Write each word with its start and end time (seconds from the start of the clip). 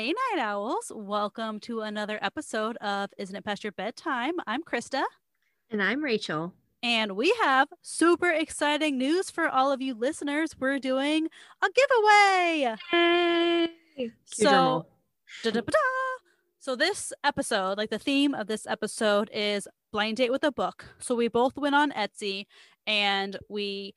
Hey, 0.00 0.14
Night 0.32 0.42
Owls. 0.42 0.90
Welcome 0.94 1.60
to 1.60 1.82
another 1.82 2.18
episode 2.22 2.78
of 2.78 3.10
Isn't 3.18 3.36
It 3.36 3.44
Past 3.44 3.62
Your 3.62 3.72
Bedtime? 3.72 4.32
I'm 4.46 4.62
Krista. 4.62 5.02
And 5.70 5.82
I'm 5.82 6.02
Rachel. 6.02 6.54
And 6.82 7.16
we 7.16 7.36
have 7.42 7.68
super 7.82 8.30
exciting 8.30 8.96
news 8.96 9.30
for 9.30 9.46
all 9.46 9.70
of 9.70 9.82
you 9.82 9.92
listeners. 9.92 10.56
We're 10.58 10.78
doing 10.78 11.28
a 11.60 11.68
giveaway. 11.68 12.76
Yay! 12.94 14.10
So, 14.24 14.86
so 16.60 16.76
this 16.76 17.12
episode, 17.22 17.76
like 17.76 17.90
the 17.90 17.98
theme 17.98 18.32
of 18.32 18.46
this 18.46 18.66
episode 18.66 19.28
is 19.34 19.68
blind 19.92 20.16
date 20.16 20.32
with 20.32 20.44
a 20.44 20.50
book. 20.50 20.94
So 20.98 21.14
we 21.14 21.28
both 21.28 21.58
went 21.58 21.74
on 21.74 21.90
Etsy 21.90 22.46
and 22.86 23.36
we 23.50 23.94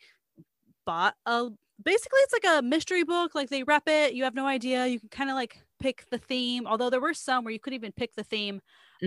bought 0.85 1.15
a 1.25 1.47
basically 1.81 2.19
it's 2.19 2.33
like 2.33 2.59
a 2.59 2.61
mystery 2.61 3.03
book 3.03 3.33
like 3.33 3.49
they 3.49 3.63
rep 3.63 3.83
it 3.87 4.13
you 4.13 4.23
have 4.23 4.35
no 4.35 4.45
idea 4.45 4.85
you 4.85 4.99
can 4.99 5.09
kind 5.09 5.29
of 5.29 5.35
like 5.35 5.57
pick 5.83 6.05
the 6.09 6.17
theme 6.17 6.65
although 6.65 6.89
there 6.89 7.01
were 7.01 7.13
some 7.13 7.43
where 7.43 7.51
you 7.53 7.59
could 7.59 7.73
even 7.73 7.91
pick 7.91 8.15
the 8.15 8.23
theme. 8.23 8.61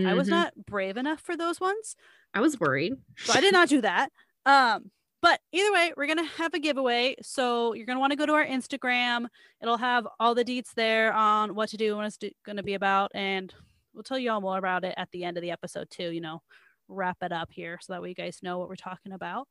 I 0.05 0.13
was 0.13 0.27
Mhm. 0.27 0.31
not 0.37 0.53
brave 0.67 0.95
enough 0.97 1.21
for 1.21 1.35
those 1.35 1.59
ones. 1.59 1.95
I 2.33 2.39
was 2.39 2.59
worried. 2.59 2.93
so 3.17 3.33
i 3.33 3.41
did 3.41 3.51
not 3.53 3.67
do 3.67 3.81
that. 3.81 4.11
Um 4.45 4.91
but 5.21 5.41
either 5.51 5.73
way 5.73 5.91
we're 5.97 6.05
gonna 6.07 6.23
have 6.41 6.53
a 6.53 6.59
giveaway. 6.59 7.15
So 7.23 7.73
you're 7.73 7.87
gonna 7.87 7.99
want 7.99 8.11
to 8.11 8.15
go 8.21 8.27
to 8.27 8.33
our 8.33 8.45
instagram. 8.45 9.25
It'll 9.61 9.77
have 9.91 10.07
all 10.19 10.35
the 10.35 10.45
deets 10.45 10.73
there 10.75 11.11
on 11.13 11.55
what 11.55 11.69
to 11.69 11.77
do 11.77 11.87
and 11.93 11.97
what 11.97 12.05
it's 12.05 12.17
do- 12.17 12.31
gonna 12.45 12.61
be 12.63 12.75
about 12.75 13.09
and 13.15 13.51
we'll 13.93 14.03
tell 14.03 14.19
you 14.19 14.29
all 14.31 14.41
more 14.41 14.59
about 14.59 14.83
it 14.85 14.93
at 14.97 15.09
the 15.11 15.23
end 15.23 15.37
of 15.37 15.41
the 15.41 15.49
episode 15.49 15.89
too 15.89 16.09
you 16.11 16.21
know 16.21 16.43
wrap 16.87 17.17
it 17.23 17.31
up 17.31 17.49
here 17.51 17.79
so 17.81 17.91
that 17.93 18.01
way 18.03 18.09
you 18.09 18.15
guys 18.23 18.43
know 18.43 18.59
what 18.59 18.69
we're 18.69 18.75
talking 18.89 19.11
about. 19.11 19.47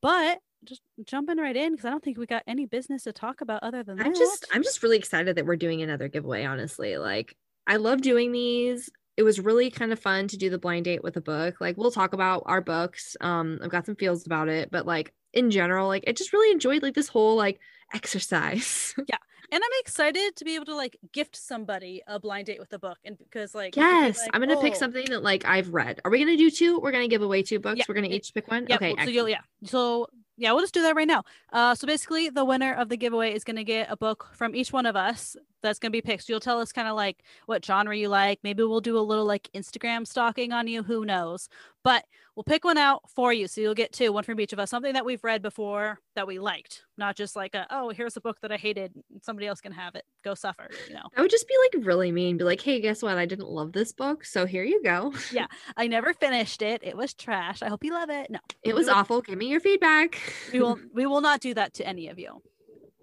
But 0.00 0.38
just 0.64 0.82
jumping 1.04 1.38
right 1.38 1.56
in 1.56 1.72
because 1.72 1.84
i 1.84 1.90
don't 1.90 2.02
think 2.02 2.18
we 2.18 2.26
got 2.26 2.42
any 2.46 2.66
business 2.66 3.04
to 3.04 3.12
talk 3.12 3.40
about 3.40 3.62
other 3.62 3.82
than 3.82 3.98
I'm 4.00 4.12
that. 4.12 4.18
just 4.18 4.46
I'm 4.52 4.62
just 4.62 4.82
really 4.82 4.96
excited 4.98 5.36
that 5.36 5.46
we're 5.46 5.56
doing 5.56 5.82
another 5.82 6.08
giveaway, 6.08 6.44
honestly. 6.44 6.96
Like 6.96 7.36
I 7.66 7.76
love 7.76 8.02
doing 8.02 8.32
these. 8.32 8.90
It 9.16 9.22
was 9.22 9.38
really 9.38 9.70
kind 9.70 9.92
of 9.92 9.98
fun 10.00 10.28
to 10.28 10.36
do 10.36 10.50
the 10.50 10.58
blind 10.58 10.86
date 10.86 11.02
with 11.02 11.16
a 11.16 11.20
book. 11.20 11.60
Like 11.60 11.76
we'll 11.76 11.90
talk 11.90 12.12
about 12.12 12.42
our 12.46 12.60
books. 12.60 13.16
Um, 13.20 13.60
I've 13.62 13.70
got 13.70 13.86
some 13.86 13.96
feels 13.96 14.26
about 14.26 14.48
it, 14.48 14.70
but 14.70 14.86
like 14.86 15.12
in 15.32 15.50
general, 15.50 15.88
like 15.88 16.04
I 16.06 16.12
just 16.12 16.32
really 16.32 16.52
enjoyed 16.52 16.82
like 16.82 16.94
this 16.94 17.08
whole 17.08 17.36
like 17.36 17.60
exercise. 17.92 18.94
Yeah. 19.08 19.16
And 19.52 19.62
i'm 19.62 19.80
excited 19.80 20.34
to 20.36 20.44
be 20.44 20.56
able 20.56 20.64
to 20.64 20.74
like 20.74 20.96
gift 21.12 21.36
somebody 21.36 22.02
a 22.08 22.18
blind 22.18 22.46
date 22.46 22.58
with 22.58 22.72
a 22.72 22.78
book 22.78 22.96
and 23.04 23.16
because 23.16 23.54
like 23.54 23.76
you 23.76 23.82
can 23.82 24.02
be 24.02 24.06
yes, 24.06 24.18
like, 24.18 24.30
I'm 24.32 24.40
gonna 24.40 24.60
pick 24.60 24.72
"Oh, 24.72 24.78
something 24.78 25.04
that 25.10 25.22
like 25.22 25.44
I've 25.44 25.72
read. 25.72 26.00
Are 26.04 26.10
we 26.10 26.18
gonna 26.18 26.36
do 26.36 26.50
two? 26.50 26.80
We're 26.80 26.90
gonna 26.90 27.08
give 27.08 27.22
away 27.22 27.42
two 27.42 27.60
books. 27.60 27.78
Yeah, 27.78 27.84
We're 27.86 27.94
gonna 27.94 28.08
each 28.08 28.32
pick 28.34 28.50
one. 28.50 28.66
Yeah, 28.68 28.76
okay. 28.76 28.96
so 29.04 29.10
you'll, 29.10 29.28
yeah. 29.28 29.42
So 29.64 30.08
yeah, 30.36 30.52
we'll 30.52 30.62
just 30.62 30.74
do 30.74 30.82
that 30.82 30.96
right 30.96 31.06
now. 31.06 31.24
Uh, 31.52 31.74
so 31.74 31.86
basically, 31.86 32.28
the 32.28 32.44
winner 32.44 32.72
of 32.72 32.88
the 32.88 32.96
giveaway 32.96 33.34
is 33.34 33.44
going 33.44 33.56
to 33.56 33.64
get 33.64 33.90
a 33.90 33.96
book 33.96 34.30
from 34.32 34.54
each 34.54 34.72
one 34.72 34.86
of 34.86 34.96
us. 34.96 35.36
That's 35.64 35.78
going 35.78 35.90
to 35.90 35.96
be 35.96 36.02
picked. 36.02 36.24
So 36.24 36.32
you'll 36.34 36.40
tell 36.40 36.60
us 36.60 36.70
kind 36.72 36.86
of 36.88 36.94
like 36.94 37.24
what 37.46 37.64
genre 37.64 37.96
you 37.96 38.08
like. 38.08 38.38
Maybe 38.44 38.62
we'll 38.62 38.80
do 38.80 38.98
a 38.98 39.00
little 39.00 39.24
like 39.24 39.48
Instagram 39.54 40.06
stalking 40.06 40.52
on 40.52 40.68
you. 40.68 40.82
Who 40.82 41.04
knows? 41.04 41.48
But 41.82 42.04
we'll 42.34 42.44
pick 42.44 42.64
one 42.64 42.78
out 42.78 43.02
for 43.10 43.32
you. 43.32 43.46
So 43.48 43.60
you'll 43.60 43.74
get 43.74 43.92
two, 43.92 44.12
one 44.12 44.24
from 44.24 44.40
each 44.40 44.52
of 44.52 44.58
us. 44.58 44.70
Something 44.70 44.92
that 44.94 45.04
we've 45.04 45.22
read 45.24 45.42
before 45.42 45.98
that 46.16 46.26
we 46.26 46.38
liked, 46.38 46.82
not 46.96 47.16
just 47.16 47.34
like 47.36 47.54
a, 47.54 47.66
oh, 47.70 47.90
here's 47.90 48.16
a 48.16 48.20
book 48.20 48.40
that 48.40 48.50
I 48.52 48.56
hated. 48.56 48.92
Somebody 49.22 49.46
else 49.46 49.60
can 49.60 49.72
have 49.72 49.94
it. 49.94 50.04
Go 50.22 50.34
suffer. 50.34 50.68
You 50.88 50.94
know. 50.94 51.02
I 51.16 51.20
would 51.20 51.30
just 51.30 51.46
be 51.48 51.54
like 51.64 51.86
really 51.86 52.10
mean, 52.12 52.36
be 52.38 52.44
like, 52.44 52.60
hey, 52.60 52.80
guess 52.80 53.02
what? 53.02 53.18
I 53.18 53.26
didn't 53.26 53.48
love 53.48 53.72
this 53.72 53.92
book. 53.92 54.24
So 54.24 54.46
here 54.46 54.64
you 54.64 54.82
go. 54.82 55.12
Yeah. 55.32 55.46
I 55.76 55.86
never 55.88 56.12
finished 56.14 56.62
it. 56.62 56.80
It 56.84 56.96
was 56.96 57.12
trash. 57.14 57.60
I 57.62 57.68
hope 57.68 57.82
you 57.84 57.92
love 57.92 58.10
it. 58.10 58.30
No, 58.30 58.38
It 58.62 58.74
was 58.74 58.88
awful. 58.88 59.20
Give 59.20 59.36
me 59.38 59.48
your 59.48 59.60
feedback. 59.60 60.20
We 60.52 60.60
will. 60.60 60.78
We 60.94 61.06
will 61.06 61.20
not 61.22 61.40
do 61.40 61.54
that 61.54 61.74
to 61.74 61.86
any 61.86 62.08
of 62.08 62.18
you. 62.18 62.40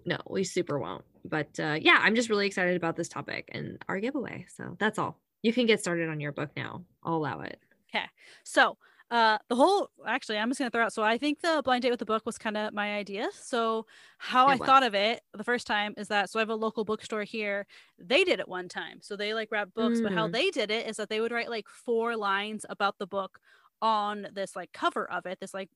no, 0.06 0.18
we 0.28 0.44
super 0.44 0.78
won't. 0.78 1.04
But 1.24 1.58
uh, 1.60 1.78
yeah, 1.80 1.98
I'm 2.00 2.14
just 2.14 2.28
really 2.30 2.46
excited 2.46 2.76
about 2.76 2.96
this 2.96 3.08
topic 3.08 3.48
and 3.52 3.82
our 3.88 4.00
giveaway. 4.00 4.46
So 4.48 4.76
that's 4.78 4.98
all. 4.98 5.20
You 5.42 5.52
can 5.52 5.66
get 5.66 5.80
started 5.80 6.08
on 6.08 6.20
your 6.20 6.32
book 6.32 6.50
now. 6.56 6.84
I'll 7.02 7.16
allow 7.16 7.40
it. 7.40 7.60
Okay. 7.88 8.06
So 8.44 8.78
uh 9.10 9.36
the 9.48 9.56
whole 9.56 9.90
actually 10.06 10.38
I'm 10.38 10.48
just 10.48 10.58
gonna 10.58 10.70
throw 10.70 10.84
out 10.84 10.92
so 10.92 11.02
I 11.02 11.18
think 11.18 11.40
the 11.40 11.60
blind 11.62 11.82
date 11.82 11.90
with 11.90 11.98
the 11.98 12.06
book 12.06 12.24
was 12.24 12.38
kind 12.38 12.56
of 12.56 12.72
my 12.72 12.94
idea. 12.96 13.28
So 13.32 13.86
how 14.18 14.46
It 14.46 14.54
I 14.54 14.58
was. 14.58 14.70
thought 14.70 14.82
of 14.82 14.94
it 14.94 15.22
the 15.34 15.44
first 15.44 15.66
time 15.66 15.92
is 15.98 16.08
that 16.08 16.30
so 16.30 16.38
I 16.38 16.42
have 16.42 16.48
a 16.48 16.54
local 16.54 16.84
bookstore 16.84 17.24
here. 17.24 17.66
They 17.98 18.24
did 18.24 18.40
it 18.40 18.48
one 18.48 18.68
time. 18.68 19.00
So 19.02 19.16
they 19.16 19.34
like 19.34 19.50
wrap 19.52 19.74
books, 19.74 20.00
but 20.00 20.12
how 20.12 20.28
Mm. 20.28 20.28
they 20.28 20.50
did 20.50 20.70
it 20.70 20.86
is 20.86 20.96
that 20.96 21.08
they 21.10 21.20
would 21.20 21.32
write 21.32 21.50
like 21.50 21.68
four 21.68 22.16
lines 22.16 22.64
about 22.70 22.98
the 22.98 23.06
book 23.06 23.38
on 23.82 24.28
this 24.32 24.56
like 24.56 24.72
cover 24.72 25.10
of 25.10 25.26
it, 25.26 25.40
this 25.40 25.52
like 25.54 25.70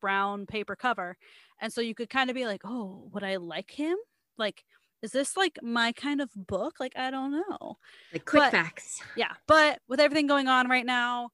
brown 0.00 0.46
paper 0.46 0.76
cover. 0.76 1.16
And 1.60 1.72
so 1.72 1.80
you 1.80 1.94
could 1.94 2.10
kind 2.10 2.30
of 2.30 2.34
be 2.34 2.46
like, 2.46 2.62
oh, 2.64 3.08
would 3.12 3.22
I 3.24 3.36
like 3.36 3.70
him? 3.70 3.96
Like, 4.38 4.64
is 5.04 5.10
this 5.12 5.36
like 5.36 5.58
my 5.62 5.92
kind 5.92 6.20
of 6.20 6.30
book? 6.34 6.74
Like, 6.80 6.94
I 6.96 7.10
don't 7.10 7.32
know 7.32 7.76
Like 8.12 8.24
quick 8.24 8.42
But- 8.44 8.50
facts. 8.52 9.00
yeah 9.16 9.32
but 9.46 9.78
with 9.88 10.00
everything 10.00 10.26
going 10.26 10.48
on 10.48 10.68
right 10.68 10.86
now 10.86 11.28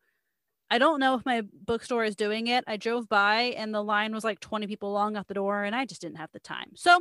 i 0.70 0.78
don't 0.78 1.00
know 1.00 1.14
if 1.14 1.24
my 1.24 1.42
bookstore 1.66 2.04
is 2.04 2.14
doing 2.16 2.46
it 2.48 2.62
i 2.66 2.76
drove 2.76 3.08
by 3.08 3.54
and 3.60 3.74
the 3.74 3.82
line 3.82 4.12
was 4.14 4.24
like 4.24 4.40
20 4.40 4.66
people 4.66 4.92
long 4.92 5.16
out 5.16 5.26
the 5.28 5.34
door 5.42 5.64
and 5.64 5.74
i 5.74 5.84
just 5.84 6.00
didn't 6.00 6.16
have 6.18 6.30
the 6.32 6.40
time 6.40 6.70
so 6.74 7.00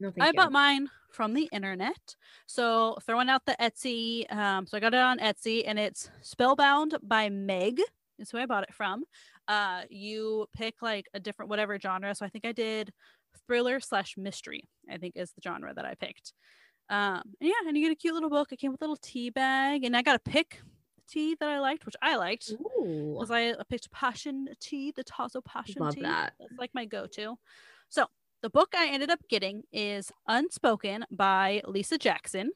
No, 0.00 0.12
i 0.20 0.28
you. 0.28 0.32
bought 0.34 0.52
mine 0.52 0.88
from 1.10 1.34
the 1.34 1.48
internet 1.52 2.16
so 2.46 2.96
throwing 3.06 3.28
out 3.28 3.42
the 3.46 3.56
etsy 3.60 4.30
um, 4.32 4.66
so 4.66 4.76
i 4.76 4.80
got 4.80 4.94
it 4.94 5.00
on 5.00 5.18
etsy 5.18 5.62
and 5.66 5.78
it's 5.78 6.10
spellbound 6.22 6.96
by 7.02 7.28
meg 7.30 7.80
is 8.18 8.30
who 8.30 8.38
i 8.38 8.46
bought 8.46 8.64
it 8.68 8.74
from 8.74 9.04
uh 9.48 9.82
you 9.90 10.46
pick 10.54 10.74
like 10.82 11.06
a 11.14 11.20
different 11.20 11.48
whatever 11.50 11.78
genre 11.78 12.14
so 12.14 12.24
i 12.26 12.28
think 12.28 12.44
i 12.46 12.52
did 12.52 12.92
thriller 13.46 13.80
slash 13.80 14.14
mystery 14.16 14.68
i 14.90 14.96
think 14.96 15.14
is 15.16 15.32
the 15.32 15.42
genre 15.42 15.72
that 15.74 15.84
i 15.84 15.94
picked 15.94 16.32
um 16.90 17.22
and 17.40 17.48
yeah 17.48 17.52
and 17.66 17.76
you 17.76 17.84
get 17.84 17.92
a 17.92 17.96
cute 17.96 18.14
little 18.14 18.30
book 18.30 18.52
it 18.52 18.58
came 18.58 18.72
with 18.72 18.80
a 18.80 18.84
little 18.84 18.96
tea 18.96 19.30
bag 19.30 19.84
and 19.84 19.96
i 19.96 20.02
got 20.02 20.12
to 20.24 20.30
pick 20.30 20.60
the 20.96 21.02
tea 21.08 21.36
that 21.38 21.48
i 21.48 21.58
liked 21.58 21.86
which 21.86 21.96
i 22.02 22.16
liked 22.16 22.52
because 22.82 23.30
I 23.30 23.54
picked 23.68 23.90
passion 23.92 24.48
tea, 24.60 24.92
the 24.94 25.04
Tazo 25.04 25.44
passion 25.44 25.82
Love 25.82 25.94
tea. 25.94 26.02
that. 26.02 26.32
That's 26.38 26.52
like 26.58 26.70
my 26.74 26.84
go-to. 26.84 27.36
So 27.88 28.06
the 28.42 28.50
book 28.50 28.74
I 28.76 28.88
ended 28.88 29.10
up 29.10 29.20
getting 29.28 29.62
is 29.72 30.10
Unspoken 30.26 31.04
by 31.10 31.62
Lisa 31.66 31.98
Jackson. 31.98 32.50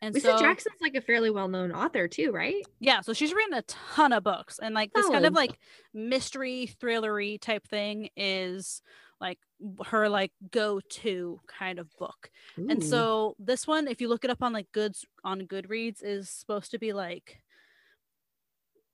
And 0.00 0.14
Lisa 0.14 0.32
so, 0.32 0.38
Jackson's 0.38 0.80
like 0.80 0.96
a 0.96 1.00
fairly 1.00 1.30
well-known 1.30 1.70
author 1.70 2.08
too, 2.08 2.32
right? 2.32 2.64
yeah, 2.80 3.02
so 3.02 3.12
she's 3.12 3.32
written 3.32 3.54
a 3.54 3.62
ton 3.62 4.12
of 4.12 4.24
books, 4.24 4.58
and 4.60 4.74
like 4.74 4.92
this 4.92 5.08
kind 5.08 5.24
of 5.24 5.32
like 5.32 5.56
mystery 5.94 6.68
thrillery 6.80 7.40
type 7.40 7.68
thing 7.68 8.08
is 8.16 8.82
like 9.20 9.38
her 9.86 10.08
like 10.08 10.32
go-to 10.50 11.40
kind 11.46 11.78
of 11.78 11.88
book. 11.98 12.30
And 12.56 12.82
so 12.84 13.36
this 13.38 13.66
one, 13.66 13.88
if 13.88 14.00
you 14.00 14.08
look 14.08 14.24
it 14.24 14.30
up 14.30 14.42
on 14.42 14.52
like 14.52 14.70
goods 14.72 15.04
on 15.24 15.42
Goodreads, 15.42 16.02
is 16.02 16.28
supposed 16.28 16.70
to 16.72 16.78
be 16.78 16.92
like 16.92 17.42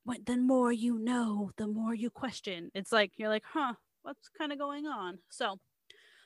what 0.04 0.24
the 0.24 0.36
more 0.36 0.72
you 0.72 0.98
know, 0.98 1.50
the 1.56 1.66
more 1.66 1.94
you 1.94 2.08
question. 2.08 2.70
It's 2.74 2.92
like 2.92 3.12
you're 3.16 3.28
like, 3.28 3.44
huh, 3.46 3.74
what's 4.02 4.30
kind 4.30 4.52
of 4.52 4.58
going 4.58 4.86
on? 4.86 5.18
So 5.28 5.58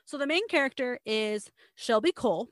so 0.04 0.18
the 0.18 0.26
main 0.26 0.46
character 0.48 0.98
is 1.04 1.50
Shelby 1.74 2.12
Cole. 2.12 2.48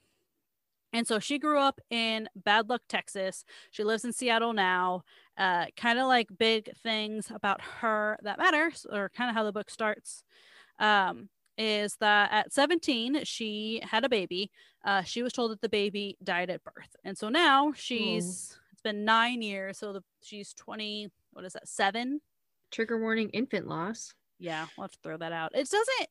And 0.93 1.07
so 1.07 1.21
she 1.21 1.39
grew 1.39 1.59
up 1.59 1.81
in 1.91 2.29
Bad 2.35 2.69
Luck, 2.69 2.83
Texas. 2.89 3.45
She 3.71 3.85
lives 3.85 4.05
in 4.05 4.13
Seattle 4.13 4.53
now. 4.53 5.05
Uh, 5.39 5.67
kind 5.77 5.99
of 5.99 6.07
like 6.07 6.27
big 6.37 6.71
things 6.83 7.31
about 7.33 7.61
her 7.61 8.19
that 8.23 8.39
matter, 8.39 8.73
or 8.91 9.09
kind 9.11 9.31
of 9.31 9.37
how 9.37 9.45
the 9.45 9.53
book 9.53 9.71
starts. 9.71 10.25
Um, 10.79 11.29
is 11.63 11.97
that 11.97 12.33
at 12.33 12.51
17 12.53 13.23
she 13.25 13.81
had 13.85 14.03
a 14.05 14.09
baby 14.09 14.51
uh, 14.85 15.03
she 15.03 15.23
was 15.23 15.33
told 15.35 15.51
that 15.53 15.61
the 15.61 15.69
baby 15.69 16.17
died 16.25 16.49
at 16.49 16.65
birth 16.65 16.97
and 17.05 17.17
so 17.19 17.29
now 17.29 17.71
she's 17.77 18.57
it's 18.73 18.81
been 18.83 19.05
nine 19.05 19.43
years 19.43 19.77
so 19.79 19.93
the, 19.93 20.03
she's 20.23 20.55
20 20.55 21.11
what 21.35 21.45
is 21.45 21.53
that 21.53 21.69
seven 21.69 22.21
trigger 22.71 22.99
warning 22.99 23.29
infant 23.31 23.69
loss. 23.69 24.15
yeah 24.39 24.67
we'll 24.77 24.85
have 24.85 24.91
to 24.93 24.99
throw 25.03 25.19
that 25.19 25.33
out 25.33 25.51
it 25.55 25.69
doesn't 25.69 26.09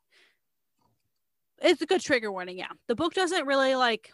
it's 1.62 1.82
a 1.82 1.86
good 1.86 2.02
trigger 2.02 2.32
warning 2.32 2.58
yeah 2.60 2.68
the 2.88 2.96
book 2.96 3.14
doesn't 3.16 3.46
really 3.48 3.74
like 3.76 4.12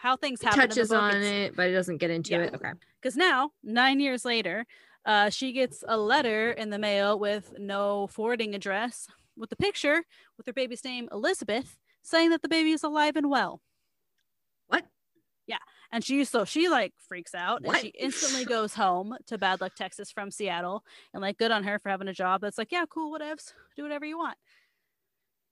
how 0.00 0.16
things 0.16 0.40
It 0.40 0.44
happen 0.46 0.62
in 0.62 0.68
the 0.68 0.74
touches 0.76 0.92
on 0.92 1.16
it, 1.22 1.56
but 1.56 1.68
it 1.68 1.72
doesn't 1.72 1.96
get 1.96 2.10
into 2.10 2.30
Yeah. 2.30 2.42
it. 2.42 2.54
Okay. 2.54 2.70
because 3.00 3.16
now 3.16 3.50
nine 3.64 3.98
years 3.98 4.24
later 4.24 4.64
uh, 5.04 5.30
she 5.30 5.52
gets 5.52 5.82
a 5.88 5.96
letter 5.96 6.52
in 6.52 6.70
the 6.70 6.78
mail 6.78 7.18
with 7.18 7.54
no 7.58 8.06
forwarding 8.08 8.54
address 8.54 9.08
with 9.38 9.50
the 9.50 9.56
picture 9.56 10.04
with 10.36 10.46
her 10.46 10.52
baby's 10.52 10.84
name 10.84 11.08
elizabeth 11.12 11.78
saying 12.08 12.30
that 12.30 12.42
the 12.42 12.48
baby 12.48 12.72
is 12.72 12.82
alive 12.82 13.16
and 13.16 13.30
well. 13.30 13.60
What? 14.68 14.84
Yeah. 15.46 15.58
And 15.92 16.04
she 16.04 16.24
so 16.24 16.44
she 16.44 16.68
like 16.68 16.92
freaks 17.08 17.34
out 17.34 17.62
and 17.64 17.76
she 17.76 17.88
instantly 17.98 18.44
goes 18.44 18.74
home 18.74 19.16
to 19.26 19.38
bad 19.38 19.60
luck 19.60 19.74
texas 19.74 20.10
from 20.10 20.30
seattle 20.30 20.84
and 21.14 21.22
like 21.22 21.38
good 21.38 21.50
on 21.50 21.64
her 21.64 21.78
for 21.78 21.88
having 21.88 22.08
a 22.08 22.12
job 22.12 22.42
that's 22.42 22.58
like 22.58 22.70
yeah 22.70 22.84
cool 22.90 23.10
whatevs 23.10 23.52
do 23.76 23.82
whatever 23.82 24.04
you 24.04 24.18
want. 24.18 24.36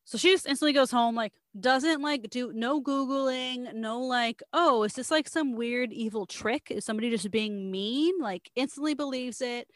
So 0.04 0.18
she 0.18 0.30
just 0.30 0.46
instantly 0.46 0.72
goes 0.72 0.90
home 0.90 1.14
like 1.14 1.32
doesn't 1.58 2.02
like 2.02 2.28
do 2.30 2.52
no 2.52 2.82
googling 2.82 3.72
no 3.74 4.00
like 4.00 4.42
oh 4.52 4.82
is 4.82 4.92
this 4.92 5.10
like 5.10 5.28
some 5.28 5.56
weird 5.56 5.92
evil 5.92 6.26
trick? 6.26 6.70
Is 6.70 6.84
somebody 6.84 7.10
just 7.10 7.30
being 7.30 7.70
mean? 7.70 8.14
Like 8.20 8.50
instantly 8.54 8.94
believes 8.94 9.40
it. 9.40 9.68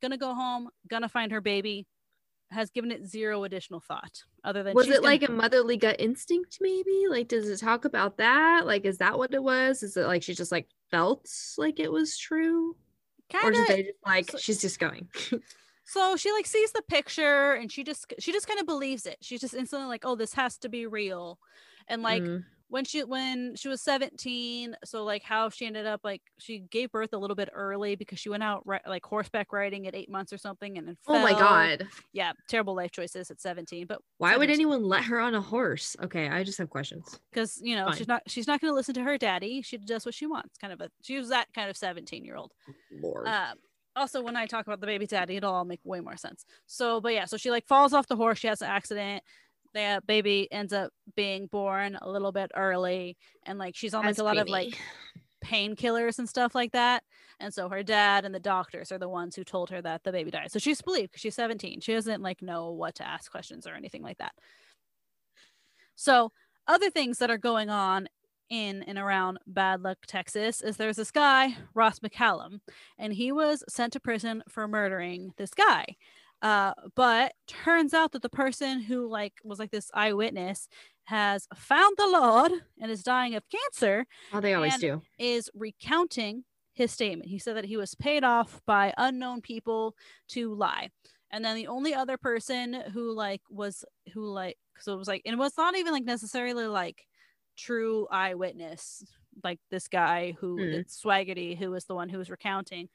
Gonna 0.00 0.16
go 0.16 0.34
home 0.34 0.70
gonna 0.88 1.08
find 1.08 1.32
her 1.32 1.42
baby 1.42 1.86
has 2.50 2.70
given 2.70 2.90
it 2.90 3.04
zero 3.06 3.44
additional 3.44 3.80
thought 3.80 4.22
other 4.44 4.62
than 4.62 4.74
was 4.74 4.86
it 4.88 4.94
gonna- 4.94 5.06
like 5.06 5.22
a 5.22 5.30
motherly 5.30 5.76
gut 5.76 5.96
instinct 5.98 6.58
maybe? 6.60 7.04
Like 7.08 7.28
does 7.28 7.48
it 7.48 7.58
talk 7.58 7.84
about 7.84 8.16
that? 8.18 8.66
Like 8.66 8.84
is 8.84 8.98
that 8.98 9.18
what 9.18 9.34
it 9.34 9.42
was? 9.42 9.82
Is 9.82 9.96
it 9.96 10.06
like 10.06 10.22
she 10.22 10.34
just 10.34 10.50
like 10.52 10.68
felt 10.90 11.28
like 11.58 11.78
it 11.80 11.92
was 11.92 12.16
true? 12.16 12.70
Or 13.34 13.40
kind 13.40 13.54
did 13.54 13.66
they 13.68 13.82
just 13.82 13.98
like 14.06 14.30
so- 14.30 14.38
she's 14.38 14.60
just 14.60 14.78
going? 14.78 15.08
So 15.90 16.16
she 16.16 16.30
like 16.32 16.44
sees 16.46 16.70
the 16.72 16.82
picture 16.82 17.54
and 17.54 17.72
she 17.72 17.82
just 17.82 18.12
she 18.18 18.30
just 18.30 18.46
kind 18.46 18.60
of 18.60 18.66
believes 18.66 19.06
it. 19.06 19.16
She's 19.22 19.40
just 19.40 19.54
instantly 19.54 19.88
like 19.88 20.02
oh 20.04 20.16
this 20.16 20.34
has 20.34 20.58
to 20.58 20.68
be 20.68 20.86
real. 20.86 21.38
And 21.88 22.02
like 22.02 22.22
Mm. 22.22 22.44
When 22.70 22.84
she 22.84 23.02
when 23.02 23.54
she 23.56 23.68
was 23.68 23.80
17 23.82 24.76
so 24.84 25.04
like 25.04 25.22
how 25.22 25.48
she 25.48 25.66
ended 25.66 25.86
up 25.86 26.00
like 26.04 26.22
she 26.38 26.60
gave 26.70 26.92
birth 26.92 27.12
a 27.12 27.18
little 27.18 27.34
bit 27.34 27.48
early 27.52 27.96
because 27.96 28.18
she 28.18 28.28
went 28.28 28.42
out 28.42 28.62
ri- 28.66 28.80
like 28.86 29.04
horseback 29.04 29.52
riding 29.52 29.86
at 29.86 29.94
eight 29.94 30.10
months 30.10 30.32
or 30.32 30.38
something 30.38 30.76
and 30.78 30.86
then 30.88 30.96
oh 31.08 31.18
my 31.18 31.32
god. 31.32 31.86
Yeah 32.12 32.32
terrible 32.48 32.74
life 32.74 32.90
choices 32.90 33.30
at 33.30 33.40
17 33.40 33.86
but 33.86 34.00
why 34.18 34.36
would 34.36 34.50
anyone 34.50 34.82
let 34.82 35.04
her 35.04 35.18
on 35.18 35.34
a 35.34 35.40
horse? 35.40 35.96
Okay 36.02 36.28
i 36.28 36.42
just 36.44 36.58
have 36.58 36.70
questions. 36.70 37.18
Because 37.32 37.58
you 37.62 37.74
know 37.74 37.86
Fine. 37.86 37.96
she's 37.96 38.08
not 38.08 38.22
she's 38.26 38.46
not 38.46 38.60
going 38.60 38.70
to 38.70 38.74
listen 38.74 38.94
to 38.94 39.02
her 39.02 39.16
daddy. 39.16 39.62
She 39.62 39.78
does 39.78 40.04
what 40.04 40.14
she 40.14 40.26
wants 40.26 40.58
kind 40.58 40.72
of 40.72 40.80
a 40.80 40.90
she 41.02 41.18
was 41.18 41.30
that 41.30 41.46
kind 41.54 41.70
of 41.70 41.76
17 41.76 42.24
year 42.24 42.36
old 42.36 42.52
lord. 42.92 43.26
Um 43.26 43.54
also 43.96 44.22
when 44.22 44.36
i 44.36 44.46
talk 44.46 44.64
about 44.66 44.80
the 44.80 44.86
baby 44.86 45.06
daddy 45.06 45.36
it'll 45.36 45.52
all 45.52 45.64
make 45.64 45.80
way 45.84 46.00
more 46.00 46.16
sense. 46.16 46.44
So 46.66 47.00
but 47.00 47.14
yeah 47.14 47.24
so 47.24 47.36
she 47.36 47.50
like 47.50 47.66
falls 47.66 47.94
off 47.94 48.06
the 48.06 48.16
horse 48.16 48.38
she 48.38 48.46
has 48.46 48.60
an 48.62 48.68
accident 48.68 49.22
the 49.74 50.02
baby 50.06 50.48
ends 50.50 50.72
up 50.72 50.92
being 51.14 51.46
born 51.46 51.98
a 52.00 52.10
little 52.10 52.32
bit 52.32 52.50
early 52.56 53.16
and 53.44 53.58
like 53.58 53.76
she's 53.76 53.94
on 53.94 54.04
like 54.04 54.18
a 54.18 54.22
lot 54.22 54.38
of 54.38 54.48
like 54.48 54.78
painkillers 55.44 56.18
and 56.18 56.28
stuff 56.28 56.54
like 56.54 56.72
that. 56.72 57.02
And 57.40 57.54
so 57.54 57.68
her 57.68 57.82
dad 57.82 58.24
and 58.24 58.34
the 58.34 58.40
doctors 58.40 58.90
are 58.90 58.98
the 58.98 59.08
ones 59.08 59.36
who 59.36 59.44
told 59.44 59.70
her 59.70 59.80
that 59.82 60.02
the 60.02 60.12
baby 60.12 60.30
died. 60.30 60.50
So 60.50 60.58
she's 60.58 60.82
believed 60.82 61.12
because 61.12 61.20
she's 61.20 61.34
17 61.34 61.80
she 61.80 61.94
doesn't 61.94 62.22
like 62.22 62.42
know 62.42 62.72
what 62.72 62.94
to 62.96 63.06
ask 63.06 63.30
questions 63.30 63.66
or 63.66 63.74
anything 63.74 64.02
like 64.02 64.18
that. 64.18 64.32
So 65.94 66.32
other 66.66 66.90
things 66.90 67.18
that 67.18 67.30
are 67.30 67.38
going 67.38 67.70
on 67.70 68.08
in 68.50 68.82
and 68.84 68.98
around 68.98 69.38
Bad 69.46 69.82
Luck, 69.82 69.98
Texas, 70.06 70.60
is 70.60 70.76
there's 70.76 70.96
this 70.96 71.10
guy, 71.10 71.56
Ross 71.74 71.98
McCallum, 71.98 72.60
and 72.98 73.12
he 73.12 73.32
was 73.32 73.64
sent 73.68 73.92
to 73.92 74.00
prison 74.00 74.42
for 74.48 74.66
murdering 74.66 75.32
this 75.36 75.52
guy. 75.52 75.96
Uh, 76.40 76.72
but 76.94 77.32
turns 77.46 77.92
out 77.92 78.12
that 78.12 78.22
the 78.22 78.28
person 78.28 78.80
who 78.80 79.08
like 79.08 79.34
was 79.42 79.58
like 79.58 79.70
this 79.70 79.90
eyewitness 79.94 80.68
has 81.04 81.48
found 81.54 81.96
the 81.96 82.06
Lord 82.06 82.52
and 82.80 82.90
is 82.90 83.02
dying 83.02 83.34
of 83.34 83.42
cancer 83.48 84.06
oh 84.32 84.40
they 84.40 84.54
always 84.54 84.76
do 84.78 85.02
is 85.18 85.50
recounting 85.54 86.44
his 86.74 86.92
statement. 86.92 87.28
He 87.28 87.38
said 87.40 87.56
that 87.56 87.64
he 87.64 87.76
was 87.76 87.94
paid 87.96 88.22
off 88.22 88.60
by 88.66 88.94
unknown 88.96 89.40
people 89.40 89.96
to 90.28 90.54
lie. 90.54 90.90
And 91.32 91.44
then 91.44 91.56
the 91.56 91.66
only 91.66 91.92
other 91.92 92.16
person 92.16 92.72
who 92.92 93.12
like 93.12 93.42
was 93.50 93.84
who 94.14 94.30
like 94.30 94.56
so 94.78 94.94
it 94.94 94.96
was 94.96 95.08
like 95.08 95.22
and 95.26 95.34
it 95.34 95.38
was 95.38 95.56
not 95.58 95.76
even 95.76 95.92
like 95.92 96.04
necessarily 96.04 96.66
like 96.66 97.04
true 97.56 98.06
eyewitness 98.12 99.02
like 99.42 99.58
this 99.70 99.88
guy 99.88 100.36
who 100.38 100.58
it's 100.58 101.02
Swaggerty 101.02 101.58
who 101.58 101.70
was 101.70 101.84
the 101.86 101.94
one 101.94 102.08
who 102.08 102.18
was 102.18 102.30
recounting. 102.30 102.88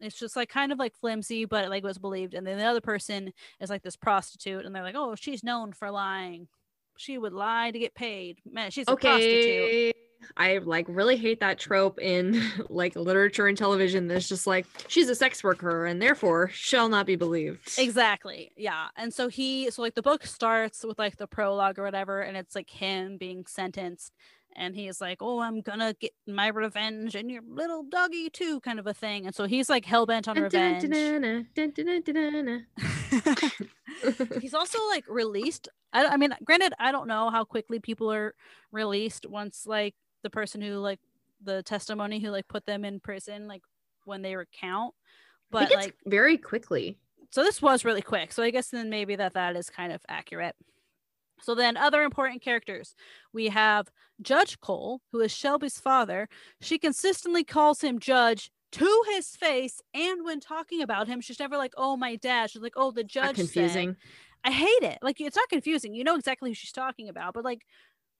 It's 0.00 0.18
just 0.18 0.36
like 0.36 0.48
kind 0.48 0.72
of 0.72 0.78
like 0.78 0.94
flimsy, 0.94 1.44
but 1.44 1.64
it, 1.64 1.70
like 1.70 1.84
was 1.84 1.98
believed. 1.98 2.34
And 2.34 2.46
then 2.46 2.58
the 2.58 2.64
other 2.64 2.80
person 2.80 3.32
is 3.60 3.70
like 3.70 3.82
this 3.82 3.96
prostitute, 3.96 4.64
and 4.64 4.74
they're 4.74 4.82
like, 4.82 4.94
"Oh, 4.96 5.14
she's 5.14 5.42
known 5.44 5.72
for 5.72 5.90
lying. 5.90 6.48
She 6.98 7.18
would 7.18 7.32
lie 7.32 7.70
to 7.70 7.78
get 7.78 7.94
paid. 7.94 8.38
Man, 8.50 8.70
she's 8.70 8.86
a 8.88 8.96
prostitute." 8.96 9.24
okay 9.24 9.92
i 10.38 10.56
like 10.58 10.86
really 10.88 11.14
hate 11.14 11.40
that 11.40 11.58
trope 11.58 12.00
in 12.00 12.42
like 12.70 12.96
literature 12.96 13.46
and 13.46 13.58
television 13.58 14.08
that's 14.08 14.26
just 14.26 14.46
like 14.46 14.66
she's 14.88 15.10
a 15.10 15.14
sex 15.14 15.44
worker 15.44 15.84
and 15.84 16.00
therefore 16.00 16.48
shall 16.48 16.88
not 16.88 17.04
be 17.04 17.16
believed 17.16 17.78
Exactly. 17.78 18.52
Yeah. 18.56 18.88
And 18.96 19.12
so 19.12 19.28
he, 19.28 19.70
so 19.70 19.82
like 19.82 19.94
the 19.94 20.02
book 20.02 20.26
starts 20.26 20.84
with 20.84 20.98
like 20.98 21.16
the 21.16 21.26
prologue 21.26 21.78
or 21.78 21.84
whatever, 21.84 22.20
and 22.20 22.36
it's 22.36 22.54
like 22.54 22.70
him 22.70 23.16
being 23.16 23.44
sentenced. 23.46 24.12
And 24.56 24.74
he's 24.74 25.00
like, 25.00 25.18
Oh, 25.20 25.40
I'm 25.40 25.60
gonna 25.60 25.94
get 26.00 26.12
my 26.26 26.48
revenge 26.48 27.14
and 27.14 27.30
your 27.30 27.42
little 27.46 27.84
doggy 27.84 28.30
too, 28.30 28.60
kind 28.60 28.78
of 28.78 28.86
a 28.86 28.94
thing. 28.94 29.26
And 29.26 29.34
so 29.34 29.44
he's 29.44 29.68
like 29.68 29.84
hell 29.84 30.06
bent 30.06 30.28
on 30.28 30.36
revenge. 30.40 30.82
he's 34.40 34.54
also 34.54 34.78
like 34.88 35.04
released. 35.08 35.68
I, 35.92 36.06
I 36.06 36.16
mean, 36.16 36.34
granted, 36.44 36.72
I 36.78 36.92
don't 36.92 37.08
know 37.08 37.30
how 37.30 37.44
quickly 37.44 37.78
people 37.78 38.12
are 38.12 38.34
released 38.72 39.26
once 39.26 39.64
like 39.66 39.94
the 40.22 40.30
person 40.30 40.60
who 40.60 40.78
like 40.78 41.00
the 41.42 41.62
testimony 41.62 42.18
who 42.18 42.30
like 42.30 42.48
put 42.48 42.66
them 42.66 42.84
in 42.84 43.00
prison, 43.00 43.46
like 43.46 43.62
when 44.04 44.22
they 44.22 44.34
recount. 44.36 44.94
But 45.50 45.72
like, 45.72 45.94
very 46.06 46.38
quickly 46.38 46.98
so 47.30 47.42
this 47.42 47.60
was 47.60 47.84
really 47.84 48.02
quick 48.02 48.32
so 48.32 48.42
i 48.42 48.50
guess 48.50 48.68
then 48.68 48.90
maybe 48.90 49.16
that 49.16 49.34
that 49.34 49.56
is 49.56 49.70
kind 49.70 49.92
of 49.92 50.00
accurate 50.08 50.56
so 51.40 51.54
then 51.54 51.76
other 51.76 52.02
important 52.02 52.42
characters 52.42 52.94
we 53.32 53.48
have 53.48 53.88
judge 54.22 54.60
cole 54.60 55.00
who 55.12 55.20
is 55.20 55.32
shelby's 55.32 55.78
father. 55.78 56.28
She 56.60 56.78
consistently 56.78 57.44
calls 57.44 57.80
him 57.82 57.98
judge 57.98 58.50
to 58.72 59.02
his 59.12 59.36
face 59.36 59.80
and 59.94 60.24
when 60.24 60.40
talking 60.40 60.82
about 60.82 61.06
him 61.06 61.20
she's 61.20 61.38
never 61.38 61.56
like 61.56 61.74
oh 61.76 61.96
my 61.96 62.16
dad. 62.16 62.50
She's 62.50 62.62
like 62.62 62.74
oh 62.76 62.90
the 62.90 63.04
judge 63.04 63.36
said." 63.36 63.44
confusing. 63.44 63.96
I 64.44 64.50
hate 64.50 64.82
it. 64.82 64.98
Like 65.02 65.20
it's 65.20 65.36
not 65.36 65.48
confusing. 65.48 65.94
You 65.94 66.04
know 66.04 66.16
exactly 66.16 66.50
who 66.50 66.54
she's 66.54 66.72
talking 66.72 67.08
about 67.08 67.34
but 67.34 67.44
like 67.44 67.62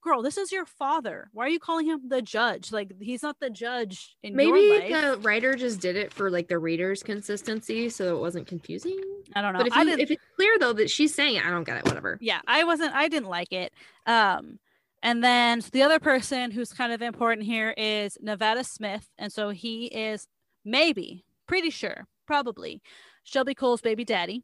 girl 0.03 0.21
this 0.21 0.37
is 0.37 0.51
your 0.51 0.65
father. 0.65 1.29
Why 1.33 1.45
are 1.45 1.49
you 1.49 1.59
calling 1.59 1.87
him 1.87 2.07
the 2.07 2.21
judge? 2.21 2.71
Like 2.71 2.91
he's 2.99 3.23
not 3.23 3.39
the 3.39 3.49
judge 3.49 4.15
in 4.23 4.35
maybe 4.35 4.59
your 4.59 4.79
life. 4.79 4.89
Maybe 4.89 4.93
the 4.93 5.17
writer 5.17 5.55
just 5.55 5.79
did 5.79 5.95
it 5.95 6.13
for 6.13 6.29
like 6.29 6.47
the 6.47 6.59
reader's 6.59 7.03
consistency 7.03 7.89
so 7.89 8.15
it 8.15 8.19
wasn't 8.19 8.47
confusing 8.47 8.99
i 9.35 9.41
don't 9.41 9.53
know. 9.53 9.59
But 9.59 9.67
if, 9.67 9.75
you, 9.75 9.93
if 9.93 10.11
it's 10.11 10.25
clear 10.35 10.57
though 10.59 10.73
that 10.73 10.89
she's 10.89 11.13
saying 11.13 11.35
it 11.35 11.45
i 11.45 11.49
don't 11.49 11.63
get 11.63 11.77
it 11.77 11.85
whatever. 11.85 12.17
Yeah 12.21 12.39
i 12.47 12.63
wasn't 12.63 12.93
i 12.93 13.07
didn't 13.07 13.29
like 13.29 13.51
it. 13.51 13.73
Um 14.05 14.59
and 15.03 15.23
then 15.23 15.61
so 15.61 15.69
the 15.71 15.83
other 15.83 15.99
person 15.99 16.51
who's 16.51 16.73
kind 16.73 16.91
of 16.91 17.01
important 17.01 17.45
here 17.45 17.73
is 17.77 18.17
nevada 18.21 18.63
smith 18.63 19.07
and 19.17 19.31
so 19.31 19.49
he 19.49 19.85
is 19.87 20.27
maybe 20.65 21.23
pretty 21.47 21.69
sure 21.69 22.07
probably 22.25 22.81
shelby 23.23 23.53
cole's 23.55 23.81
baby 23.81 24.03
daddy. 24.05 24.43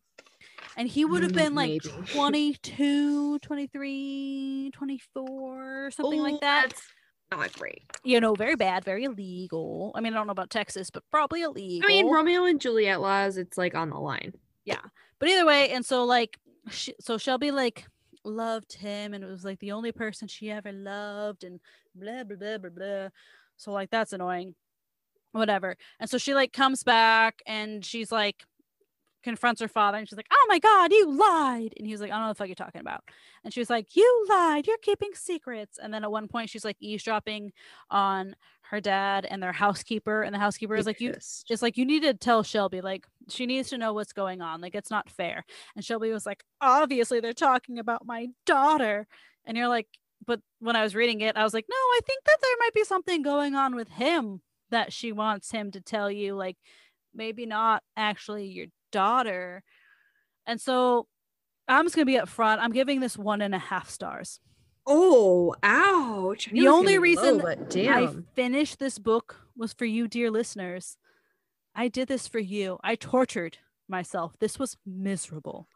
And 0.76 0.88
he 0.88 1.06
would 1.06 1.22
have 1.22 1.32
Mm, 1.34 1.36
been 1.36 1.56
like 1.56 1.70
maybe. 1.84 1.90
22 2.14 3.40
23 3.40 4.72
24 4.74 5.92
something 5.92 6.20
Ooh, 6.20 6.24
like 6.24 6.42
that. 6.42 6.70
that's 6.70 6.82
not 7.32 7.54
great. 7.54 7.84
You 8.04 8.20
know 8.20 8.34
very 8.36 8.56
bad 8.56 8.84
very 8.84 9.04
illegal. 9.06 9.92
I 9.96 10.02
mean 10.02 10.14
i 10.14 10.18
don't 10.18 10.28
know 10.28 10.32
about 10.32 10.50
texas 10.50 10.90
but 10.90 11.04
probably 11.12 11.42
illegal 11.42 11.86
i 11.86 11.88
mean 11.94 12.12
romeo 12.12 12.46
and 12.46 12.60
juliet 12.60 13.02
laws 13.02 13.38
it's 13.38 13.58
like 13.58 13.76
on 13.76 13.90
the 13.90 13.98
line 13.98 14.34
but 15.20 15.30
either 15.30 15.46
way 15.46 15.70
and 15.70 15.86
so 15.86 16.06
like 16.06 16.40
sh- 16.70 16.90
so 17.00 17.18
shelby 17.18 17.52
like 17.52 17.86
loved 18.26 18.74
him 18.74 19.14
and 19.14 19.24
it 19.24 19.28
was 19.28 19.44
like 19.44 19.60
the 19.60 19.72
only 19.72 19.92
person 19.92 20.28
she 20.28 20.50
ever 20.50 20.72
loved 20.72 21.44
and 21.44 21.60
blah 21.96 22.24
blah 22.24 22.38
blah 22.38 22.58
blah 22.58 22.70
blah. 22.70 23.10
So 23.58 23.72
like 23.72 23.90
that's 23.90 24.14
annoying. 24.14 24.56
Whatever. 25.32 25.78
And 26.00 26.10
so 26.10 26.18
she 26.18 26.34
like 26.34 26.54
comes 26.54 26.84
back 26.84 27.42
and 27.48 27.84
she's 27.84 28.12
like 28.12 28.44
confronts 29.24 29.62
her 29.62 29.70
father 29.70 29.98
and 29.98 30.08
she's 30.08 30.18
like 30.18 30.28
oh 30.32 30.46
my 30.50 30.60
god 30.60 30.92
you 30.92 31.10
lied. 31.18 31.74
And 31.78 31.88
he 31.88 31.94
was 31.94 32.02
like 32.02 32.12
i 32.12 32.16
don't 32.16 32.22
know 32.22 32.28
what 32.28 32.38
the 32.38 32.44
fuck 32.44 32.48
you're 32.48 32.56
talking 32.56 32.82
about. 32.82 33.04
And 33.44 33.54
she 33.54 33.60
was 33.60 33.70
like 33.70 33.96
you 33.96 34.26
lied. 34.30 34.68
You're 34.68 34.78
keeping 34.78 35.12
secrets. 35.14 35.80
And 35.82 35.94
then 35.94 36.04
at 36.04 36.12
one 36.12 36.28
point 36.28 36.50
she's 36.50 36.66
like 36.66 36.78
eavesdropping 36.80 37.52
on 37.90 38.36
her 38.74 38.82
dad 38.82 39.28
and 39.30 39.42
their 39.42 39.52
housekeeper 39.52 40.24
and 40.24 40.34
the 40.34 40.40
housekeeper 40.40 40.76
is 40.76 40.88
like 40.88 41.00
you 41.00 41.14
just 41.14 41.62
like 41.62 41.78
you 41.78 41.86
need 41.86 42.02
to 42.02 42.12
tell 42.16 42.42
Shelby 42.42 42.82
like 42.82 43.06
she 43.30 43.46
needs 43.46 43.70
to 43.70 43.78
know 43.78 43.94
what's 43.94 44.14
going 44.14 44.42
on 44.42 44.62
like 44.62 44.74
it's 44.74 44.90
not 44.90 45.12
fair. 45.12 45.46
And 45.76 45.86
Shelby 45.86 46.12
was 46.12 46.26
like 46.26 46.44
obviously 46.60 47.20
they're 47.20 47.34
talking 47.34 47.78
about 47.78 48.08
my 48.08 48.30
daughter. 48.48 49.06
And 49.46 49.56
you're 49.56 49.68
like 49.68 49.86
but 50.26 50.40
when 50.60 50.76
I 50.76 50.82
was 50.82 50.96
reading 50.96 51.22
it 51.22 51.38
I 51.38 51.44
was 51.44 51.54
like 51.54 51.68
no 51.70 51.76
I 51.76 52.00
think 52.08 52.24
that 52.24 52.38
there 52.42 52.56
might 52.62 52.74
be 52.74 52.84
something 52.84 53.22
going 53.22 53.54
on 53.54 53.76
with 53.76 53.90
him 53.90 54.42
that 54.72 54.92
she 54.92 55.12
wants 55.12 55.52
him 55.52 55.70
to 55.70 55.80
tell 55.80 56.10
you 56.10 56.34
like 56.34 56.58
maybe 57.14 57.46
not 57.46 57.84
actually 57.96 58.48
your 58.48 58.68
daughter. 58.92 59.62
And 60.48 60.60
so 60.60 61.06
I'm 61.68 61.86
just 61.86 61.96
gonna 61.96 62.06
be 62.08 62.18
upfront 62.18 62.58
I'm 62.58 62.72
giving 62.72 63.02
this 63.02 63.20
one 63.20 63.44
and 63.44 63.54
a 63.54 63.60
half 63.60 63.92
stars 63.92 64.40
oh 64.86 65.56
ouch 65.64 66.46
The 66.48 66.54
knew 66.54 66.62
it 66.62 66.66
was 66.66 66.74
only 66.80 66.98
reason 67.00 67.38
low, 67.40 67.54
I 67.90 68.14
finished 68.36 68.80
this 68.80 69.00
book 69.00 69.38
was 69.56 69.74
for 69.74 69.86
you, 69.86 70.08
dear 70.08 70.30
listeners. 70.32 70.98
I 71.76 71.88
did 71.88 72.08
this 72.08 72.28
for 72.28 72.40
you. 72.40 72.80
I 72.84 72.96
tortured 72.96 73.58
myself. 73.88 74.34
This 74.40 74.60
was 74.60 74.78
miserable. 74.86 75.68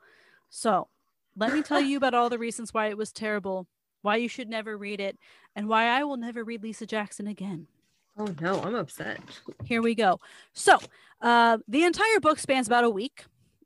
So, 0.50 0.88
let 1.36 1.54
me 1.54 1.62
tell 1.62 1.82
you 1.82 1.98
about 1.98 2.14
all 2.14 2.30
the 2.30 2.38
reasons 2.40 2.74
why 2.74 2.88
it 2.88 2.98
was 2.98 3.12
terrible, 3.12 3.68
why 4.02 4.16
you 4.18 4.28
should 4.28 4.50
never 4.50 4.78
read 4.78 5.00
it, 5.00 5.18
and 5.56 5.68
why 5.68 5.86
I 5.88 6.04
will 6.04 6.18
never 6.18 6.44
read 6.44 6.64
Lisa 6.64 6.86
Jackson 6.86 7.28
again. 7.28 7.68
oh 8.18 8.28
no 8.42 8.60
i'm 8.62 8.74
upset 8.76 9.20
Here 9.66 9.82
we 9.82 9.94
go. 9.96 10.20
So, 10.54 10.78
uh, 11.22 11.58
the 11.68 11.84
entire 11.84 12.20
book 12.20 12.40
spans 12.40 12.68
about 12.68 12.84
a 12.84 12.90
week. 12.90 13.26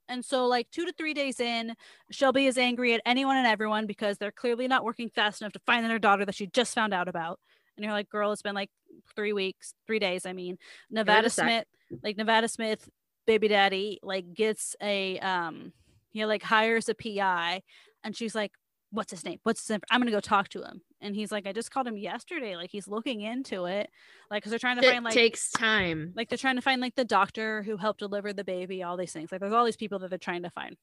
And 0.09 0.23
so, 0.25 0.45
like 0.45 0.69
two 0.71 0.85
to 0.85 0.93
three 0.93 1.13
days 1.13 1.39
in, 1.39 1.75
Shelby 2.11 2.47
is 2.47 2.57
angry 2.57 2.93
at 2.93 3.01
anyone 3.05 3.37
and 3.37 3.47
everyone 3.47 3.85
because 3.85 4.17
they're 4.17 4.31
clearly 4.31 4.67
not 4.67 4.83
working 4.83 5.09
fast 5.09 5.41
enough 5.41 5.53
to 5.53 5.59
find 5.65 5.85
their 5.85 5.99
daughter 5.99 6.25
that 6.25 6.35
she 6.35 6.47
just 6.47 6.75
found 6.75 6.93
out 6.93 7.07
about. 7.07 7.39
And 7.77 7.83
you're 7.83 7.93
like, 7.93 8.09
girl, 8.09 8.31
it's 8.31 8.41
been 8.41 8.55
like 8.55 8.69
three 9.15 9.33
weeks, 9.33 9.73
three 9.87 9.99
days. 9.99 10.25
I 10.25 10.33
mean, 10.33 10.57
Nevada. 10.89 11.29
Smith, 11.29 11.65
like 12.03 12.17
Nevada 12.17 12.47
Smith, 12.47 12.89
baby 13.25 13.47
daddy, 13.47 13.99
like 14.03 14.33
gets 14.33 14.75
a 14.81 15.19
um 15.19 15.71
he 16.09 16.25
like 16.25 16.43
hires 16.43 16.89
a 16.89 16.93
pi 16.93 17.61
and 18.03 18.15
she's 18.15 18.35
like 18.35 18.51
what's 18.91 19.11
his 19.11 19.23
name? 19.23 19.39
What's 19.43 19.61
his 19.61 19.69
name? 19.69 19.79
I'm 19.89 20.01
gonna 20.01 20.11
go 20.11 20.19
talk 20.19 20.49
to 20.49 20.61
him. 20.61 20.81
And 20.99 21.15
he's 21.15 21.31
like 21.31 21.47
i 21.47 21.53
just 21.53 21.71
called 21.71 21.87
him 21.87 21.97
yesterday. 21.97 22.55
Like 22.55 22.69
he's 22.69 22.87
looking 22.87 23.21
into 23.21 23.65
it. 23.65 23.89
Like 24.29 24.43
because 24.43 24.51
they're 24.51 24.59
trying 24.59 24.79
to 24.79 24.87
It 24.87 24.91
find 24.91 25.05
like 25.05 25.13
takes 25.13 25.49
time. 25.51 26.13
like 26.15 26.29
they're 26.29 26.37
trying 26.37 26.57
to 26.57 26.61
find 26.61 26.81
like 26.81 26.95
the 26.95 27.05
doctor 27.05 27.63
who 27.63 27.77
helped 27.77 27.99
deliver 27.99 28.33
the 28.33 28.43
baby 28.43 28.83
all 28.83 28.97
these 28.97 29.13
things. 29.13 29.31
Like 29.31 29.41
there's 29.41 29.53
all 29.53 29.65
these 29.65 29.77
people 29.77 29.99
that 29.99 30.09
they're 30.09 30.19
trying 30.19 30.43
to 30.43 30.49
find. 30.49 30.75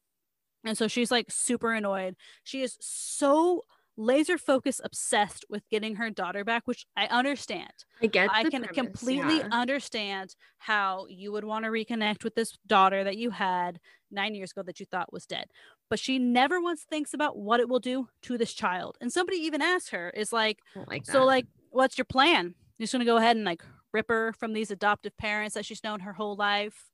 And 0.64 0.76
so 0.76 0.88
she's 0.88 1.10
like 1.10 1.30
super 1.30 1.72
annoyed. 1.72 2.16
She 2.42 2.62
is 2.62 2.76
so 2.80 3.62
laser 3.96 4.38
focus 4.38 4.80
obsessed 4.84 5.44
with 5.50 5.68
getting 5.70 5.96
her 5.96 6.08
daughter 6.08 6.44
back 6.44 6.62
which 6.66 6.86
i 6.96 7.06
understand. 7.06 7.72
I 8.00 8.06
get. 8.06 8.30
i 8.32 8.44
can 8.44 8.62
premise, 8.62 8.74
completely 8.74 9.38
yeah. 9.38 9.48
understand 9.50 10.36
how 10.58 11.06
you 11.08 11.32
would 11.32 11.44
want 11.44 11.64
to 11.64 11.70
reconnect 11.72 12.22
with 12.22 12.36
this 12.36 12.56
daughter 12.64 13.02
that 13.02 13.16
you 13.16 13.30
had 13.30 13.80
nine 14.12 14.36
years 14.36 14.52
ago 14.52 14.62
that 14.62 14.78
you 14.78 14.86
thought 14.86 15.12
was 15.12 15.26
dead 15.26 15.46
but 15.90 15.98
she 15.98 16.18
never 16.18 16.60
once 16.60 16.82
thinks 16.82 17.14
about 17.14 17.36
what 17.38 17.60
it 17.60 17.68
will 17.68 17.80
do 17.80 18.08
to 18.22 18.36
this 18.38 18.52
child 18.52 18.96
and 19.00 19.12
somebody 19.12 19.38
even 19.38 19.62
asked 19.62 19.90
her 19.90 20.10
is 20.10 20.32
like 20.32 20.58
like 20.86 21.04
so 21.06 21.24
like 21.24 21.46
what's 21.70 21.98
your 21.98 22.04
plan? 22.04 22.54
You're 22.78 22.84
just 22.84 22.92
gonna 22.92 23.04
go 23.04 23.16
ahead 23.16 23.36
and 23.36 23.44
like 23.44 23.62
rip 23.92 24.08
her 24.08 24.32
from 24.34 24.52
these 24.52 24.70
adoptive 24.70 25.16
parents 25.16 25.54
that 25.54 25.64
she's 25.64 25.82
known 25.84 26.00
her 26.00 26.12
whole 26.12 26.36
life 26.36 26.90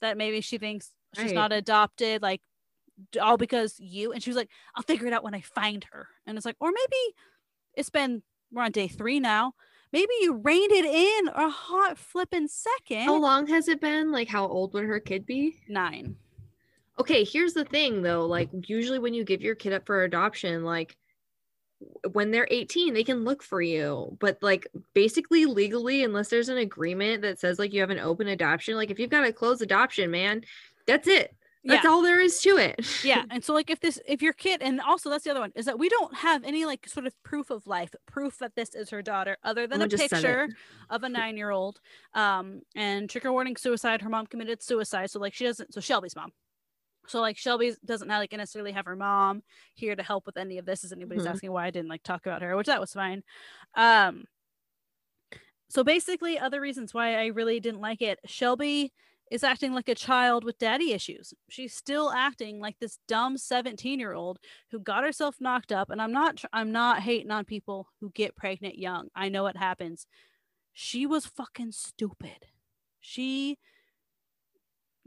that 0.00 0.16
maybe 0.16 0.40
she 0.40 0.58
thinks 0.58 0.92
she's 1.14 1.26
Right. 1.26 1.34
not 1.34 1.52
adopted 1.52 2.22
like 2.22 2.40
all 3.20 3.36
because 3.36 3.74
you? 3.78 4.12
And 4.12 4.22
she 4.22 4.30
was 4.30 4.36
like 4.36 4.48
i'll 4.74 4.82
figure 4.82 5.06
it 5.06 5.12
out 5.12 5.24
when 5.24 5.34
i 5.34 5.40
find 5.40 5.84
her. 5.92 6.08
And 6.26 6.36
it's 6.36 6.46
like 6.46 6.56
or 6.60 6.70
maybe 6.70 7.14
it's 7.74 7.90
been 7.90 8.22
we're 8.52 8.62
on 8.62 8.72
day 8.72 8.88
three 8.88 9.20
now. 9.20 9.52
Maybe 9.92 10.12
you 10.20 10.34
reined 10.34 10.72
it 10.72 10.84
in 10.84 11.28
a 11.28 11.48
hot 11.48 11.96
flipping 11.96 12.48
second. 12.48 13.04
How 13.04 13.16
long 13.16 13.46
has 13.46 13.68
it 13.68 13.80
been? 13.80 14.10
Like, 14.12 14.28
how 14.28 14.46
old 14.46 14.74
would 14.74 14.84
her 14.84 14.98
kid 15.00 15.24
be? 15.26 15.60
nine 15.68 16.16
Okay, 16.98 17.24
here's 17.24 17.52
the 17.52 17.64
thing 17.64 18.02
though. 18.02 18.26
Like, 18.26 18.48
usually 18.66 18.98
when 18.98 19.14
you 19.14 19.24
give 19.24 19.42
your 19.42 19.54
kid 19.54 19.72
up 19.72 19.86
for 19.86 20.02
adoption, 20.04 20.64
like 20.64 20.96
when 22.12 22.30
they're 22.30 22.48
18, 22.50 22.94
they 22.94 23.04
can 23.04 23.24
look 23.24 23.42
for 23.42 23.60
you. 23.60 24.16
But 24.20 24.38
like 24.42 24.66
basically 24.94 25.44
legally, 25.46 26.04
unless 26.04 26.28
there's 26.28 26.48
an 26.48 26.58
agreement 26.58 27.22
that 27.22 27.38
says 27.38 27.58
like 27.58 27.72
you 27.72 27.80
have 27.80 27.90
an 27.90 27.98
open 27.98 28.28
adoption, 28.28 28.76
like 28.76 28.90
if 28.90 28.98
you've 28.98 29.10
got 29.10 29.26
a 29.26 29.32
closed 29.32 29.62
adoption, 29.62 30.10
man, 30.10 30.42
that's 30.86 31.06
it. 31.06 31.34
That's 31.68 31.84
yeah 31.84 31.90
all 31.90 32.00
there 32.02 32.20
is 32.20 32.40
to 32.42 32.56
it. 32.58 32.80
yeah 33.02 33.24
and 33.28 33.42
so 33.42 33.52
like 33.52 33.70
if 33.70 33.80
this 33.80 33.98
if 34.06 34.22
your 34.22 34.32
kid 34.32 34.62
and 34.62 34.80
also 34.80 35.10
that's 35.10 35.24
the 35.24 35.30
other 35.30 35.40
one 35.40 35.50
is 35.56 35.66
that 35.66 35.78
we 35.78 35.88
don't 35.88 36.14
have 36.14 36.44
any 36.44 36.64
like 36.64 36.88
sort 36.88 37.06
of 37.06 37.22
proof 37.24 37.50
of 37.50 37.66
life 37.66 37.92
proof 38.06 38.38
that 38.38 38.54
this 38.54 38.74
is 38.76 38.90
her 38.90 39.02
daughter 39.02 39.36
other 39.42 39.66
than 39.66 39.82
a 39.82 39.88
Someone 39.88 39.90
just 39.90 40.08
said 40.08 40.24
it. 40.24 40.38
picture 40.44 40.48
of 40.90 41.02
a 41.02 41.08
nine 41.08 41.36
year 41.36 41.50
old 41.50 41.80
um 42.14 42.62
and 42.76 43.10
trigger 43.10 43.32
warning 43.32 43.56
suicide 43.56 44.00
her 44.02 44.08
mom 44.08 44.26
committed 44.26 44.62
suicide 44.62 45.10
so 45.10 45.18
like 45.18 45.34
she 45.34 45.44
doesn't 45.44 45.74
so 45.74 45.80
shelby's 45.80 46.14
mom 46.14 46.30
so 47.08 47.20
like 47.20 47.36
shelby 47.38 47.72
doesn't 47.84 48.08
have, 48.08 48.20
like 48.20 48.32
necessarily 48.32 48.72
have 48.72 48.86
her 48.86 48.96
mom 48.96 49.42
here 49.74 49.94
to 49.96 50.02
help 50.02 50.26
with 50.26 50.36
any 50.36 50.58
of 50.58 50.66
this 50.66 50.84
as 50.84 50.92
anybody's 50.92 51.24
Mhm. 51.24 51.30
asking 51.30 51.52
why 51.52 51.66
i 51.66 51.70
didn't 51.70 51.88
like 51.90 52.02
talk 52.02 52.26
about 52.26 52.42
her 52.42 52.56
which 52.56 52.66
that 52.66 52.80
was 52.80 52.92
fine. 52.92 53.22
Um 53.74 54.24
so 55.68 55.82
basically 55.82 56.38
other 56.38 56.60
reasons 56.60 56.94
why 56.94 57.14
i 57.16 57.26
really 57.26 57.58
didn't 57.60 57.80
like 57.80 58.00
it 58.02 58.18
shelby 58.26 58.92
is 59.30 59.42
acting 59.42 59.74
like 59.74 59.88
a 59.88 59.94
child 59.96 60.44
with 60.44 60.56
daddy 60.56 60.92
issues. 60.92 61.34
She's 61.48 61.74
still 61.74 62.12
acting 62.12 62.60
like 62.60 62.78
this 62.78 63.00
dumb 63.08 63.36
17 63.36 63.98
year 63.98 64.12
old 64.12 64.38
who 64.70 64.78
got 64.78 65.02
herself 65.02 65.40
knocked 65.40 65.72
up 65.72 65.90
and 65.90 66.00
i'm 66.00 66.12
not 66.12 66.44
i'm 66.52 66.70
not 66.70 67.00
hating 67.00 67.32
on 67.32 67.44
people 67.44 67.88
who 68.00 68.10
get 68.10 68.36
pregnant 68.36 68.78
young. 68.78 69.08
I 69.16 69.28
know 69.28 69.46
it 69.48 69.56
happens. 69.56 70.06
She 70.72 71.06
was 71.06 71.26
fucking 71.26 71.72
stupid. 71.72 72.46
She 73.00 73.58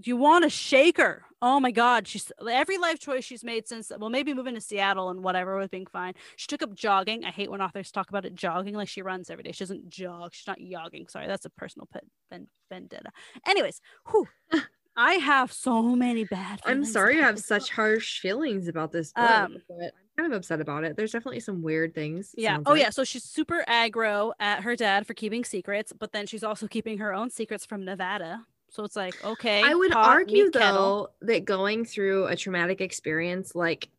you 0.07 0.15
want 0.17 0.43
to 0.43 0.49
shake 0.49 0.97
her 0.97 1.23
oh 1.41 1.59
my 1.59 1.71
god 1.71 2.07
she's 2.07 2.31
every 2.49 2.77
life 2.77 2.99
choice 2.99 3.23
she's 3.23 3.43
made 3.43 3.67
since 3.67 3.91
well 3.97 4.09
maybe 4.09 4.33
moving 4.33 4.55
to 4.55 4.61
seattle 4.61 5.09
and 5.09 5.23
whatever 5.23 5.57
with 5.57 5.71
being 5.71 5.85
fine 5.85 6.13
she 6.35 6.47
took 6.47 6.61
up 6.61 6.73
jogging 6.73 7.23
i 7.25 7.31
hate 7.31 7.49
when 7.49 7.61
authors 7.61 7.91
talk 7.91 8.09
about 8.09 8.25
it 8.25 8.35
jogging 8.35 8.73
like 8.75 8.87
she 8.89 9.01
runs 9.01 9.29
every 9.29 9.43
day 9.43 9.51
she 9.51 9.59
doesn't 9.63 9.89
jog 9.89 10.33
she's 10.33 10.47
not 10.47 10.57
jogging 10.59 11.07
sorry 11.07 11.27
that's 11.27 11.45
a 11.45 11.49
personal 11.49 11.87
pet 11.91 12.03
ven- 12.29 12.47
vendetta 12.69 13.09
anyways 13.47 13.79
whew, 14.11 14.27
i 14.97 15.13
have 15.13 15.51
so 15.51 15.81
many 15.81 16.23
bad 16.25 16.59
I'm 16.65 16.83
sorry 16.85 17.13
you 17.15 17.19
about 17.21 17.31
have 17.31 17.39
such 17.39 17.63
book. 17.69 17.75
harsh 17.75 18.19
feelings 18.19 18.67
about 18.67 18.91
this 18.91 19.13
book, 19.13 19.29
Um, 19.29 19.57
but 19.69 19.93
I'm 20.17 20.23
kind 20.25 20.33
of 20.33 20.37
upset 20.37 20.59
about 20.59 20.83
it. 20.83 20.97
There's 20.97 21.13
definitely 21.13 21.39
some 21.39 21.61
weird 21.61 21.95
things. 21.95 22.35
Yeah. 22.37 22.57
Oh, 22.65 22.71
like. 22.71 22.81
yeah. 22.81 22.89
So 22.89 23.05
she's 23.05 23.23
super 23.23 23.63
aggro 23.69 24.33
at 24.41 24.63
her 24.63 24.75
dad 24.75 25.07
for 25.07 25.13
keeping 25.13 25.45
secrets, 25.45 25.93
but 25.97 26.11
then 26.11 26.27
she's 26.27 26.43
also 26.43 26.67
keeping 26.67 26.97
her 26.97 27.13
own 27.13 27.29
secrets 27.29 27.65
from 27.65 27.85
Nevada. 27.85 28.45
So 28.71 28.83
it's 28.83 28.95
like, 28.95 29.23
okay. 29.23 29.63
I 29.63 29.73
would 29.75 29.91
pot, 29.91 30.07
argue 30.07 30.45
meet 30.45 30.53
kettle. 30.53 31.09
though 31.21 31.27
that 31.27 31.45
going 31.45 31.85
through 31.85 32.27
a 32.27 32.35
traumatic 32.35 32.81
experience 32.81 33.55
like 33.55 33.89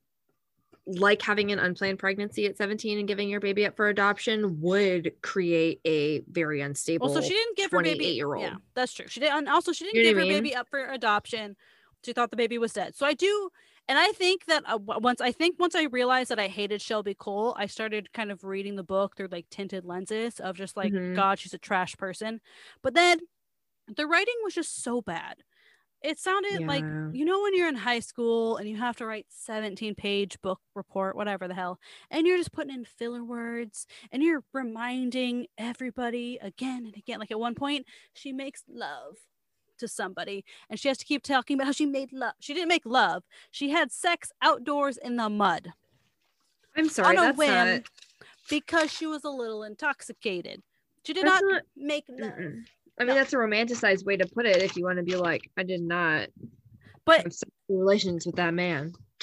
like 0.87 1.23
having 1.23 1.53
an 1.53 1.59
unplanned 1.59 1.99
pregnancy 1.99 2.47
at 2.47 2.57
17 2.57 2.99
and 2.99 3.07
giving 3.07 3.29
your 3.29 3.39
baby 3.39 3.67
up 3.67 3.77
for 3.77 3.89
adoption 3.89 4.61
would 4.61 5.12
create 5.23 5.81
a 5.85 6.21
very 6.31 6.61
unstable 6.62 7.07
Well, 7.07 7.15
so 7.15 7.21
she 7.21 7.35
didn't 7.35 7.57
give 7.57 7.71
her 7.71 7.83
baby. 7.83 8.07
28-year-old. 8.07 8.43
Yeah, 8.45 8.55
that's 8.75 8.93
true. 8.93 9.07
She 9.07 9.21
did, 9.21 9.31
and 9.31 9.49
also 9.49 9.73
she 9.73 9.85
didn't 9.85 9.99
You 9.99 10.03
know 10.05 10.09
give 10.11 10.17
her 10.17 10.23
I 10.23 10.35
mean? 10.35 10.43
baby 10.43 10.55
up 10.57 10.69
for 10.69 10.85
adoption. 10.87 11.57
She 12.05 12.12
thought 12.12 12.31
the 12.31 12.37
baby 12.37 12.59
was 12.59 12.73
dead. 12.73 12.97
So 12.97 13.07
I 13.07 13.12
do, 13.12 13.50
and 13.87 13.99
I 13.99 14.09
think 14.12 14.47
that 14.47 14.65
uh, 14.67 14.79
once 14.79 15.21
I 15.21 15.31
think 15.33 15.61
once 15.61 15.75
I 15.77 15.85
realized 15.85 16.31
that 16.31 16.41
I 16.41 16.49
hated 16.49 16.81
Shelby 16.81 17.15
Cole, 17.15 17.55
I 17.59 17.67
started 17.67 18.12
kind 18.12 18.33
of 18.33 18.43
reading 18.43 18.75
the 18.75 18.83
book 18.83 19.17
through 19.17 19.29
like 19.31 19.49
tinted 19.50 19.85
lenses 19.85 20.41
of 20.41 20.57
just 20.57 20.77
like, 20.77 20.93
Mhm. 20.93 21.15
God, 21.15 21.39
she's 21.39 21.55
a 21.55 21.59
trash 21.59 21.95
person. 21.99 22.41
But 22.83 22.95
then 22.95 23.19
the 23.97 24.06
writing 24.06 24.35
was 24.44 24.54
just 24.54 24.82
so 24.82 25.00
bad. 25.00 25.37
It 26.02 26.18
sounded 26.18 26.66
like 26.66 26.82
you 27.12 27.26
know 27.26 27.42
when 27.42 27.54
you're 27.54 27.68
in 27.68 27.76
high 27.76 28.00
school 28.00 28.56
and 28.56 28.66
you 28.66 28.76
have 28.78 28.97
to 28.97 29.06
write 29.06 29.26
17 29.28 29.94
page 29.94 30.40
book 30.40 30.59
report 30.75 31.14
whatever 31.14 31.47
the 31.47 31.52
hell 31.54 31.78
and 32.11 32.26
you're 32.26 32.38
just 32.38 32.52
putting 32.52 32.73
in 32.75 32.87
filler 32.87 33.23
words 33.23 33.87
and 34.11 34.23
you're 34.23 34.42
reminding 34.54 35.47
everybody 35.59 36.38
again 36.40 36.87
and 36.87 36.97
again 36.97 37.18
like 37.18 37.30
at 37.30 37.38
one 37.38 37.54
point 37.54 37.85
she 38.14 38.32
makes 38.32 38.64
love 38.66 39.16
to 39.76 39.87
somebody 39.87 40.42
and 40.70 40.80
she 40.80 40.88
has 40.88 40.97
to 40.97 41.04
keep 41.04 41.23
talking 41.23 41.54
about 41.54 41.66
how 41.66 41.73
she 41.73 41.85
made 41.85 42.12
love 42.14 42.32
she 42.40 42.54
didn't 42.54 42.68
make 42.68 42.87
love 42.87 43.23
she 43.50 43.68
had 43.68 43.92
sex 43.92 44.32
outdoors 44.40 44.97
in 44.97 45.16
the 45.16 45.28
mud 45.28 45.68
I'm 46.76 46.88
sorry, 46.88 47.14
on 47.16 47.23
a 47.23 47.26
that's 47.26 47.38
whim 47.38 47.50
not, 47.50 47.82
because 48.49 48.90
she 48.90 49.06
was 49.06 49.25
a 49.25 49.30
little 49.30 49.64
intoxicated 49.64 50.62
she 51.04 51.12
did 51.12 51.26
not, 51.26 51.42
not- 51.44 51.62
make 51.76 52.04
love 52.09 52.32
mm-mm. 52.32 52.62
I 53.00 53.04
mean, 53.04 53.16
that's 53.16 53.33
a 53.33 53.37
romanticized 53.37 54.04
way 54.04 54.16
to 54.19 54.26
put 54.28 54.47
it 54.47 54.62
if 54.62 54.76
you 54.76 54.85
want 54.85 54.99
to 54.99 55.02
be 55.02 55.16
like, 55.16 55.50
I 55.57 55.62
did 55.62 55.80
not 55.80 56.28
but 57.07 57.23
have 57.23 57.33
sexual 57.33 57.78
relations 57.80 58.26
with 58.26 58.37
that 58.37 58.52
man. 58.54 58.92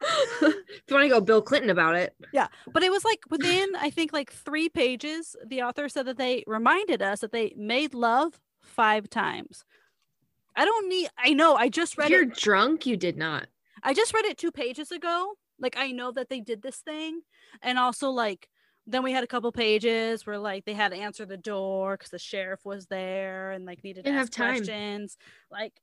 if 0.00 0.84
you 0.88 0.94
want 0.94 1.02
to 1.04 1.08
go 1.08 1.20
Bill 1.20 1.42
Clinton 1.42 1.70
about 1.70 1.96
it, 1.96 2.14
Yeah. 2.32 2.48
but 2.72 2.82
it 2.82 2.90
was 2.92 3.04
like 3.04 3.18
within 3.30 3.68
i 3.80 3.90
think 3.90 4.12
like 4.12 4.30
three 4.32 4.68
pages 4.68 5.34
the 5.46 5.62
author 5.62 5.88
said 5.88 6.06
that 6.06 6.16
they 6.18 6.44
reminded 6.46 7.02
us 7.02 7.20
that 7.20 7.32
they 7.32 7.52
made 7.56 7.94
love 7.94 8.38
five 8.60 9.10
times 9.10 9.64
i 10.56 10.64
don't 10.64 10.88
need 10.88 11.08
i 11.18 11.32
know 11.32 11.54
i 11.56 11.68
just 11.68 11.94
if 11.94 11.98
read 11.98 12.10
you're 12.10 12.22
it 12.22 12.34
drunk, 12.34 12.86
you 12.86 12.96
did 12.96 13.16
not. 13.16 13.46
i 13.82 13.92
just 13.92 14.14
read 14.14 14.24
it 14.24 14.38
two 14.38 14.52
pages 14.52 14.92
ago 14.92 15.34
like 15.58 15.76
i 15.76 15.90
know 15.90 16.12
that 16.12 16.28
they 16.28 16.40
did 16.40 16.62
this 16.62 16.76
thing 16.78 17.20
and 17.62 17.78
also 17.78 18.10
like 18.10 18.48
then 18.88 19.02
we 19.02 19.12
had 19.12 19.22
a 19.22 19.26
couple 19.26 19.52
pages 19.52 20.26
where 20.26 20.38
like 20.38 20.64
they 20.64 20.72
had 20.72 20.92
to 20.92 20.98
answer 20.98 21.26
the 21.26 21.36
door 21.36 21.96
because 21.96 22.10
the 22.10 22.18
sheriff 22.18 22.64
was 22.64 22.86
there 22.86 23.52
and 23.52 23.66
like 23.66 23.84
needed 23.84 24.04
to 24.04 24.10
ask 24.10 24.18
have 24.18 24.30
time. 24.30 24.56
questions 24.56 25.16
like 25.50 25.74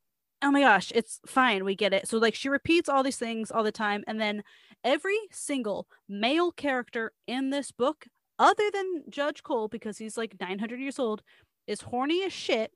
oh 0.41 0.51
my 0.51 0.61
gosh 0.61 0.91
it's 0.95 1.19
fine 1.25 1.63
we 1.63 1.75
get 1.75 1.93
it 1.93 2.07
so 2.07 2.17
like 2.17 2.35
she 2.35 2.49
repeats 2.49 2.89
all 2.89 3.03
these 3.03 3.17
things 3.17 3.51
all 3.51 3.63
the 3.63 3.71
time 3.71 4.03
and 4.07 4.19
then 4.19 4.43
every 4.83 5.19
single 5.31 5.87
male 6.09 6.51
character 6.51 7.13
in 7.27 7.51
this 7.51 7.71
book 7.71 8.07
other 8.39 8.69
than 8.73 9.03
judge 9.09 9.43
cole 9.43 9.67
because 9.67 9.97
he's 9.97 10.17
like 10.17 10.35
900 10.41 10.79
years 10.79 10.99
old 10.99 11.21
is 11.67 11.81
horny 11.81 12.23
as 12.23 12.33
shit 12.33 12.71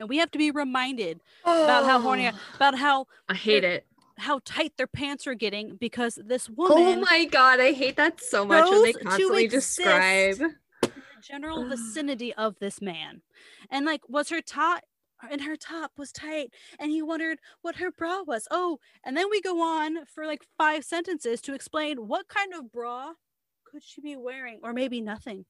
and 0.00 0.08
we 0.08 0.18
have 0.18 0.30
to 0.32 0.38
be 0.38 0.50
reminded 0.50 1.20
about 1.44 1.84
how 1.84 2.00
horny 2.00 2.28
oh. 2.28 2.32
about 2.56 2.76
how 2.76 3.06
I 3.28 3.34
hate 3.34 3.64
it. 3.64 3.86
How 4.18 4.40
tight 4.44 4.72
their 4.76 4.86
pants 4.86 5.26
are 5.26 5.34
getting 5.34 5.76
because 5.76 6.18
this 6.24 6.48
woman. 6.48 6.78
Oh 6.78 6.80
woman 6.80 7.00
my 7.02 7.24
god, 7.24 7.60
I 7.60 7.72
hate 7.72 7.96
that 7.96 8.20
so 8.20 8.44
much 8.44 8.70
when 8.70 8.82
they 8.82 8.92
constantly 8.92 9.48
describe. 9.48 10.36
the 10.36 10.90
general 11.22 11.64
vicinity 11.68 12.34
of 12.34 12.58
this 12.58 12.80
man 12.80 13.22
and 13.70 13.86
like 13.86 14.02
was 14.08 14.28
her 14.28 14.40
top 14.40 14.82
and 15.30 15.40
her 15.40 15.56
top 15.56 15.92
was 15.96 16.12
tight 16.12 16.52
and 16.78 16.90
he 16.90 17.00
wondered 17.00 17.38
what 17.62 17.76
her 17.76 17.90
bra 17.90 18.22
was 18.26 18.46
oh 18.50 18.78
and 19.04 19.16
then 19.16 19.30
we 19.30 19.40
go 19.40 19.62
on 19.62 20.04
for 20.04 20.26
like 20.26 20.42
five 20.58 20.84
sentences 20.84 21.40
to 21.40 21.54
explain 21.54 22.06
what 22.06 22.28
kind 22.28 22.52
of 22.52 22.70
bra 22.70 23.12
could 23.64 23.82
she 23.82 24.02
be 24.02 24.16
wearing 24.16 24.60
or 24.62 24.74
maybe 24.74 25.00
nothing 25.00 25.46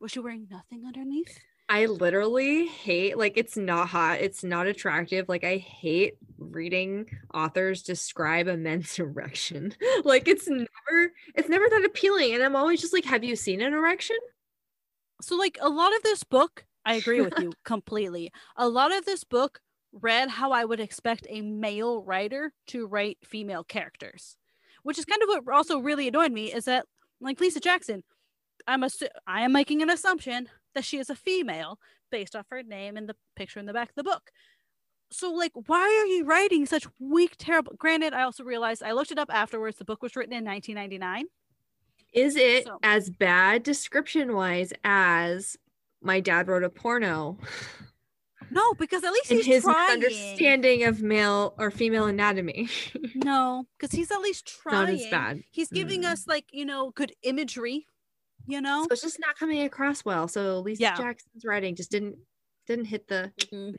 was 0.00 0.12
she 0.12 0.18
wearing 0.18 0.46
nothing 0.50 0.84
underneath 0.86 1.38
I 1.72 1.86
literally 1.86 2.66
hate 2.66 3.16
like 3.16 3.34
it's 3.36 3.56
not 3.56 3.90
hot, 3.90 4.18
it's 4.20 4.42
not 4.42 4.66
attractive. 4.66 5.28
Like 5.28 5.44
I 5.44 5.56
hate 5.58 6.14
reading 6.50 7.08
authors 7.32 7.82
describe 7.82 8.48
a 8.48 8.56
men's 8.56 8.98
erection. 8.98 9.74
like 10.04 10.28
it's 10.28 10.48
never 10.48 11.12
it's 11.34 11.48
never 11.48 11.68
that 11.68 11.84
appealing. 11.84 12.34
And 12.34 12.42
I'm 12.42 12.56
always 12.56 12.80
just 12.80 12.92
like, 12.92 13.04
have 13.04 13.24
you 13.24 13.36
seen 13.36 13.60
an 13.60 13.72
erection? 13.72 14.16
so 15.22 15.36
like 15.36 15.58
a 15.60 15.68
lot 15.68 15.94
of 15.94 16.02
this 16.02 16.24
book 16.24 16.64
i 16.86 16.94
agree 16.94 17.20
with 17.20 17.34
you 17.38 17.52
completely 17.62 18.32
a 18.56 18.66
lot 18.66 18.90
of 18.90 19.04
this 19.04 19.22
book 19.22 19.60
read 19.92 20.28
how 20.28 20.52
I 20.52 20.64
would 20.64 20.80
expect 20.80 21.26
a 21.28 21.40
male 21.40 22.02
writer 22.02 22.52
to 22.68 22.86
write 22.86 23.18
female 23.24 23.64
characters, 23.64 24.36
which 24.82 24.98
is 24.98 25.04
kind 25.04 25.22
of 25.22 25.28
what 25.28 25.54
also 25.54 25.78
really 25.78 26.08
annoyed 26.08 26.32
me 26.32 26.52
is 26.52 26.64
that 26.66 26.86
like 27.20 27.40
Lisa 27.40 27.60
Jackson, 27.60 28.02
I'm 28.66 28.82
assu- 28.82 29.08
I 29.26 29.42
am 29.42 29.52
making 29.52 29.82
an 29.82 29.90
assumption 29.90 30.48
that 30.74 30.84
she 30.84 30.98
is 30.98 31.10
a 31.10 31.14
female 31.14 31.78
based 32.10 32.36
off 32.36 32.46
her 32.50 32.62
name 32.62 32.96
and 32.96 33.08
the 33.08 33.16
picture 33.36 33.60
in 33.60 33.66
the 33.66 33.72
back 33.72 33.90
of 33.90 33.94
the 33.96 34.04
book. 34.04 34.30
So 35.12 35.30
like 35.32 35.52
why 35.66 35.80
are 35.82 36.06
you 36.06 36.24
writing 36.24 36.66
such 36.66 36.86
weak 36.98 37.34
terrible 37.38 37.72
granted 37.78 38.14
I 38.14 38.22
also 38.22 38.44
realized 38.44 38.82
I 38.82 38.92
looked 38.92 39.10
it 39.10 39.18
up 39.18 39.28
afterwards 39.32 39.76
the 39.78 39.84
book 39.84 40.02
was 40.02 40.14
written 40.16 40.32
in 40.32 40.44
1999 40.44 41.26
Is 42.12 42.36
it 42.36 42.64
So- 42.64 42.78
as 42.82 43.10
bad 43.10 43.62
description 43.62 44.34
wise 44.34 44.72
as 44.84 45.56
my 46.02 46.20
dad 46.20 46.48
wrote 46.48 46.64
a 46.64 46.70
porno 46.70 47.38
no 48.52 48.72
because 48.74 49.04
at 49.04 49.12
least 49.12 49.30
and 49.30 49.38
he's 49.38 49.46
his 49.46 49.62
trying 49.64 49.90
understanding 49.92 50.84
of 50.84 51.02
male 51.02 51.54
or 51.58 51.70
female 51.70 52.06
anatomy? 52.06 52.68
no 53.14 53.66
because 53.78 53.92
he's 53.96 54.10
at 54.10 54.20
least 54.20 54.46
trying 54.46 54.74
Not 54.86 54.88
as 54.90 55.06
bad. 55.10 55.42
he's 55.50 55.70
giving 55.70 56.02
Mm. 56.02 56.12
us 56.12 56.26
like 56.26 56.46
you 56.52 56.64
know 56.64 56.90
good 56.92 57.12
imagery 57.22 57.86
you 58.46 58.60
know 58.60 58.82
So 58.84 58.92
it's 58.92 59.02
just 59.02 59.20
not 59.20 59.36
coming 59.38 59.60
across 59.62 60.04
well. 60.04 60.26
So 60.26 60.60
Lisa 60.60 60.82
Yeah. 60.82 60.96
Jackson's 60.96 61.44
writing 61.44 61.74
just 61.76 61.90
didn't 61.90 62.16
didn't 62.66 62.86
hit 62.86 63.06
the 63.08 63.32
Mhm. 63.52 63.76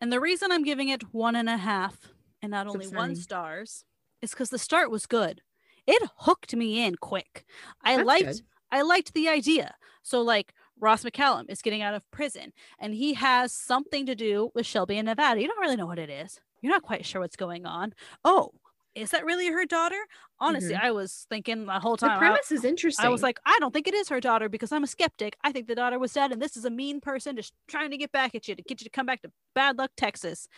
And 0.00 0.12
the 0.12 0.20
reason 0.20 0.52
i'm 0.52 0.64
giving 0.64 0.88
it 0.88 1.02
one 1.12 1.36
and 1.36 1.48
a 1.48 1.56
half 1.56 2.12
and 2.42 2.50
not 2.50 2.66
only 2.66 2.86
one 2.88 3.16
stars 3.16 3.84
is 4.22 4.30
because 4.30 4.50
the 4.50 4.58
start 4.58 4.90
was 4.90 5.06
good 5.06 5.40
it 5.86 6.02
hooked 6.18 6.54
me 6.54 6.84
in 6.84 6.94
quick 6.96 7.44
i 7.82 7.96
That's 7.96 8.06
liked 8.06 8.26
good. 8.26 8.40
I 8.72 8.82
liked 8.82 9.14
the 9.14 9.28
idea. 9.28 9.74
So 10.02 10.22
like 10.22 10.52
Ross 10.80 11.04
McCallum 11.04 11.44
is 11.48 11.62
getting 11.62 11.82
out 11.82 11.94
of 11.94 12.02
prison 12.10 12.52
and 12.78 12.92
he 12.94 13.14
has 13.14 13.52
something 13.52 14.06
to 14.06 14.14
do 14.14 14.50
with 14.54 14.66
Shelby 14.66 14.98
in 14.98 15.06
Nevada. 15.06 15.40
You 15.40 15.46
don't 15.48 15.60
really 15.60 15.76
know 15.76 15.86
what 15.86 15.98
it 15.98 16.10
is. 16.10 16.40
You're 16.60 16.72
not 16.72 16.82
quite 16.82 17.06
sure 17.06 17.20
what's 17.20 17.36
going 17.36 17.64
on. 17.64 17.94
Oh, 18.24 18.50
is 18.96 19.10
that 19.10 19.24
really 19.24 19.46
her 19.52 19.64
daughter? 19.66 19.98
Honestly, 20.40 20.74
I 20.74 20.90
was 20.90 21.26
thinking 21.28 21.66
the 21.66 21.78
whole 21.78 21.96
Mm-hmm. 21.96 22.06
The 22.06 22.08
time. 22.08 22.16
I- 22.16 22.18
premise 22.18 22.50
is 22.50 22.64
interesting. 22.64 23.06
I 23.06 23.08
was 23.10 23.22
like, 23.22 23.38
I 23.46 23.56
don't 23.60 23.72
think 23.72 23.86
it 23.86 23.94
is 23.94 24.08
her 24.08 24.20
daughter 24.20 24.48
because 24.48 24.72
I'm 24.72 24.82
a 24.84 24.86
skeptic. 24.88 25.36
I 25.44 25.52
think 25.52 25.66
the 25.68 25.74
daughter 25.74 25.98
was 25.98 26.12
dead, 26.12 26.32
and 26.32 26.42
this 26.42 26.56
is 26.56 26.64
a 26.64 26.70
mean 26.70 27.00
person 27.00 27.36
just 27.36 27.52
trying 27.68 27.90
to 27.90 27.96
get 27.96 28.10
back 28.10 28.34
at 28.34 28.48
you 28.48 28.54
to 28.56 28.62
get 28.62 28.80
you 28.80 28.84
to 28.84 28.90
come 28.90 29.06
back 29.06 29.22
to 29.22 29.30
bad 29.54 29.78
luck 29.78 29.92
Texas, 29.96 30.48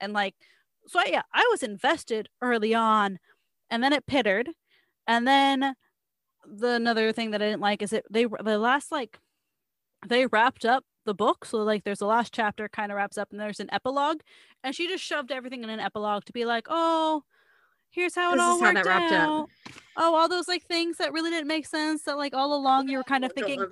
and 0.00 0.12
like, 0.12 0.34
so 0.86 1.00
yeah, 1.06 1.22
I 1.34 1.46
was 1.50 1.62
invested 1.62 2.28
early 2.40 2.74
on, 2.74 3.18
and 3.70 3.82
then 3.82 3.92
it 3.92 4.06
pittered, 4.06 4.50
and 5.06 5.26
then 5.26 5.74
the 6.46 6.72
another 6.74 7.12
thing 7.12 7.32
that 7.32 7.42
I 7.42 7.46
didn't 7.46 7.60
like 7.60 7.82
is 7.82 7.92
it 7.92 8.04
they 8.10 8.24
the 8.24 8.58
last 8.58 8.92
like 8.92 9.18
they 10.06 10.26
wrapped 10.26 10.64
up 10.64 10.84
the 11.04 11.14
book, 11.14 11.44
so 11.44 11.58
like 11.58 11.84
there's 11.84 11.98
the 11.98 12.06
last 12.06 12.32
chapter 12.32 12.68
kind 12.68 12.92
of 12.92 12.96
wraps 12.96 13.18
up, 13.18 13.28
and 13.30 13.40
there's 13.40 13.60
an 13.60 13.72
epilogue, 13.72 14.20
and 14.62 14.74
she 14.74 14.86
just 14.88 15.04
shoved 15.04 15.32
everything 15.32 15.62
in 15.64 15.70
an 15.70 15.80
epilogue 15.80 16.24
to 16.26 16.32
be 16.32 16.44
like, 16.44 16.66
oh. 16.70 17.24
Here's 17.90 18.14
how 18.14 18.32
it 18.32 18.38
all 18.40 18.60
worked 18.60 18.84
wrapped 18.86 19.12
up. 19.12 19.28
out 19.30 19.48
oh 19.96 20.14
all 20.14 20.28
those 20.28 20.46
like 20.48 20.62
things 20.64 20.98
that 20.98 21.12
really 21.12 21.30
didn't 21.30 21.48
make 21.48 21.66
sense 21.66 22.02
that 22.02 22.16
like 22.16 22.34
all 22.34 22.54
along 22.54 22.88
you 22.88 22.96
were 22.98 23.04
kind 23.04 23.24
of 23.24 23.32
thinking 23.32 23.66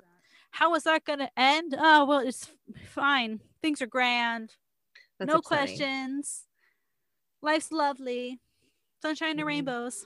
how 0.51 0.73
is 0.75 0.83
that 0.83 1.05
going 1.05 1.19
to 1.19 1.29
end 1.37 1.75
oh 1.77 2.05
well 2.05 2.19
it's 2.19 2.51
fine 2.85 3.39
things 3.61 3.81
are 3.81 3.87
grand 3.87 4.55
That's 5.19 5.27
no 5.29 5.37
upsetting. 5.39 5.65
questions 5.77 6.43
life's 7.41 7.71
lovely 7.71 8.39
sunshine 9.01 9.31
and 9.31 9.41
Mhm. 9.41 9.45
rainbows 9.47 10.05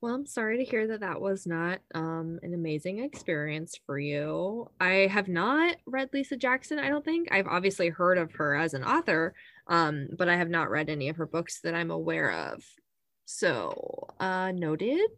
Well, 0.00 0.14
I'm 0.14 0.26
sorry 0.26 0.58
to 0.58 0.64
hear 0.64 0.86
that 0.88 1.00
that 1.00 1.20
was 1.22 1.46
not 1.46 1.80
um, 1.94 2.38
an 2.42 2.52
amazing 2.52 2.98
experience 2.98 3.74
for 3.86 3.98
you. 3.98 4.70
I 4.78 5.08
have 5.10 5.28
not 5.28 5.76
read 5.86 6.10
Lisa 6.12 6.36
Jackson, 6.36 6.78
I 6.78 6.90
don't 6.90 7.02
think. 7.04 7.28
I've 7.32 7.46
obviously 7.46 7.88
heard 7.88 8.18
of 8.18 8.30
her 8.32 8.54
as 8.54 8.74
an 8.74 8.84
author, 8.84 9.34
um, 9.66 10.08
but 10.18 10.28
I 10.28 10.36
have 10.36 10.50
not 10.50 10.68
read 10.68 10.90
any 10.90 11.08
of 11.08 11.16
her 11.16 11.24
books 11.26 11.60
that 11.62 11.74
I'm 11.74 11.90
aware 11.90 12.30
of. 12.30 12.62
So, 13.26 14.08
uh, 14.20 14.52
noted 14.52 15.10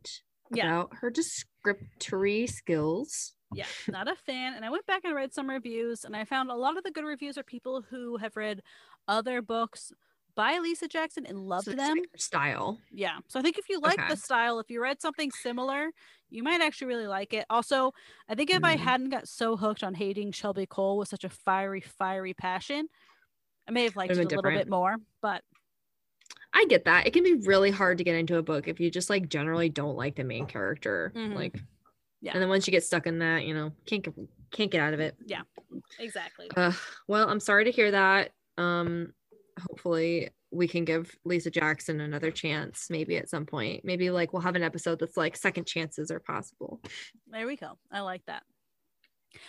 Yeah. 0.51 0.73
about 0.73 0.97
her 0.97 1.11
descriptory 1.11 2.49
skills. 2.49 3.35
yeah 3.51 3.69
not 3.87 4.09
a 4.09 4.17
fan 4.17 4.55
and 4.55 4.65
i 4.65 4.71
went 4.71 4.87
back 4.87 5.05
and 5.05 5.15
read 5.15 5.33
some 5.33 5.49
reviews 5.49 6.05
and 6.05 6.17
i 6.17 6.25
found 6.25 6.51
a 6.51 6.55
lot 6.55 6.77
of 6.77 6.85
the 6.85 6.91
good 6.91 7.05
reviews 7.05 7.39
are 7.39 7.45
people 7.45 7.83
who 7.83 8.17
have 8.17 8.37
read 8.37 8.61
other 9.09 9.41
books 9.41 9.93
by 10.35 10.59
lisa 10.59 10.89
jackson 10.89 11.25
and 11.27 11.39
loved 11.39 11.69
So 11.69 11.75
them 11.77 12.05
like 12.05 12.21
style. 12.21 12.79
Yeah. 12.91 13.21
So 13.29 13.41
I 13.41 13.43
think 13.43 13.59
if 13.59 13.69
you 13.71 13.81
like 13.81 14.01
Okay. 14.01 14.09
the 14.09 14.17
style, 14.17 14.61
if 14.61 14.71
you 14.71 14.83
read 14.83 15.03
something 15.03 15.31
similar, 15.33 15.93
you 16.31 16.43
might 16.45 16.61
actually 16.63 16.89
really 16.89 17.09
like 17.09 17.35
it. 17.35 17.47
Also, 17.51 17.93
I 18.29 18.35
think 18.37 18.51
if 18.51 18.65
I 18.65 18.77
Mm. 18.77 18.79
hadn't 18.79 19.11
got 19.11 19.29
so 19.29 19.57
hooked 19.57 19.85
on 19.85 19.95
hating 19.95 20.33
Shelby 20.33 20.67
Cole 20.67 20.99
with 20.99 21.09
such 21.09 21.25
a 21.25 21.31
fiery, 21.31 21.81
fiery 21.83 22.35
passion, 22.35 22.89
I 23.69 23.73
may 23.73 23.85
have 23.85 23.97
liked 23.97 24.19
it 24.19 24.27
a 24.27 24.29
been 24.29 24.31
little 24.31 24.53
bit 24.53 24.69
more. 24.69 24.97
But 25.23 25.45
I 26.59 26.65
get 26.69 26.87
that. 26.87 27.07
It 27.07 27.13
can 27.13 27.23
be 27.23 27.35
really 27.35 27.71
hard 27.71 27.99
to 27.99 28.05
get 28.05 28.15
into 28.15 28.39
a 28.39 28.43
book 28.43 28.67
if 28.67 28.81
you 28.81 28.91
just 28.91 29.11
like 29.11 29.29
generally 29.29 29.69
don't 29.69 29.95
like 29.95 30.17
the 30.17 30.25
main 30.25 30.47
character. 30.47 31.13
Mhm. 31.15 31.35
Like, 31.35 31.61
Yeah. 32.23 32.33
And 32.33 32.41
then 32.41 32.49
once 32.49 32.67
you 32.67 32.71
get 32.71 32.83
stuck 32.83 33.07
in 33.07 33.19
that, 33.19 33.45
you 33.45 33.53
know, 33.55 33.73
can't 33.85 34.03
get 34.03 34.15
can't 34.51 34.71
get 34.71 34.81
out 34.81 34.95
of 34.95 35.01
it. 35.01 35.15
Yeah. 35.27 35.43
Exactly. 35.99 36.49
Uh, 36.57 36.73
well, 37.09 37.29
I'm 37.29 37.41
sorry 37.41 37.65
to 37.65 37.71
hear 37.71 37.91
that. 37.91 38.33
Um, 38.57 39.13
hopefully 39.69 40.31
we 40.51 40.67
can 40.67 40.85
give 40.87 41.15
Lisa 41.25 41.51
Jackson 41.51 42.01
another 42.01 42.31
chance, 42.31 42.87
maybe 42.89 43.17
at 43.19 43.29
some 43.29 43.45
point. 43.45 43.85
Maybe 43.85 44.11
like 44.11 44.33
we'll 44.33 44.43
have 44.43 44.57
an 44.57 44.63
episode 44.63 44.99
that's 44.99 45.17
like 45.17 45.37
second 45.37 45.67
chances 45.67 46.11
are 46.11 46.21
possible. 46.21 46.81
There 47.27 47.47
we 47.47 47.57
go. 47.57 47.79
I 47.93 48.01
like 48.01 48.23
that. 48.27 48.45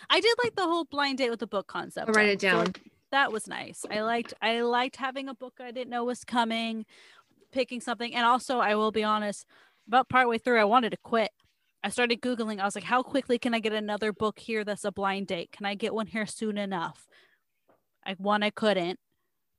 I 0.10 0.20
did 0.20 0.36
like 0.44 0.56
the 0.56 0.64
whole 0.66 0.84
blind 0.84 1.20
date 1.20 1.30
with 1.30 1.40
the 1.40 1.48
book 1.48 1.68
concept. 1.68 2.10
I'll 2.10 2.14
write 2.14 2.28
it 2.30 2.40
down. 2.40 2.66
like, 2.66 2.82
that 3.12 3.32
was 3.32 3.48
nice. 3.48 3.86
I 3.90 4.02
liked 4.02 4.34
I 4.42 4.62
liked 4.62 4.98
having 4.98 5.30
a 5.30 5.34
book 5.34 5.56
I 5.60 5.72
didn't 5.72 5.90
know 5.90 6.04
was 6.04 6.24
coming, 6.24 6.86
picking 7.52 7.82
something. 7.82 8.14
And 8.14 8.26
also 8.26 8.60
I 8.60 8.76
will 8.76 8.92
be 8.92 9.04
honest, 9.04 9.46
about 9.88 10.10
partway 10.10 10.38
through 10.38 10.60
I 10.60 10.66
wanted 10.66 10.92
to 10.92 10.98
quit. 10.98 11.32
I 11.84 11.90
started 11.90 12.22
Googling. 12.22 12.60
I 12.60 12.66
was 12.66 12.76
like, 12.76 12.84
how 12.84 13.04
quickly 13.04 13.38
can 13.40 13.54
I 13.54 13.60
get 13.60 13.74
another 13.74 14.12
book 14.12 14.40
here 14.40 14.64
that's 14.64 14.84
a 14.84 14.92
blind 14.92 15.28
date? 15.28 15.52
Can 15.52 15.66
I 15.66 15.76
get 15.76 15.94
one 15.94 16.08
here 16.08 16.26
soon 16.26 16.58
enough? 16.58 17.08
I 18.06 18.16
one, 18.18 18.44
I 18.44 18.50
couldn't. 18.50 19.00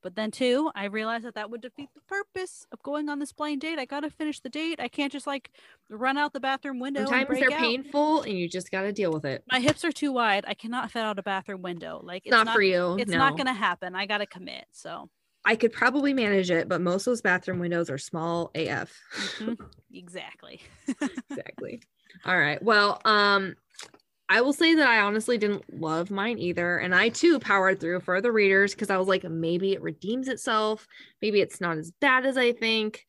But 0.01 0.15
then 0.15 0.31
too, 0.31 0.71
I 0.75 0.85
realized 0.85 1.25
that 1.25 1.35
that 1.35 1.49
would 1.51 1.61
defeat 1.61 1.89
the 1.93 2.01
purpose 2.01 2.65
of 2.71 2.81
going 2.83 3.09
on 3.09 3.19
this 3.19 3.33
blind 3.33 3.61
date. 3.61 3.79
I 3.79 3.85
gotta 3.85 4.09
finish 4.09 4.39
the 4.39 4.49
date. 4.49 4.79
I 4.79 4.87
can't 4.87 5.11
just 5.11 5.27
like 5.27 5.51
run 5.89 6.17
out 6.17 6.33
the 6.33 6.39
bathroom 6.39 6.79
window. 6.79 7.05
Sometimes 7.05 7.39
they're 7.39 7.51
out. 7.51 7.59
painful 7.59 8.21
and 8.21 8.37
you 8.37 8.47
just 8.47 8.71
got 8.71 8.83
to 8.83 8.93
deal 8.93 9.11
with 9.11 9.25
it. 9.25 9.43
My 9.51 9.59
hips 9.59 9.83
are 9.83 9.91
too 9.91 10.11
wide. 10.11 10.45
I 10.47 10.53
cannot 10.53 10.91
fit 10.91 11.03
out 11.03 11.19
a 11.19 11.23
bathroom 11.23 11.61
window. 11.61 11.99
Like 12.03 12.23
It's 12.25 12.31
not, 12.31 12.53
for 12.53 12.61
you. 12.61 12.97
It's 12.97 13.11
no. 13.11 13.17
not 13.17 13.37
gonna 13.37 13.53
happen. 13.53 13.95
I 13.95 14.05
gotta 14.05 14.25
commit. 14.25 14.65
So 14.71 15.09
I 15.45 15.55
could 15.55 15.71
probably 15.71 16.13
manage 16.13 16.51
it, 16.51 16.67
but 16.67 16.81
most 16.81 17.07
of 17.07 17.11
those 17.11 17.21
bathroom 17.21 17.59
windows 17.59 17.89
are 17.89 17.97
small 17.97 18.51
AF. 18.55 18.93
mhm, 19.39 19.57
exactly. 19.93 20.61
exactly. 21.29 21.81
All 22.25 22.37
right. 22.37 22.61
Well, 22.61 23.01
um, 23.05 23.55
I 24.29 24.41
will 24.41 24.53
say 24.53 24.75
that 24.75 24.87
I 24.87 24.99
honestly 24.99 25.39
didn't 25.39 25.81
love 25.81 26.11
mine 26.11 26.37
either. 26.37 26.77
And 26.77 26.93
I 26.93 27.09
too 27.09 27.39
powered 27.39 27.79
through 27.79 28.01
for 28.01 28.21
the 28.21 28.31
readers 28.31 28.75
because 28.75 28.91
I 28.91 28.97
was 28.97 29.07
like, 29.07 29.23
maybe 29.23 29.73
it 29.73 29.81
redeems 29.81 30.27
itself. 30.27 30.87
Maybe 31.21 31.41
it's 31.41 31.59
not 31.59 31.77
as 31.77 31.91
bad 31.99 32.27
as 32.27 32.37
I 32.37 32.51
think. 32.51 33.05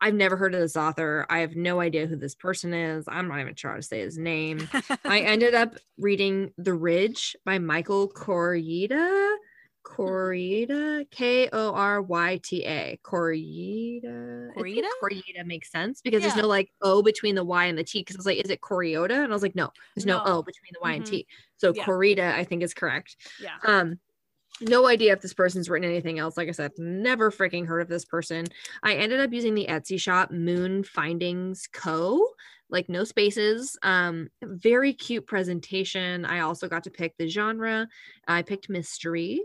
I've 0.00 0.14
never 0.14 0.36
heard 0.36 0.54
of 0.54 0.60
this 0.60 0.76
author. 0.76 1.26
I 1.28 1.38
have 1.38 1.56
no 1.56 1.80
idea 1.80 2.06
who 2.06 2.16
this 2.16 2.34
person 2.34 2.72
is. 2.72 3.06
I'm 3.08 3.26
not 3.26 3.40
even 3.40 3.54
sure 3.54 3.70
how 3.70 3.76
to 3.76 3.82
say 3.82 4.00
his 4.00 4.16
name. 4.16 4.68
I 5.04 5.20
ended 5.20 5.54
up 5.54 5.76
reading 5.98 6.52
The 6.56 6.74
Ridge 6.74 7.34
by 7.44 7.58
Michael 7.58 8.08
Koryta. 8.08 9.34
Koryta, 9.84 11.08
K 11.10 11.48
O 11.52 11.72
R 11.72 12.02
Y 12.02 12.40
T 12.42 12.64
A. 12.64 12.98
Corita. 13.04 14.50
Corita. 14.56 14.88
Koryta 15.02 15.44
makes 15.46 15.70
sense 15.70 16.00
because 16.00 16.22
there's 16.22 16.36
no 16.36 16.46
like 16.48 16.70
O 16.82 17.02
between 17.02 17.34
the 17.34 17.44
Y 17.44 17.66
and 17.66 17.78
the 17.78 17.84
T. 17.84 18.00
Because 18.00 18.16
I 18.16 18.18
was 18.18 18.26
like, 18.26 18.38
is 18.44 18.50
it 18.50 18.60
Koryota? 18.60 19.22
And 19.22 19.32
I 19.32 19.34
was 19.34 19.42
like, 19.42 19.54
no, 19.54 19.70
there's 19.94 20.06
no, 20.06 20.18
No. 20.18 20.24
O 20.24 20.42
between 20.42 20.70
the 20.72 20.80
Y 20.82 20.92
and 20.92 21.04
Mhm. 21.04 21.10
T. 21.10 21.26
So 21.58 21.72
Yeah. 21.74 21.84
Koryta, 21.84 22.32
I 22.34 22.44
think, 22.44 22.62
is 22.62 22.74
correct. 22.74 23.16
yeah. 23.40 23.56
Um, 23.64 23.98
no 24.60 24.86
idea 24.86 25.12
if 25.12 25.20
this 25.20 25.34
person's 25.34 25.68
written 25.68 25.88
anything 25.88 26.18
else. 26.20 26.36
Like 26.36 26.48
I 26.48 26.52
said, 26.52 26.70
never 26.78 27.30
freaking 27.32 27.66
heard 27.66 27.80
of 27.80 27.88
this 27.88 28.04
person. 28.04 28.46
I 28.84 28.94
ended 28.94 29.18
up 29.20 29.32
using 29.32 29.54
the 29.54 29.66
Etsy 29.68 30.00
shop 30.00 30.30
Moon 30.30 30.84
Findings 30.84 31.66
Co. 31.72 32.28
Like 32.70 32.88
no 32.88 33.04
spaces. 33.04 33.76
Um, 33.82 34.28
very 34.42 34.94
cute 34.94 35.26
presentation. 35.26 36.24
I 36.24 36.40
also 36.40 36.68
got 36.68 36.84
to 36.84 36.90
pick 36.90 37.16
the 37.18 37.28
genre. 37.28 37.86
I 38.26 38.42
picked 38.42 38.68
mystery, 38.70 39.42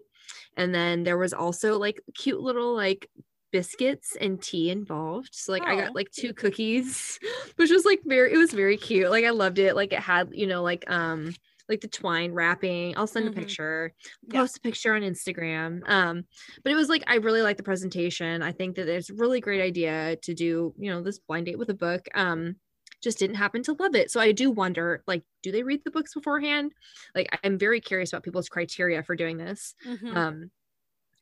and 0.58 0.74
then 0.74 1.04
there 1.04 1.18
was 1.18 1.34
also 1.34 1.78
like 1.78 2.02
cute 2.16 2.42
little 2.42 2.76
like 2.76 3.10
biscuits 3.52 4.16
and 4.16 4.42
tea 4.42 4.70
involved. 4.70 5.30
So 5.34 5.52
like 5.52 5.68
I 5.68 5.76
Oh, 5.76 5.76
got 5.76 5.96
like 5.96 6.10
two 6.12 6.34
cookies, 6.34 7.20
which 7.56 7.72
was 7.72 7.86
like 7.86 8.02
very. 8.06 8.34
It 8.34 8.38
was 8.38 8.54
very 8.54 8.78
cute. 8.78 9.10
Like 9.10 9.26
I 9.26 9.32
loved 9.32 9.60
it. 9.60 9.76
Like 9.76 9.94
it 9.94 10.00
had 10.00 10.30
you 10.34 10.48
know 10.48 10.64
like 10.64 10.90
um 10.90 11.36
like 11.68 11.82
the 11.82 11.88
twine 11.88 12.34
wrapping. 12.34 12.98
I'll 12.98 13.08
send 13.08 13.28
Mhm. 13.28 13.28
a 13.28 13.32
picture 13.32 13.94
Yeah. 14.28 14.42
post 14.42 14.58
a 14.58 14.60
picture 14.62 14.94
on 14.96 15.02
Instagram. 15.02 15.88
Um, 15.90 16.24
but 16.64 16.72
it 16.72 16.76
was 16.76 16.90
like 16.90 17.04
I 17.08 17.16
really 17.16 17.42
like 17.42 17.58
the 17.58 17.64
presentation. 17.64 18.42
I 18.42 18.52
think 18.52 18.76
that 18.76 18.88
it's 18.88 19.10
a 19.10 19.16
really 19.16 19.42
great 19.42 19.62
idea 19.62 20.16
to 20.24 20.34
do, 20.34 20.74
you 20.78 20.90
know, 20.92 21.02
this 21.02 21.20
blind 21.20 21.46
date 21.48 21.58
with 21.60 21.70
a 21.70 21.74
book. 21.76 22.08
Um, 22.14 22.56
just 23.02 23.20
didn't 23.20 23.36
happen 23.38 23.64
to 23.64 23.74
love 23.74 23.96
it. 23.96 24.12
So 24.12 24.20
I 24.20 24.32
do 24.32 24.52
wonder, 24.52 25.04
like, 25.08 25.24
do 25.44 25.52
they 25.52 25.64
read 25.64 25.84
the 25.84 25.92
books 25.92 26.14
beforehand? 26.14 26.74
Like, 27.16 27.28
I'm 27.44 27.58
very 27.58 27.82
curious 27.82 28.12
about 28.14 28.24
people's 28.24 28.50
criteria 28.50 29.04
for 29.04 29.16
doing 29.16 29.38
this. 29.38 29.76
Mhm. 29.84 30.16
Um, 30.16 30.52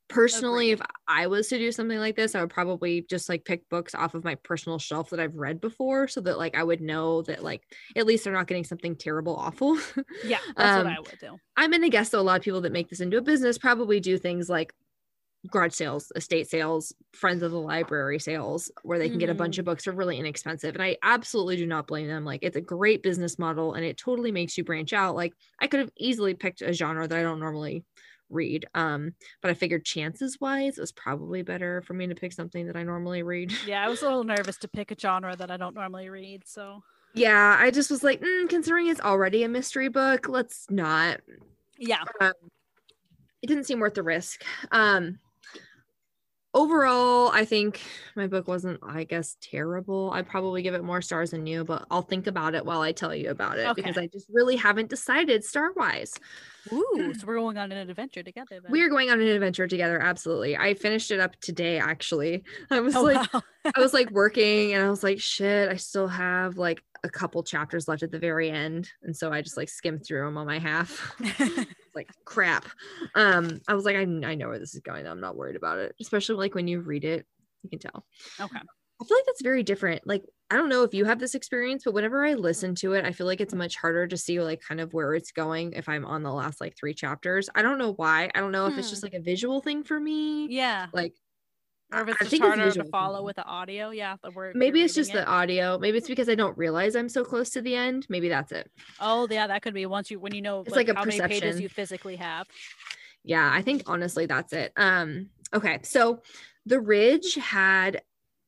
personally 0.09 0.71
Agreed. 0.71 0.71
if 0.71 0.81
i 1.09 1.27
was 1.27 1.49
to 1.49 1.57
do 1.57 1.69
something 1.69 1.99
like 1.99 2.15
this 2.15 2.33
i 2.33 2.39
would 2.39 2.49
probably 2.49 3.01
just 3.09 3.27
like 3.27 3.43
pick 3.43 3.67
books 3.67 3.93
off 3.93 4.13
of 4.15 4.23
my 4.23 4.35
personal 4.35 4.79
shelf 4.79 5.09
that 5.09 5.19
i've 5.19 5.35
read 5.35 5.59
before 5.59 6.07
so 6.07 6.21
that 6.21 6.37
like 6.37 6.55
i 6.55 6.63
would 6.63 6.79
know 6.79 7.21
that 7.23 7.43
like 7.43 7.61
at 7.97 8.05
least 8.05 8.23
they're 8.23 8.31
not 8.31 8.47
getting 8.47 8.63
something 8.63 8.95
terrible 8.95 9.35
awful 9.35 9.77
Yeah, 10.21 10.41
that's 10.55 10.75
Um, 10.75 10.85
what 10.85 10.87
I 10.87 10.99
would 10.99 11.17
do. 11.19 11.39
i'm 11.57 11.71
gonna 11.71 11.89
guess 11.89 12.09
though 12.09 12.21
a 12.21 12.23
lot 12.23 12.37
of 12.39 12.43
people 12.43 12.61
that 12.61 12.71
make 12.71 12.89
this 12.89 13.01
into 13.01 13.17
a 13.17 13.21
business 13.21 13.57
probably 13.57 13.99
do 13.99 14.17
things 14.17 14.49
like 14.49 14.73
garage 15.49 15.73
sales 15.73 16.11
estate 16.15 16.49
sales 16.49 16.93
friends 17.13 17.43
of 17.43 17.51
the 17.51 17.59
library 17.59 18.19
sales 18.19 18.71
where 18.83 18.99
they 18.99 19.09
can 19.09 19.17
get 19.17 19.29
a 19.29 19.35
bunch 19.35 19.57
of 19.57 19.65
books 19.65 19.83
for 19.83 19.91
really 19.91 20.17
inexpensive 20.17 20.75
and 20.75 20.83
i 20.83 20.97
absolutely 21.03 21.55
do 21.55 21.65
not 21.65 21.87
blame 21.87 22.07
them 22.07 22.25
like 22.25 22.39
it's 22.43 22.55
a 22.55 22.61
great 22.61 23.03
business 23.03 23.39
model 23.39 23.73
and 23.73 23.85
it 23.85 23.97
totally 23.97 24.31
makes 24.31 24.57
you 24.57 24.63
branch 24.63 24.93
out 24.93 25.15
like 25.15 25.33
i 25.59 25.67
could 25.67 25.79
have 25.79 25.91
easily 25.97 26.33
picked 26.33 26.61
a 26.61 26.73
genre 26.73 27.07
that 27.07 27.17
i 27.17 27.23
don't 27.23 27.39
normally 27.39 27.83
read 28.29 28.65
um 28.73 29.13
but 29.41 29.49
i 29.49 29.53
figured 29.53 29.85
chances 29.85 30.37
wise 30.41 30.77
it 30.77 30.81
was 30.81 30.91
probably 30.91 31.41
better 31.41 31.81
for 31.83 31.93
me 31.93 32.07
to 32.07 32.15
pick 32.15 32.33
something 32.33 32.67
that 32.67 32.75
i 32.75 32.83
normally 32.83 33.23
read 33.23 33.53
Yeah, 33.65 33.83
I 33.83 33.87
was 33.87 34.01
a 34.01 34.05
little 34.05 34.25
nervous 34.25 34.57
to 34.59 34.67
pick 34.67 34.91
a 34.91 34.99
genre 34.99 35.35
that 35.37 35.49
I 35.49 35.55
don't 35.55 35.75
normally 35.75 36.09
read. 36.09 36.43
So 36.45 36.83
yeah 37.13 37.55
i 37.57 37.71
just 37.71 37.89
was 37.89 38.03
like 38.03 38.19
mm, 38.19 38.49
considering 38.49 38.87
it's 38.87 38.99
already 38.99 39.43
a 39.43 39.47
mystery 39.47 39.87
book 39.87 40.27
let's 40.27 40.67
not 40.69 41.21
yeah, 41.77 42.03
um, 42.19 42.33
it 43.41 43.47
didn't 43.47 43.65
seem 43.65 43.79
worth 43.79 43.93
the 43.93 44.03
risk. 44.03 44.43
Um, 44.71 45.19
overall, 46.57 47.29
I 47.33 47.45
think 47.45 47.81
my 48.15 48.25
book 48.27 48.47
wasn't, 48.47 48.79
I 48.83 49.03
guess, 49.03 49.37
terrible. 49.41 50.11
I'd 50.13 50.27
probably 50.27 50.63
give 50.63 50.73
it 50.73 50.83
more 50.83 51.01
stars 51.01 51.31
than 51.31 51.45
you, 51.45 51.63
but 51.63 51.85
I'll 51.91 52.01
think 52.01 52.25
about 52.27 52.55
it 52.55 52.65
while 52.65 52.81
I 52.81 52.91
tell 52.91 53.13
you 53.13 53.29
about 53.29 53.59
it 53.59 53.75
because 53.75 53.97
I 53.97 54.07
just 54.07 54.25
really 54.29 54.55
haven't 54.55 54.89
decided 54.89 55.43
star 55.43 55.71
wise. 55.73 56.13
Ooh, 56.73 56.83
hmm. 56.95 57.13
so 57.13 57.27
we're 57.27 57.35
going 57.37 57.57
on 57.57 57.71
an 57.71 57.89
adventure 57.89 58.23
together. 58.23 58.59
Then. 58.61 58.71
We 58.71 58.81
are 58.81 58.89
going 58.89 59.09
on 59.09 59.21
an 59.21 59.27
adventure 59.27 59.67
together. 59.67 60.01
Absolutely. 60.01 60.57
I 60.57 60.73
finished 60.73 61.11
it 61.11 61.19
up 61.19 61.39
today, 61.39 61.77
actually. 61.79 62.43
I 62.71 62.79
was 62.79 62.95
Oh, 62.95 63.03
like, 63.03 63.31
wow. 63.33 63.41
I 63.75 63.79
was 63.79 63.93
like 63.93 64.09
working 64.11 64.73
and 64.73 64.83
I 64.83 64.89
was 64.89 65.03
like, 65.03 65.19
shit, 65.19 65.69
I 65.69 65.75
still 65.75 66.07
have 66.07 66.57
like 66.57 66.83
a 67.03 67.09
couple 67.09 67.43
chapters 67.43 67.87
left 67.87 68.03
at 68.03 68.11
the 68.11 68.19
very 68.19 68.49
end. 68.49 68.89
And 69.03 69.15
so 69.15 69.31
I 69.31 69.41
just 69.41 69.57
like 69.57 69.69
skimmed 69.69 70.05
through 70.05 70.25
them 70.25 70.37
on 70.37 70.45
my 70.47 70.59
half. 70.59 71.15
like 71.95 72.09
crap. 72.25 72.65
Um, 73.15 73.59
I 73.67 73.73
was 73.73 73.85
like, 73.85 73.95
I, 73.95 74.01
I 74.01 74.35
know 74.35 74.47
where 74.49 74.59
this 74.59 74.75
is 74.75 74.81
going. 74.81 75.07
I'm 75.07 75.21
not 75.21 75.35
worried 75.35 75.55
about 75.55 75.79
it, 75.79 75.95
especially 76.01 76.35
like 76.35 76.55
when 76.55 76.67
you 76.67 76.81
read 76.81 77.03
it, 77.05 77.25
you 77.63 77.69
can 77.69 77.79
tell. 77.79 78.05
okay. 78.39 78.59
I 78.99 79.05
feel 79.05 79.15
like 79.17 79.25
that's 79.27 79.43
very 79.43 79.61
different. 79.61 80.07
Like, 80.07 80.23
I 80.49 80.55
don't 80.55 80.69
know 80.69 80.81
if 80.81 80.91
you 80.91 81.05
have 81.05 81.19
this 81.19 81.35
experience, 81.35 81.83
but 81.85 81.93
whenever 81.93 82.25
I 82.25 82.33
listen 82.33 82.73
to 82.75 82.93
it, 82.93 83.05
I 83.05 83.11
feel 83.11 83.27
like 83.27 83.39
it's 83.41 83.53
much 83.53 83.75
harder 83.77 84.07
to 84.07 84.17
see 84.17 84.41
like 84.41 84.59
kind 84.67 84.81
of 84.81 84.91
where 84.91 85.13
it's 85.13 85.31
going 85.31 85.73
if 85.73 85.87
I'm 85.87 86.03
on 86.03 86.23
the 86.23 86.33
last 86.33 86.59
like 86.59 86.75
three 86.75 86.95
chapters. 86.95 87.47
I 87.53 87.61
don't 87.61 87.77
know 87.77 87.93
why. 87.93 88.31
I 88.33 88.39
don't 88.39 88.51
know 88.51 88.65
if 88.65 88.75
it's 88.75 88.87
Hmm. 88.87 88.91
just 88.91 89.03
like 89.03 89.13
a 89.13 89.19
visual 89.21 89.61
thing 89.61 89.83
for 89.83 89.99
me. 89.99 90.47
Yeah. 90.49 90.87
Like, 90.93 91.13
Or 91.93 92.01
if 92.01 92.07
I 92.07 92.11
it's 92.11 92.19
just 92.19 92.29
think 92.31 92.43
it's 92.43 92.55
harder 92.55 92.71
to 92.71 92.83
follow 92.85 93.23
with 93.23 93.37
the 93.37 93.45
audio. 93.45 93.91
Yeah. 93.91 94.17
The 94.21 94.31
word. 94.31 94.55
maybe 94.57 94.81
it's 94.81 94.93
just 94.93 95.13
the 95.13 95.25
audio. 95.25 95.77
Maybe 95.77 95.97
it's 95.97 96.07
because 96.07 96.27
I 96.27 96.35
don't 96.35 96.57
realize 96.57 96.95
I'm 96.95 97.07
so 97.07 97.23
close 97.23 97.49
to 97.51 97.61
the 97.61 97.75
end. 97.75 98.05
Maybe 98.09 98.27
that's 98.27 98.51
it. 98.51 98.69
Oh, 98.99 99.25
yeah, 99.29 99.47
that 99.47 99.61
could 99.61 99.73
be 99.73 99.85
once 99.85 100.11
you 100.11 100.19
when 100.19 100.35
you 100.35 100.41
know 100.41 100.61
It's 100.61 100.75
like, 100.75 100.87
like 100.87 100.95
a 100.95 100.99
how 100.99 101.05
many 101.05 101.19
pages 101.21 101.39
perception. 101.39 101.61
you 101.61 101.69
physically 101.69 102.15
have. 102.17 102.45
Yeah, 103.23 103.49
I 103.53 103.61
think 103.61 103.83
honestly 103.87 104.25
that's 104.25 104.51
it. 104.53 104.73
Um 104.75 105.29
okay, 105.53 105.79
so 105.83 106.21
The 106.65 106.79
Ridge 106.81 107.35
had 107.35 108.01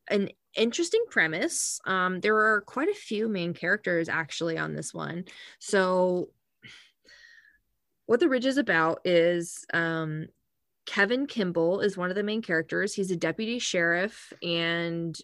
an 0.10 0.30
interesting 0.56 1.04
premise. 1.10 1.80
Um 1.86 2.20
there 2.20 2.36
are 2.36 2.62
quite 2.62 2.90
a 2.90 2.94
few 2.94 3.30
main 3.30 3.54
characters 3.54 4.10
actually 4.10 4.58
on 4.58 4.74
this 4.76 4.94
one. 4.94 5.24
So 5.60 6.30
what 8.06 8.20
The 8.20 8.28
Ridge 8.28 8.46
is 8.48 8.58
about 8.58 9.00
is 9.06 9.66
um 9.72 10.28
Kevin 10.90 11.28
Kimball 11.28 11.82
is 11.82 11.98
one 11.98 12.10
of 12.10 12.16
the 12.16 12.24
main 12.24 12.42
characters. 12.42 12.96
He's 12.96 13.12
a 13.12 13.16
deputy 13.16 13.60
sheriff 13.60 14.34
and 14.42 15.16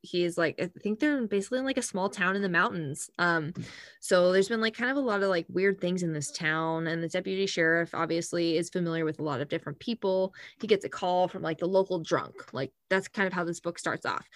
he's 0.00 0.38
like 0.38 0.58
I 0.58 0.70
think 0.82 1.00
they're 1.00 1.26
basically 1.26 1.58
in 1.58 1.66
like 1.66 1.76
a 1.76 1.82
small 1.82 2.08
town 2.08 2.34
in 2.34 2.40
the 2.40 2.48
mountains. 2.48 3.10
Um 3.18 3.52
so 4.00 4.32
there's 4.32 4.48
been 4.48 4.62
like 4.62 4.74
kind 4.74 4.90
of 4.90 4.96
a 4.96 5.00
lot 5.00 5.22
of 5.22 5.28
like 5.28 5.44
weird 5.50 5.82
things 5.82 6.02
in 6.02 6.14
this 6.14 6.32
town 6.32 6.86
and 6.86 7.02
the 7.02 7.10
deputy 7.10 7.46
sheriff 7.46 7.94
obviously 7.94 8.56
is 8.56 8.70
familiar 8.70 9.04
with 9.04 9.20
a 9.20 9.22
lot 9.22 9.42
of 9.42 9.50
different 9.50 9.78
people. 9.80 10.32
He 10.60 10.66
gets 10.66 10.86
a 10.86 10.88
call 10.88 11.28
from 11.28 11.42
like 11.42 11.58
the 11.58 11.66
local 11.66 11.98
drunk. 11.98 12.54
Like 12.54 12.72
that's 12.88 13.06
kind 13.06 13.26
of 13.26 13.34
how 13.34 13.44
this 13.44 13.60
book 13.60 13.78
starts 13.78 14.06
off. 14.06 14.26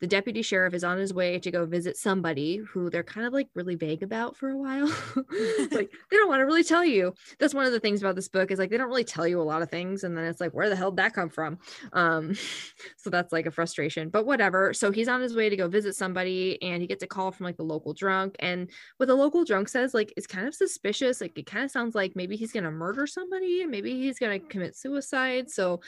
The 0.00 0.06
deputy 0.06 0.42
sheriff 0.42 0.74
is 0.74 0.84
on 0.84 0.98
his 0.98 1.14
way 1.14 1.38
to 1.38 1.50
go 1.50 1.64
visit 1.66 1.96
somebody 1.96 2.56
who 2.56 2.90
they're 2.90 3.02
kind 3.02 3.26
of 3.26 3.32
like 3.32 3.48
really 3.54 3.74
vague 3.74 4.02
about 4.02 4.36
for 4.36 4.50
a 4.50 4.56
while. 4.56 4.86
like 5.16 5.90
they 6.10 6.16
don't 6.16 6.28
want 6.28 6.40
to 6.40 6.46
really 6.46 6.64
tell 6.64 6.84
you. 6.84 7.14
That's 7.38 7.54
one 7.54 7.64
of 7.64 7.72
the 7.72 7.80
things 7.80 8.02
about 8.02 8.16
this 8.16 8.28
book 8.28 8.50
is 8.50 8.58
like 8.58 8.70
they 8.70 8.76
don't 8.76 8.88
really 8.88 9.04
tell 9.04 9.26
you 9.26 9.40
a 9.40 9.42
lot 9.42 9.62
of 9.62 9.70
things 9.70 10.04
and 10.04 10.16
then 10.16 10.24
it's 10.24 10.40
like 10.40 10.52
where 10.52 10.68
the 10.68 10.76
hell 10.76 10.90
did 10.90 10.98
that 10.98 11.14
come 11.14 11.28
from? 11.28 11.58
Um 11.92 12.34
so 12.96 13.10
that's 13.10 13.32
like 13.32 13.46
a 13.46 13.50
frustration. 13.50 14.08
But 14.08 14.26
whatever. 14.26 14.74
So 14.74 14.90
he's 14.90 15.08
on 15.08 15.20
his 15.20 15.36
way 15.36 15.48
to 15.48 15.56
go 15.56 15.68
visit 15.68 15.94
somebody 15.94 16.60
and 16.62 16.82
he 16.82 16.88
gets 16.88 17.02
a 17.02 17.06
call 17.06 17.32
from 17.32 17.44
like 17.44 17.56
the 17.56 17.62
local 17.62 17.94
drunk 17.94 18.36
and 18.40 18.70
what 18.96 19.06
the 19.06 19.14
local 19.14 19.44
drunk 19.44 19.68
says 19.68 19.94
like 19.94 20.12
is 20.16 20.26
kind 20.26 20.46
of 20.46 20.54
suspicious. 20.54 21.20
Like 21.20 21.38
it 21.38 21.46
kind 21.46 21.64
of 21.64 21.70
sounds 21.70 21.94
like 21.94 22.16
maybe 22.16 22.36
he's 22.36 22.52
going 22.52 22.64
to 22.64 22.70
murder 22.70 23.06
somebody 23.06 23.62
and 23.62 23.70
maybe 23.70 23.92
he's 23.92 24.18
going 24.18 24.40
to 24.40 24.46
commit 24.46 24.76
suicide. 24.76 25.50
So 25.50 25.80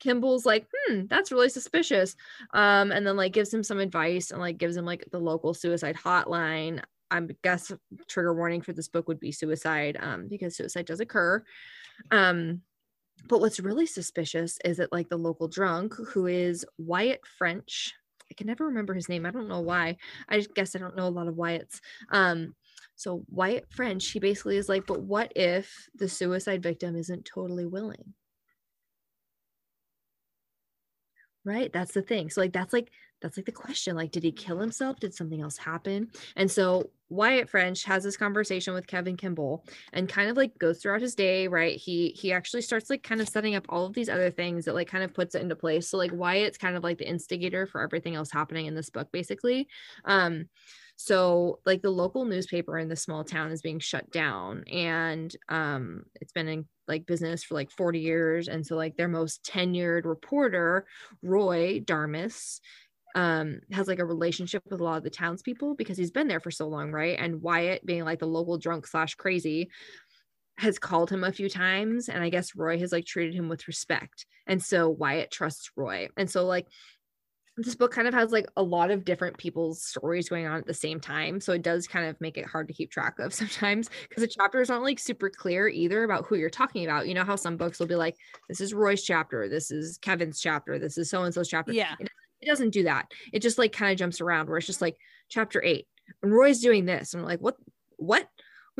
Kimball's 0.00 0.46
like, 0.46 0.66
hmm, 0.74 1.02
that's 1.08 1.30
really 1.30 1.48
suspicious. 1.48 2.16
Um, 2.52 2.90
and 2.90 3.06
then 3.06 3.16
like 3.16 3.32
gives 3.32 3.52
him 3.52 3.62
some 3.62 3.78
advice 3.78 4.30
and 4.30 4.40
like 4.40 4.58
gives 4.58 4.76
him 4.76 4.84
like 4.84 5.04
the 5.10 5.20
local 5.20 5.54
suicide 5.54 5.96
hotline. 5.96 6.82
I 7.12 7.20
guess 7.42 7.72
trigger 8.08 8.34
warning 8.34 8.62
for 8.62 8.72
this 8.72 8.88
book 8.88 9.08
would 9.08 9.18
be 9.18 9.32
suicide, 9.32 9.96
um, 10.00 10.28
because 10.28 10.56
suicide 10.56 10.86
does 10.86 11.00
occur. 11.00 11.44
Um, 12.10 12.62
but 13.28 13.40
what's 13.40 13.60
really 13.60 13.86
suspicious 13.86 14.58
is 14.64 14.78
that 14.78 14.92
like 14.92 15.08
the 15.08 15.16
local 15.16 15.48
drunk, 15.48 15.94
who 15.94 16.26
is 16.26 16.64
Wyatt 16.78 17.20
French, 17.38 17.94
I 18.30 18.34
can 18.34 18.46
never 18.46 18.66
remember 18.66 18.94
his 18.94 19.08
name. 19.08 19.26
I 19.26 19.30
don't 19.30 19.48
know 19.48 19.60
why. 19.60 19.96
I 20.28 20.40
guess 20.54 20.76
I 20.76 20.78
don't 20.78 20.96
know 20.96 21.08
a 21.08 21.10
lot 21.10 21.26
of 21.26 21.34
Wyatts. 21.34 21.80
Um, 22.10 22.54
so 22.94 23.24
Wyatt 23.28 23.66
French, 23.70 24.08
he 24.10 24.20
basically 24.20 24.56
is 24.56 24.68
like, 24.68 24.86
but 24.86 25.02
what 25.02 25.32
if 25.34 25.88
the 25.94 26.08
suicide 26.08 26.62
victim 26.62 26.96
isn't 26.96 27.24
totally 27.24 27.66
willing? 27.66 28.14
Right? 31.44 31.72
That's 31.72 31.92
the 31.92 32.02
thing. 32.02 32.30
So 32.30 32.40
like 32.40 32.52
that's 32.52 32.72
like 32.72 32.90
that's 33.20 33.36
like 33.36 33.46
the 33.46 33.52
question. 33.52 33.96
Like, 33.96 34.12
did 34.12 34.22
he 34.22 34.32
kill 34.32 34.58
himself? 34.58 34.98
Did 34.98 35.14
something 35.14 35.40
else 35.40 35.56
happen? 35.56 36.08
And 36.36 36.50
so 36.50 36.90
Wyatt 37.08 37.50
French 37.50 37.84
has 37.84 38.04
this 38.04 38.16
conversation 38.16 38.72
with 38.72 38.86
Kevin 38.86 39.16
Kimball 39.16 39.64
and 39.92 40.08
kind 40.08 40.30
of 40.30 40.36
like 40.36 40.58
goes 40.58 40.80
throughout 40.80 41.00
his 41.00 41.14
day, 41.14 41.48
right? 41.48 41.76
He 41.76 42.10
he 42.10 42.32
actually 42.32 42.62
starts 42.62 42.88
like 42.88 43.02
kind 43.02 43.20
of 43.20 43.28
setting 43.28 43.54
up 43.54 43.66
all 43.68 43.84
of 43.86 43.92
these 43.92 44.08
other 44.08 44.30
things 44.30 44.64
that 44.64 44.74
like 44.74 44.88
kind 44.88 45.04
of 45.04 45.12
puts 45.12 45.34
it 45.34 45.42
into 45.42 45.56
place. 45.56 45.88
So 45.88 45.98
like 45.98 46.12
Wyatt's 46.12 46.58
kind 46.58 46.76
of 46.76 46.84
like 46.84 46.98
the 46.98 47.08
instigator 47.08 47.66
for 47.66 47.82
everything 47.82 48.14
else 48.14 48.30
happening 48.30 48.66
in 48.66 48.74
this 48.74 48.90
book, 48.90 49.10
basically. 49.12 49.68
Um, 50.04 50.48
so 51.02 51.60
like 51.64 51.80
the 51.80 51.88
local 51.88 52.26
newspaper 52.26 52.76
in 52.78 52.86
the 52.86 52.94
small 52.94 53.24
town 53.24 53.50
is 53.50 53.62
being 53.62 53.78
shut 53.78 54.10
down 54.10 54.62
and 54.70 55.34
um 55.48 56.02
it's 56.20 56.32
been 56.32 56.46
in 56.46 56.66
like 56.88 57.06
business 57.06 57.42
for 57.42 57.54
like 57.54 57.70
40 57.70 58.00
years 58.00 58.48
and 58.48 58.66
so 58.66 58.76
like 58.76 58.96
their 58.96 59.08
most 59.08 59.42
tenured 59.42 60.04
reporter 60.04 60.84
roy 61.22 61.80
darmus 61.80 62.60
um 63.14 63.60
has 63.72 63.88
like 63.88 63.98
a 63.98 64.04
relationship 64.04 64.62
with 64.68 64.78
a 64.78 64.84
lot 64.84 64.98
of 64.98 65.02
the 65.02 65.08
townspeople 65.08 65.74
because 65.74 65.96
he's 65.96 66.10
been 66.10 66.28
there 66.28 66.38
for 66.38 66.50
so 66.50 66.68
long 66.68 66.92
right? 66.92 67.18
And 67.18 67.40
wyatt 67.40 67.86
being 67.86 68.04
like 68.04 68.18
the 68.18 68.26
local 68.26 68.58
drunk 68.58 68.86
slash 68.86 69.14
crazy 69.14 69.70
has 70.58 70.78
called 70.78 71.08
him 71.08 71.24
a 71.24 71.32
few 71.32 71.48
times 71.48 72.10
and 72.10 72.22
i 72.22 72.28
guess 72.28 72.54
roy 72.54 72.78
has 72.78 72.92
like 72.92 73.06
treated 73.06 73.34
him 73.34 73.48
with 73.48 73.66
respect. 73.68 74.26
And 74.46 74.62
so 74.62 74.90
wyatt 74.90 75.30
trusts 75.30 75.70
roy. 75.76 76.08
And 76.18 76.30
so 76.30 76.44
like 76.44 76.66
this 77.56 77.74
book 77.74 77.92
kind 77.92 78.08
of 78.08 78.14
has 78.14 78.32
like 78.32 78.46
a 78.56 78.62
lot 78.62 78.90
of 78.90 79.04
different 79.04 79.36
people's 79.36 79.82
stories 79.82 80.28
going 80.28 80.46
on 80.46 80.58
at 80.58 80.66
the 80.66 80.74
same 80.74 81.00
time 81.00 81.40
so 81.40 81.52
it 81.52 81.62
does 81.62 81.86
kind 81.86 82.06
of 82.06 82.20
make 82.20 82.38
it 82.38 82.46
hard 82.46 82.68
to 82.68 82.74
keep 82.74 82.90
track 82.90 83.18
of 83.18 83.34
sometimes 83.40 83.90
because 84.08 84.22
the 84.22 84.28
chapters 84.28 84.70
aren't 84.70 84.84
like 84.84 84.98
super 84.98 85.30
clear 85.30 85.68
either 85.68 86.04
about 86.04 86.26
who 86.26 86.36
you're 86.36 86.50
talking 86.50 86.84
about. 86.84 87.08
You 87.08 87.14
know 87.14 87.24
how 87.24 87.36
some 87.36 87.56
books 87.56 87.78
will 87.78 87.86
be 87.86 87.96
like 87.96 88.16
this 88.48 88.60
is 88.60 88.74
roy's 88.74 89.02
chapter 89.02 89.48
this 89.48 89.70
is 89.70 89.98
kevin's 89.98 90.40
chapter 90.40 90.78
this 90.78 90.98
is 90.98 91.10
so 91.10 91.22
and 91.22 91.34
so's 91.34 91.48
chapter. 91.48 91.72
Yeah. 91.72 91.94
it, 91.98 92.08
it 92.40 92.46
doesn't 92.46 92.70
do 92.70 92.84
that. 92.84 93.10
It 93.32 93.40
just 93.40 93.58
like 93.58 93.72
kind 93.72 93.92
of 93.92 93.98
jumps 93.98 94.20
around 94.20 94.48
where 94.48 94.58
it's 94.58 94.66
just 94.66 94.80
like 94.80 94.96
chapter 95.28 95.62
eight 95.62 95.86
and 96.22 96.32
roy's 96.32 96.60
doing 96.60 96.84
this. 96.84 97.14
And 97.14 97.22
I'm 97.22 97.28
like 97.28 97.40
what 97.40 97.56
what 97.96 98.28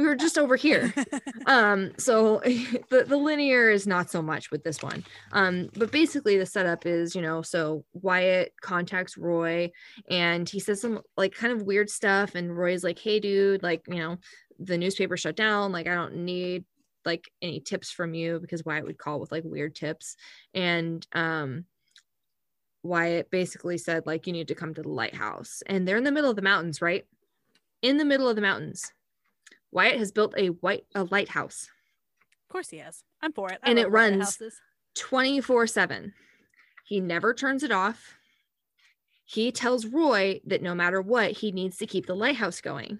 we 0.00 0.06
were 0.06 0.16
just 0.16 0.38
over 0.38 0.56
here. 0.56 0.92
Um 1.46 1.92
so 1.98 2.40
the, 2.44 3.04
the 3.06 3.16
linear 3.16 3.70
is 3.70 3.86
not 3.86 4.10
so 4.10 4.20
much 4.22 4.50
with 4.50 4.62
this 4.62 4.82
one. 4.82 5.04
Um 5.32 5.68
but 5.74 5.90
basically 5.90 6.36
the 6.36 6.46
setup 6.46 6.86
is 6.86 7.14
you 7.14 7.22
know 7.22 7.42
so 7.42 7.84
wyatt 7.92 8.52
contacts 8.60 9.16
roy 9.16 9.70
and 10.08 10.48
he 10.48 10.60
says 10.60 10.80
some 10.80 11.00
like 11.16 11.34
kind 11.34 11.52
of 11.52 11.62
weird 11.62 11.88
stuff 11.90 12.34
and 12.34 12.56
roy's 12.56 12.84
like 12.84 12.98
hey 12.98 13.20
dude 13.20 13.62
like 13.62 13.82
you 13.88 13.96
know 13.96 14.18
the 14.58 14.78
newspaper 14.78 15.16
shut 15.16 15.34
down. 15.34 15.72
Like 15.72 15.86
i 15.86 15.94
don't 15.94 16.16
need 16.16 16.64
like 17.04 17.30
any 17.40 17.60
tips 17.60 17.90
from 17.90 18.14
you 18.14 18.38
because 18.38 18.64
wyatt 18.64 18.84
would 18.84 18.98
call 18.98 19.18
with 19.18 19.32
like 19.32 19.44
weird 19.44 19.74
tips. 19.74 20.16
And 20.54 21.04
um 21.12 21.64
wyatt 22.82 23.30
basically 23.30 23.78
said 23.78 24.06
like 24.06 24.26
you 24.26 24.32
need 24.32 24.48
to 24.48 24.54
come 24.54 24.74
to 24.74 24.82
the 24.82 24.88
lighthouse. 24.88 25.62
And 25.66 25.88
they're 25.88 25.96
in 25.96 26.04
the 26.04 26.12
middle 26.12 26.30
of 26.30 26.36
the 26.36 26.42
mountains 26.42 26.82
right? 26.82 27.06
In 27.82 27.96
the 27.96 28.04
middle 28.04 28.28
of 28.28 28.36
the 28.36 28.42
mountains 28.42 28.92
wyatt 29.72 29.98
has 29.98 30.12
built 30.12 30.34
a 30.36 30.48
white 30.48 30.84
a 30.94 31.04
lighthouse 31.04 31.68
Of 32.48 32.52
course 32.52 32.70
he 32.70 32.78
has. 32.78 33.04
I'm 33.22 33.32
for 33.32 33.50
it. 33.52 33.58
I 33.62 33.70
And 33.70 33.78
it 33.78 33.90
runs- 33.90 34.38
24 34.96 35.66
7. 35.68 36.12
He 36.84 37.00
never 37.00 37.32
turns 37.32 37.62
it 37.62 37.70
off. 37.70 38.14
He 39.24 39.52
tells 39.52 39.86
Roy 39.86 40.40
that 40.46 40.60
no 40.62 40.74
matter 40.74 41.00
what, 41.00 41.30
he 41.32 41.52
needs 41.52 41.76
to 41.76 41.86
keep 41.86 42.06
the 42.06 42.16
lighthouse 42.16 42.60
going. 42.60 42.98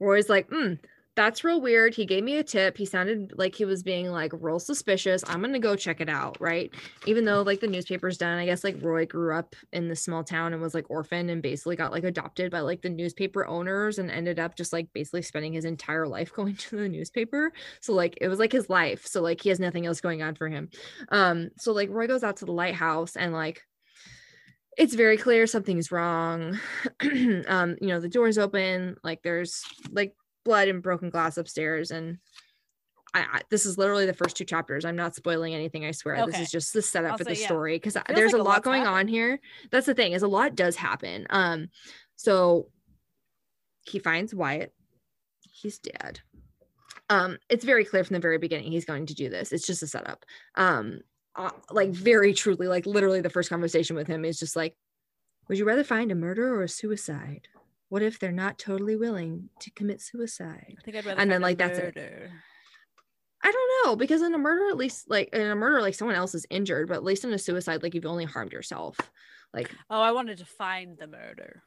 Roy's 0.00 0.28
like, 0.28 0.48
hmm, 0.50 0.74
that's 1.16 1.44
real 1.44 1.60
weird. 1.60 1.94
He 1.94 2.06
gave 2.06 2.24
me 2.24 2.38
a 2.38 2.42
tip. 2.42 2.76
He 2.76 2.86
sounded 2.86 3.34
like 3.36 3.54
he 3.54 3.64
was 3.64 3.82
being 3.82 4.10
like 4.10 4.32
real 4.34 4.58
suspicious. 4.58 5.22
I'm 5.28 5.40
gonna 5.40 5.60
go 5.60 5.76
check 5.76 6.00
it 6.00 6.08
out, 6.08 6.36
right? 6.40 6.72
Even 7.06 7.24
though 7.24 7.42
like 7.42 7.60
the 7.60 7.68
newspaper's 7.68 8.18
done, 8.18 8.38
I 8.38 8.46
guess 8.46 8.64
like 8.64 8.82
Roy 8.82 9.06
grew 9.06 9.34
up 9.34 9.54
in 9.72 9.88
the 9.88 9.94
small 9.94 10.24
town 10.24 10.52
and 10.52 10.60
was 10.60 10.74
like 10.74 10.90
orphaned 10.90 11.30
and 11.30 11.40
basically 11.40 11.76
got 11.76 11.92
like 11.92 12.04
adopted 12.04 12.50
by 12.50 12.60
like 12.60 12.82
the 12.82 12.90
newspaper 12.90 13.46
owners 13.46 13.98
and 13.98 14.10
ended 14.10 14.40
up 14.40 14.56
just 14.56 14.72
like 14.72 14.92
basically 14.92 15.22
spending 15.22 15.52
his 15.52 15.64
entire 15.64 16.08
life 16.08 16.32
going 16.34 16.56
to 16.56 16.76
the 16.76 16.88
newspaper. 16.88 17.52
So 17.80 17.94
like 17.94 18.18
it 18.20 18.28
was 18.28 18.40
like 18.40 18.52
his 18.52 18.68
life. 18.68 19.06
So 19.06 19.22
like 19.22 19.40
he 19.40 19.50
has 19.50 19.60
nothing 19.60 19.86
else 19.86 20.00
going 20.00 20.22
on 20.22 20.34
for 20.34 20.48
him. 20.48 20.68
Um, 21.10 21.50
so 21.58 21.72
like 21.72 21.90
Roy 21.90 22.08
goes 22.08 22.24
out 22.24 22.38
to 22.38 22.44
the 22.44 22.52
lighthouse 22.52 23.16
and 23.16 23.32
like 23.32 23.62
it's 24.76 24.94
very 24.94 25.16
clear 25.16 25.46
something's 25.46 25.92
wrong. 25.92 26.58
um, 27.46 27.76
you 27.80 27.88
know, 27.88 28.00
the 28.00 28.08
door's 28.08 28.38
open, 28.38 28.96
like 29.04 29.22
there's 29.22 29.62
like 29.92 30.14
blood 30.44 30.68
and 30.68 30.82
broken 30.82 31.10
glass 31.10 31.36
upstairs 31.36 31.90
and 31.90 32.18
I, 33.14 33.20
I, 33.20 33.40
this 33.48 33.64
is 33.64 33.78
literally 33.78 34.06
the 34.06 34.12
first 34.12 34.36
two 34.36 34.44
chapters. 34.44 34.84
I'm 34.84 34.96
not 34.96 35.14
spoiling 35.14 35.54
anything. 35.54 35.84
I 35.84 35.92
swear. 35.92 36.16
Okay. 36.16 36.32
This 36.32 36.40
is 36.40 36.50
just 36.50 36.72
the 36.72 36.82
setup 36.82 37.12
I'll 37.12 37.18
for 37.18 37.24
the 37.24 37.36
yeah. 37.36 37.46
story 37.46 37.76
because 37.76 37.96
there's 38.08 38.32
like 38.32 38.40
a, 38.40 38.44
lot 38.44 38.64
going 38.64 38.82
happened. 38.82 38.98
on 38.98 39.08
here. 39.08 39.40
That's 39.70 39.86
the 39.86 39.94
thing 39.94 40.12
is 40.12 40.24
a 40.24 40.28
lot 40.28 40.56
does 40.56 40.74
happen. 40.74 41.26
Um, 41.30 41.68
so 42.16 42.70
he 43.82 44.00
finds 44.00 44.34
Wyatt. 44.34 44.74
He's 45.42 45.78
dead. 45.78 46.20
Um, 47.08 47.38
it's 47.48 47.64
very 47.64 47.84
clear 47.84 48.02
from 48.02 48.14
the 48.14 48.20
very 48.20 48.38
beginning 48.38 48.72
he's 48.72 48.84
going 48.84 49.06
to 49.06 49.14
do 49.14 49.28
this. 49.28 49.52
It's 49.52 49.66
just 49.66 49.82
a 49.82 49.86
setup. 49.86 50.24
Um, 50.56 51.00
uh, 51.36 51.50
like 51.70 51.90
very 51.90 52.34
truly, 52.34 52.66
like 52.66 52.86
literally 52.86 53.20
the 53.20 53.30
first 53.30 53.48
conversation 53.48 53.94
with 53.94 54.08
him 54.08 54.24
is 54.24 54.38
just 54.38 54.56
like, 54.56 54.74
would 55.48 55.58
you 55.58 55.64
rather 55.64 55.84
find 55.84 56.10
a 56.10 56.16
murder 56.16 56.54
or 56.54 56.62
a 56.62 56.68
suicide? 56.68 57.48
What 57.94 58.02
if 58.02 58.18
they're 58.18 58.32
not 58.32 58.58
totally 58.58 58.96
willing 58.96 59.48
to 59.60 59.70
commit 59.70 60.00
suicide? 60.00 60.74
I 60.76 60.82
think 60.82 60.96
I'd 60.96 61.06
rather 61.06 61.20
and 61.20 61.30
then 61.30 61.40
like 61.40 61.58
that's 61.58 61.78
it. 61.78 61.96
I 63.40 63.52
don't 63.52 63.86
know 63.86 63.94
because 63.94 64.20
in 64.20 64.34
a 64.34 64.38
murder, 64.38 64.68
at 64.68 64.76
least 64.76 65.08
like 65.08 65.28
in 65.32 65.42
a 65.42 65.54
murder, 65.54 65.80
like 65.80 65.94
someone 65.94 66.16
else 66.16 66.34
is 66.34 66.44
injured, 66.50 66.88
but 66.88 66.96
at 66.96 67.04
least 67.04 67.22
in 67.24 67.32
a 67.32 67.38
suicide, 67.38 67.84
like 67.84 67.94
you've 67.94 68.04
only 68.04 68.24
harmed 68.24 68.50
yourself. 68.50 68.98
Like, 69.52 69.70
oh, 69.90 70.00
I 70.00 70.10
wanted 70.10 70.38
to 70.38 70.44
find 70.44 70.98
the 70.98 71.06
murder. 71.06 71.62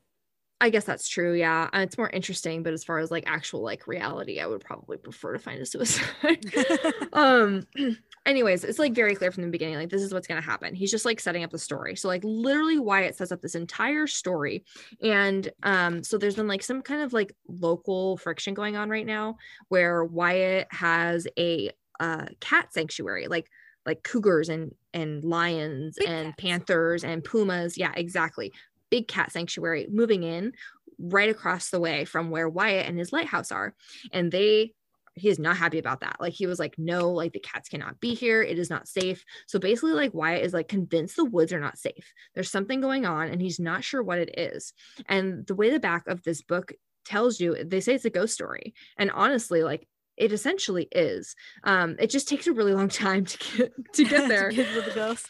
I 0.60 0.72
guess 0.72 0.86
that's 0.86 1.08
true. 1.08 1.34
Yeah. 1.36 1.70
It's 1.74 1.98
more 2.00 2.10
interesting, 2.10 2.64
but 2.64 2.74
as 2.74 2.84
far 2.84 2.98
as 2.98 3.12
like 3.12 3.26
actual 3.28 3.62
like 3.62 3.86
reality, 3.86 4.40
I 4.40 4.48
would 4.48 4.62
probably 4.62 4.98
prefer 4.98 5.34
to 5.34 5.40
find 5.40 5.62
a 5.62 5.66
suicide. 5.66 6.44
um 7.14 7.68
anyways, 8.26 8.64
it's 8.64 8.80
like 8.80 8.94
very 8.94 9.14
clear 9.14 9.32
from 9.32 9.44
the 9.44 9.50
beginning, 9.50 9.76
like 9.76 9.90
this 9.90 10.02
is 10.02 10.12
what's 10.14 10.26
gonna 10.28 10.42
happen. 10.42 10.74
He's 10.74 10.90
just 10.90 11.06
like 11.06 11.20
setting 11.20 11.44
up 11.44 11.52
the 11.52 11.60
story. 11.60 11.96
So 11.96 12.08
like 12.08 12.24
literally 12.24 12.80
Wyatt 12.80 13.16
sets 13.16 13.32
up 13.32 13.42
this 13.42 13.54
entire 13.54 14.08
story. 14.08 14.66
And 15.02 15.48
um, 15.62 16.04
so 16.04 16.18
there's 16.18 16.36
been 16.36 16.48
like 16.48 16.64
some 16.64 16.82
kind 16.82 17.02
of 17.04 17.14
like 17.14 17.34
local 17.48 18.18
friction 18.18 18.56
going 18.56 18.76
on 18.76 18.90
right 18.90 19.06
now 19.06 19.38
where 19.70 20.04
Wyatt 20.04 20.68
has 20.72 21.28
a 21.38 21.72
uh 22.00 22.26
cat 22.40 22.74
sanctuary, 22.74 23.28
like 23.28 23.48
like 23.86 24.02
cougars 24.02 24.50
and 24.50 24.74
and 24.92 25.24
lions 25.24 25.98
Big 26.00 26.08
and 26.08 26.26
cats. 26.30 26.42
panthers 26.42 27.04
and 27.04 27.24
pumas. 27.24 27.78
Yeah, 27.78 27.92
exactly 27.96 28.54
big 28.90 29.08
cat 29.08 29.32
sanctuary 29.32 29.88
moving 29.90 30.24
in 30.24 30.54
right 31.00 31.30
across 31.30 31.70
the 31.70 31.80
way 31.80 32.06
from 32.06 32.30
where 32.30 32.50
Wyatt 32.50 32.88
and 32.88 32.98
his 32.98 33.14
lighthouse 33.14 33.52
are. 33.52 33.74
And 34.12 34.32
they 34.32 34.74
he 35.18 35.30
is 35.30 35.40
not 35.40 35.58
happy 35.58 35.80
about 35.80 36.02
that. 36.02 36.18
Like 36.20 36.34
he 36.34 36.46
was 36.46 36.60
like, 36.60 36.76
no, 36.78 37.10
like 37.12 37.34
the 37.34 37.40
cats 37.40 37.70
cannot 37.70 38.00
be 38.00 38.14
here. 38.14 38.44
It 38.44 38.60
is 38.60 38.70
not 38.70 38.88
safe. 38.88 39.26
So 39.48 39.60
basically, 39.60 39.94
like 39.94 40.14
Wyatt 40.14 40.46
is 40.46 40.54
like 40.54 40.68
convinced 40.68 41.16
the 41.16 41.26
woods 41.26 41.52
are 41.52 41.60
not 41.60 41.78
safe. 41.78 42.14
There's 42.36 42.52
something 42.52 42.82
going 42.82 43.06
on 43.06 43.30
and 43.30 43.42
he's 43.42 43.60
not 43.60 43.84
sure 43.84 44.04
what 44.04 44.20
it 44.20 44.38
is. 44.38 44.74
And 45.08 45.46
the 45.48 45.56
way 45.56 45.72
the 45.72 45.80
back 45.80 46.08
of 46.08 46.24
this 46.24 46.42
book 46.42 46.72
tells 47.06 47.40
you, 47.40 47.64
they 47.64 47.80
say 47.80 47.96
it's 47.96 48.06
a 48.06 48.10
ghost 48.10 48.34
story. 48.34 48.74
And 48.98 49.10
honestly, 49.12 49.64
like 49.64 49.88
it 50.18 50.32
essentially 50.32 50.88
is. 50.92 51.36
Um, 51.64 51.96
it 52.00 52.10
just 52.10 52.28
takes 52.28 52.48
a 52.48 52.54
really 52.54 52.74
long 52.74 52.90
time 52.90 53.26
to 53.26 53.38
get 53.58 53.94
to 53.94 54.04
get 54.04 54.28
there. 54.30 54.52
to 54.52 54.82
the 54.82 54.92
ghost. 54.94 55.28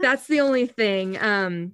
That's 0.00 0.26
the 0.26 0.40
only 0.40 0.66
thing. 0.66 1.16
Um, 1.22 1.72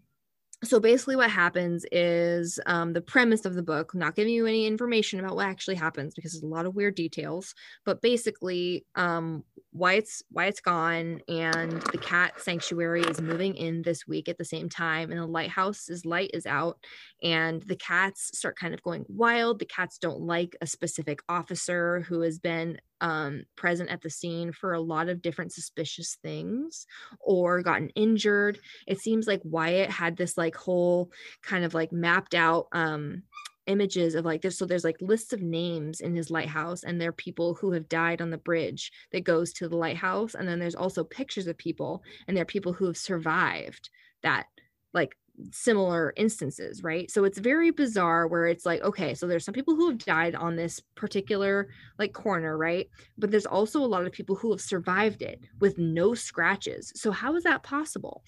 so 0.64 0.80
basically 0.80 1.14
what 1.14 1.30
happens 1.30 1.84
is 1.92 2.58
um, 2.66 2.92
the 2.92 3.00
premise 3.00 3.44
of 3.44 3.54
the 3.54 3.62
book 3.62 3.94
not 3.94 4.16
giving 4.16 4.34
you 4.34 4.46
any 4.46 4.66
information 4.66 5.20
about 5.20 5.36
what 5.36 5.46
actually 5.46 5.76
happens 5.76 6.14
because 6.14 6.32
there's 6.32 6.42
a 6.42 6.46
lot 6.46 6.66
of 6.66 6.74
weird 6.74 6.96
details 6.96 7.54
but 7.84 8.02
basically 8.02 8.84
um, 8.96 9.44
Wyatt's 9.72 10.22
Wyatt's 10.32 10.60
gone 10.60 11.20
and 11.28 11.80
the 11.92 11.98
cat 11.98 12.40
sanctuary 12.40 13.02
is 13.02 13.20
moving 13.20 13.54
in 13.54 13.82
this 13.82 14.06
week 14.08 14.28
at 14.28 14.38
the 14.38 14.44
same 14.44 14.68
time 14.68 15.12
and 15.12 15.20
the 15.20 15.26
lighthouse's 15.26 16.04
light 16.04 16.30
is 16.34 16.46
out 16.46 16.78
and 17.22 17.62
the 17.62 17.76
cats 17.76 18.36
start 18.36 18.58
kind 18.58 18.74
of 18.74 18.82
going 18.82 19.04
wild 19.08 19.60
the 19.60 19.64
cats 19.64 19.98
don't 19.98 20.20
like 20.20 20.56
a 20.60 20.66
specific 20.66 21.20
officer 21.28 22.00
who 22.08 22.22
has 22.22 22.38
been 22.38 22.78
um, 23.00 23.44
present 23.56 23.90
at 23.90 24.02
the 24.02 24.10
scene 24.10 24.52
for 24.52 24.72
a 24.72 24.80
lot 24.80 25.08
of 25.08 25.22
different 25.22 25.52
suspicious 25.52 26.18
things 26.22 26.86
or 27.20 27.62
gotten 27.62 27.90
injured. 27.90 28.58
It 28.86 29.00
seems 29.00 29.26
like 29.26 29.40
Wyatt 29.44 29.90
had 29.90 30.16
this 30.16 30.36
like 30.36 30.47
whole 30.56 31.11
kind 31.42 31.64
of 31.64 31.74
like 31.74 31.92
mapped 31.92 32.34
out 32.34 32.66
um, 32.72 33.22
images 33.66 34.14
of 34.14 34.24
like 34.24 34.42
this. 34.42 34.58
So 34.58 34.66
there's 34.66 34.84
like 34.84 34.96
lists 35.00 35.32
of 35.32 35.42
names 35.42 36.00
in 36.00 36.14
his 36.14 36.30
lighthouse, 36.30 36.82
and 36.82 37.00
there 37.00 37.11
are 37.11 37.12
people 37.12 37.54
who 37.54 37.72
have 37.72 37.88
died 37.88 38.20
on 38.20 38.30
the 38.30 38.38
bridge 38.38 38.90
that 39.12 39.24
goes 39.24 39.52
to 39.54 39.68
the 39.68 39.76
lighthouse. 39.76 40.34
And 40.34 40.48
then 40.48 40.58
there's 40.58 40.74
also 40.74 41.04
pictures 41.04 41.46
of 41.46 41.56
people, 41.58 42.02
and 42.26 42.37
there 42.37 42.42
are 42.42 42.46
people 42.46 42.72
who 42.72 42.87
have 42.87 42.96
survived 42.96 43.90
that 44.22 44.46
like 44.92 45.16
similar 45.52 46.12
instances, 46.16 46.82
right? 46.82 47.11
So 47.11 47.24
it's 47.24 47.38
very 47.38 47.70
bizarre 47.70 48.26
where 48.26 48.46
it's 48.46 48.66
like, 48.66 48.82
okay, 48.82 49.14
so 49.14 49.26
there's 49.26 49.44
some 49.44 49.54
people 49.54 49.76
who 49.76 49.88
have 49.88 49.98
died 49.98 50.34
on 50.34 50.56
this 50.56 50.80
particular 50.96 51.68
like 51.98 52.12
corner, 52.12 52.56
right? 52.56 52.88
But 53.16 53.30
there's 53.30 53.46
also 53.46 53.80
a 53.80 53.87
lot 53.87 54.04
of 54.04 54.12
people 54.12 54.37
who 54.37 54.50
have 54.50 54.61
survived 54.61 55.22
it 55.22 55.40
with 55.61 55.78
no 55.78 56.14
scratches. 56.14 56.92
So 56.96 57.11
how 57.11 57.37
is 57.37 57.44
that 57.44 57.62
possible? 57.62 58.24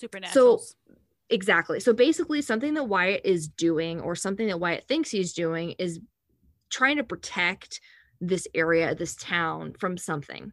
Supernatural. 0.00 0.58
So 0.58 0.64
exactly. 1.28 1.78
So 1.78 1.92
basically 1.92 2.40
something 2.40 2.72
that 2.74 2.84
Wyatt 2.84 3.20
is 3.22 3.48
doing 3.48 4.00
or 4.00 4.16
something 4.16 4.46
that 4.46 4.58
Wyatt 4.58 4.88
thinks 4.88 5.10
he's 5.10 5.34
doing 5.34 5.74
is 5.78 6.00
trying 6.70 6.96
to 6.96 7.04
protect 7.04 7.80
this 8.18 8.46
area, 8.54 8.94
this 8.94 9.14
town 9.16 9.74
from 9.78 9.98
something. 9.98 10.52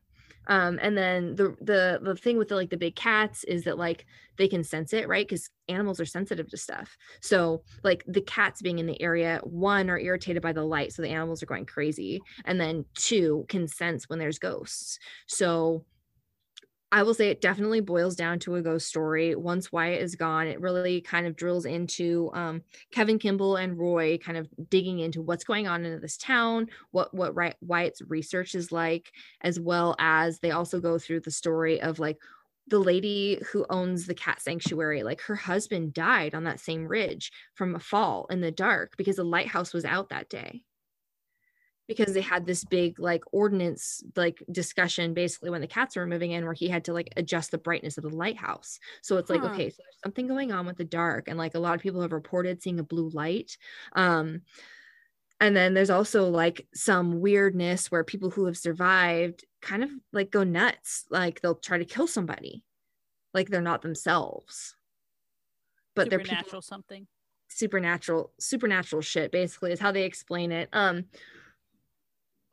Um 0.49 0.79
and 0.81 0.97
then 0.97 1.35
the 1.35 1.55
the 1.61 1.99
the 2.01 2.15
thing 2.15 2.37
with 2.37 2.49
the 2.49 2.55
like 2.55 2.69
the 2.69 2.77
big 2.77 2.95
cats 2.95 3.45
is 3.45 3.63
that 3.63 3.77
like 3.77 4.05
they 4.37 4.49
can 4.49 4.63
sense 4.65 4.91
it 4.91 5.07
right? 5.07 5.25
Because 5.25 5.49
animals 5.69 6.01
are 6.01 6.05
sensitive 6.05 6.49
to 6.49 6.57
stuff. 6.57 6.97
So 7.21 7.63
like 7.85 8.03
the 8.05 8.21
cats 8.21 8.61
being 8.61 8.79
in 8.79 8.85
the 8.85 9.01
area 9.01 9.39
one 9.43 9.89
are 9.89 9.99
irritated 9.99 10.41
by 10.41 10.51
the 10.51 10.63
light 10.63 10.91
so 10.91 11.01
the 11.01 11.09
animals 11.09 11.41
are 11.41 11.47
going 11.47 11.65
crazy. 11.65 12.21
And 12.43 12.59
then 12.59 12.83
two 12.95 13.45
can 13.47 13.67
sense 13.67 14.09
when 14.09 14.19
there's 14.19 14.39
ghosts. 14.39 14.99
So 15.25 15.85
I 16.91 17.03
will 17.03 17.13
say 17.13 17.29
it 17.29 17.41
definitely 17.41 17.81
boils 17.81 18.15
down 18.15 18.39
to 18.39 18.55
a 18.55 18.61
ghost 18.61 18.87
story. 18.87 19.35
Once 19.35 19.73
Wyatt 19.73 20.01
is 20.01 20.15
gone, 20.15 20.47
it 20.47 20.61
really 20.61 21.01
kind 21.01 21.27
of 21.27 21.35
drills 21.35 21.65
into 21.65 22.31
um, 22.33 22.63
Kevin 22.91 23.19
Kimball 23.19 23.57
and 23.57 23.77
Roy 23.77 24.17
kind 24.17 24.37
of 24.37 24.47
digging 24.69 24.99
into 24.99 25.21
what's 25.21 25.43
going 25.43 25.67
on 25.67 25.83
in 25.85 25.99
this 25.99 26.17
town, 26.17 26.67
what 26.91 27.13
what 27.13 27.35
Wyatt's 27.61 28.01
research 28.03 28.55
is 28.55 28.71
like, 28.71 29.11
as 29.41 29.59
well 29.59 29.95
as 29.99 30.39
they 30.39 30.51
also 30.51 30.79
go 30.79 30.97
through 30.97 31.21
the 31.21 31.31
story 31.31 31.81
of 31.81 31.99
like 31.99 32.17
the 32.67 32.79
lady 32.79 33.41
who 33.51 33.65
owns 33.69 34.07
the 34.07 34.15
cat 34.15 34.41
sanctuary 34.41 35.01
like 35.03 35.21
her 35.21 35.35
husband 35.35 35.93
died 35.93 36.35
on 36.35 36.43
that 36.43 36.59
same 36.59 36.85
ridge 36.85 37.31
from 37.53 37.75
a 37.75 37.79
fall 37.79 38.27
in 38.29 38.41
the 38.41 38.51
dark 38.51 38.97
because 38.97 39.15
the 39.15 39.23
lighthouse 39.23 39.73
was 39.73 39.85
out 39.85 40.09
that 40.09 40.27
day 40.29 40.61
because 41.87 42.13
they 42.13 42.21
had 42.21 42.45
this 42.45 42.63
big 42.65 42.99
like 42.99 43.23
ordinance 43.31 44.03
like 44.15 44.43
discussion 44.51 45.13
basically 45.13 45.49
when 45.49 45.61
the 45.61 45.67
cats 45.67 45.95
were 45.95 46.05
moving 46.05 46.31
in 46.31 46.43
where 46.43 46.53
he 46.53 46.67
had 46.67 46.83
to 46.85 46.93
like 46.93 47.09
adjust 47.17 47.51
the 47.51 47.57
brightness 47.57 47.97
of 47.97 48.03
the 48.03 48.09
lighthouse. 48.09 48.79
So 49.01 49.17
it's 49.17 49.29
like 49.29 49.43
okay 49.43 49.69
so 49.69 49.77
there's 49.77 50.01
something 50.03 50.27
going 50.27 50.51
on 50.51 50.65
with 50.65 50.77
the 50.77 50.83
dark 50.83 51.27
and 51.27 51.37
like 51.37 51.55
a 51.55 51.59
lot 51.59 51.75
of 51.75 51.81
people 51.81 52.01
have 52.01 52.11
reported 52.11 52.61
seeing 52.61 52.79
a 52.79 52.83
blue 52.83 53.09
light 53.09 53.57
um 53.93 54.41
and 55.39 55.55
then 55.55 55.73
there's 55.73 55.89
also 55.89 56.29
like 56.29 56.67
some 56.73 57.19
weirdness 57.19 57.91
where 57.91 58.03
people 58.03 58.31
who 58.31 58.45
have 58.45 58.57
survived 58.57 59.45
kind 59.61 59.83
of 59.83 59.91
like 60.11 60.31
go 60.31 60.43
nuts 60.43 61.05
like 61.09 61.41
they'll 61.41 61.55
try 61.55 61.77
to 61.77 61.85
kill 61.85 62.07
somebody. 62.07 62.63
Like 63.33 63.49
they're 63.49 63.61
not 63.61 63.81
themselves. 63.81 64.75
But 65.95 66.09
they're 66.09 66.19
people 66.19 66.61
something. 66.61 67.07
Supernatural 67.49 68.31
supernatural 68.39 69.01
shit 69.01 69.31
basically 69.31 69.71
is 69.71 69.79
how 69.79 69.91
they 69.91 70.03
explain 70.03 70.51
it. 70.51 70.69
Um 70.73 71.05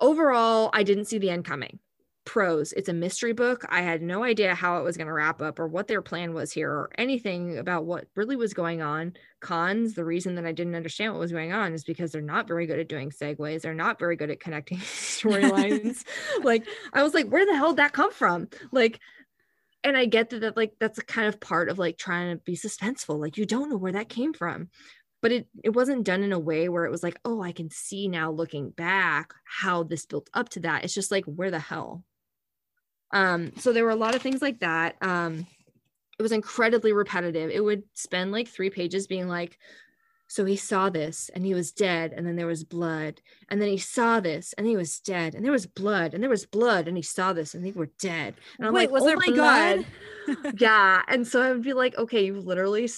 overall, 0.00 0.70
I 0.72 0.82
didn't 0.82 1.06
see 1.06 1.18
the 1.18 1.30
end 1.30 1.44
coming. 1.44 1.78
Pros, 2.24 2.72
It's 2.72 2.88
a 2.88 2.94
mystery 2.94 3.34
book. 3.34 3.66
I 3.68 3.82
had 3.82 4.00
no 4.00 4.24
idea 4.24 4.54
how 4.54 4.78
it 4.78 4.82
was 4.82 4.96
going 4.96 5.08
to 5.08 5.12
wrap 5.12 5.42
up 5.42 5.58
or 5.58 5.68
what 5.68 5.88
their 5.88 6.00
plan 6.00 6.32
was 6.32 6.52
here 6.52 6.70
or 6.70 6.90
anything 6.96 7.58
about 7.58 7.84
what 7.84 8.06
really 8.16 8.34
was 8.34 8.54
going 8.54 8.80
on. 8.80 9.12
Cons, 9.40 9.94
the 9.94 10.06
reason 10.06 10.34
that 10.36 10.46
I 10.46 10.52
didn't 10.52 10.74
understand 10.74 11.12
what 11.12 11.20
was 11.20 11.32
going 11.32 11.52
on 11.52 11.74
is 11.74 11.84
because 11.84 12.12
they're 12.12 12.22
not 12.22 12.48
very 12.48 12.66
good 12.66 12.78
at 12.78 12.88
doing 12.88 13.10
segues. 13.10 13.60
They're 13.60 13.74
not 13.74 13.98
very 13.98 14.16
good 14.16 14.30
at 14.30 14.40
connecting 14.40 14.78
storylines. 14.80 16.04
like, 16.42 16.66
I 16.94 17.02
was 17.02 17.12
like, 17.12 17.28
where 17.28 17.44
the 17.44 17.56
hell 17.56 17.72
did 17.72 17.78
that 17.78 17.92
come 17.92 18.12
from? 18.12 18.48
Like, 18.72 19.00
and 19.84 19.94
I 19.94 20.06
get 20.06 20.30
that, 20.30 20.40
that 20.40 20.56
like 20.56 20.72
that's 20.80 20.98
a 20.98 21.04
kind 21.04 21.28
of 21.28 21.40
part 21.40 21.68
of 21.68 21.78
like 21.78 21.98
trying 21.98 22.34
to 22.34 22.42
be 22.42 22.56
suspenseful. 22.56 23.20
Like 23.20 23.36
you 23.36 23.44
don't 23.44 23.68
know 23.68 23.76
where 23.76 23.92
that 23.92 24.08
came 24.08 24.32
from 24.32 24.70
but 25.24 25.32
it 25.32 25.48
it 25.64 25.70
wasn't 25.70 26.04
done 26.04 26.22
in 26.22 26.34
a 26.34 26.38
way 26.38 26.68
where 26.68 26.84
it 26.84 26.90
was 26.90 27.02
like 27.02 27.18
oh 27.24 27.40
i 27.40 27.50
can 27.50 27.70
see 27.70 28.08
now 28.08 28.30
looking 28.30 28.68
back 28.68 29.32
how 29.46 29.82
this 29.82 30.04
built 30.04 30.28
up 30.34 30.50
to 30.50 30.60
that. 30.60 30.84
It's 30.84 30.92
just 30.92 31.10
like 31.10 31.24
where 31.24 31.50
the 31.50 31.58
hell? 31.58 32.04
Um 33.10 33.52
so 33.56 33.72
there 33.72 33.84
were 33.84 33.90
a 33.90 33.96
lot 33.96 34.14
of 34.14 34.20
things 34.20 34.42
like 34.42 34.60
that. 34.60 34.96
Um 35.00 35.46
it 36.18 36.22
was 36.22 36.30
incredibly 36.30 36.92
repetitive. 36.92 37.50
It 37.50 37.64
would 37.64 37.84
spend 37.94 38.32
like 38.32 38.48
three 38.48 38.68
pages 38.68 39.06
being 39.06 39.26
like 39.26 39.58
so 40.28 40.44
he 40.44 40.56
saw 40.56 40.90
this 40.90 41.30
and 41.34 41.46
he 41.46 41.54
was 41.54 41.72
dead 41.72 42.12
and 42.14 42.26
then 42.26 42.36
there 42.36 42.46
was 42.46 42.62
blood 42.62 43.22
and 43.48 43.62
then 43.62 43.68
he 43.68 43.78
saw 43.78 44.20
this 44.20 44.52
and 44.58 44.66
he 44.66 44.76
was 44.76 45.00
dead 45.00 45.34
and 45.34 45.42
there 45.42 45.52
was 45.52 45.66
blood 45.66 46.12
and 46.12 46.22
there 46.22 46.30
was 46.30 46.44
blood 46.44 46.86
and 46.86 46.98
he 46.98 47.02
saw 47.02 47.32
this 47.32 47.54
and 47.54 47.64
they 47.64 47.72
were 47.72 47.90
dead. 47.98 48.34
And 48.58 48.66
i'm 48.66 48.74
Wait, 48.74 48.90
like 48.90 48.90
was 48.90 49.04
oh 49.04 49.06
there 49.06 49.16
my 49.16 49.32
blood? 49.32 49.86
god 50.26 50.60
yeah. 50.60 51.02
And 51.08 51.26
so 51.26 51.40
i 51.40 51.50
would 51.50 51.62
be 51.62 51.72
like 51.72 51.96
okay 51.96 52.26
you've 52.26 52.44
literally 52.44 52.88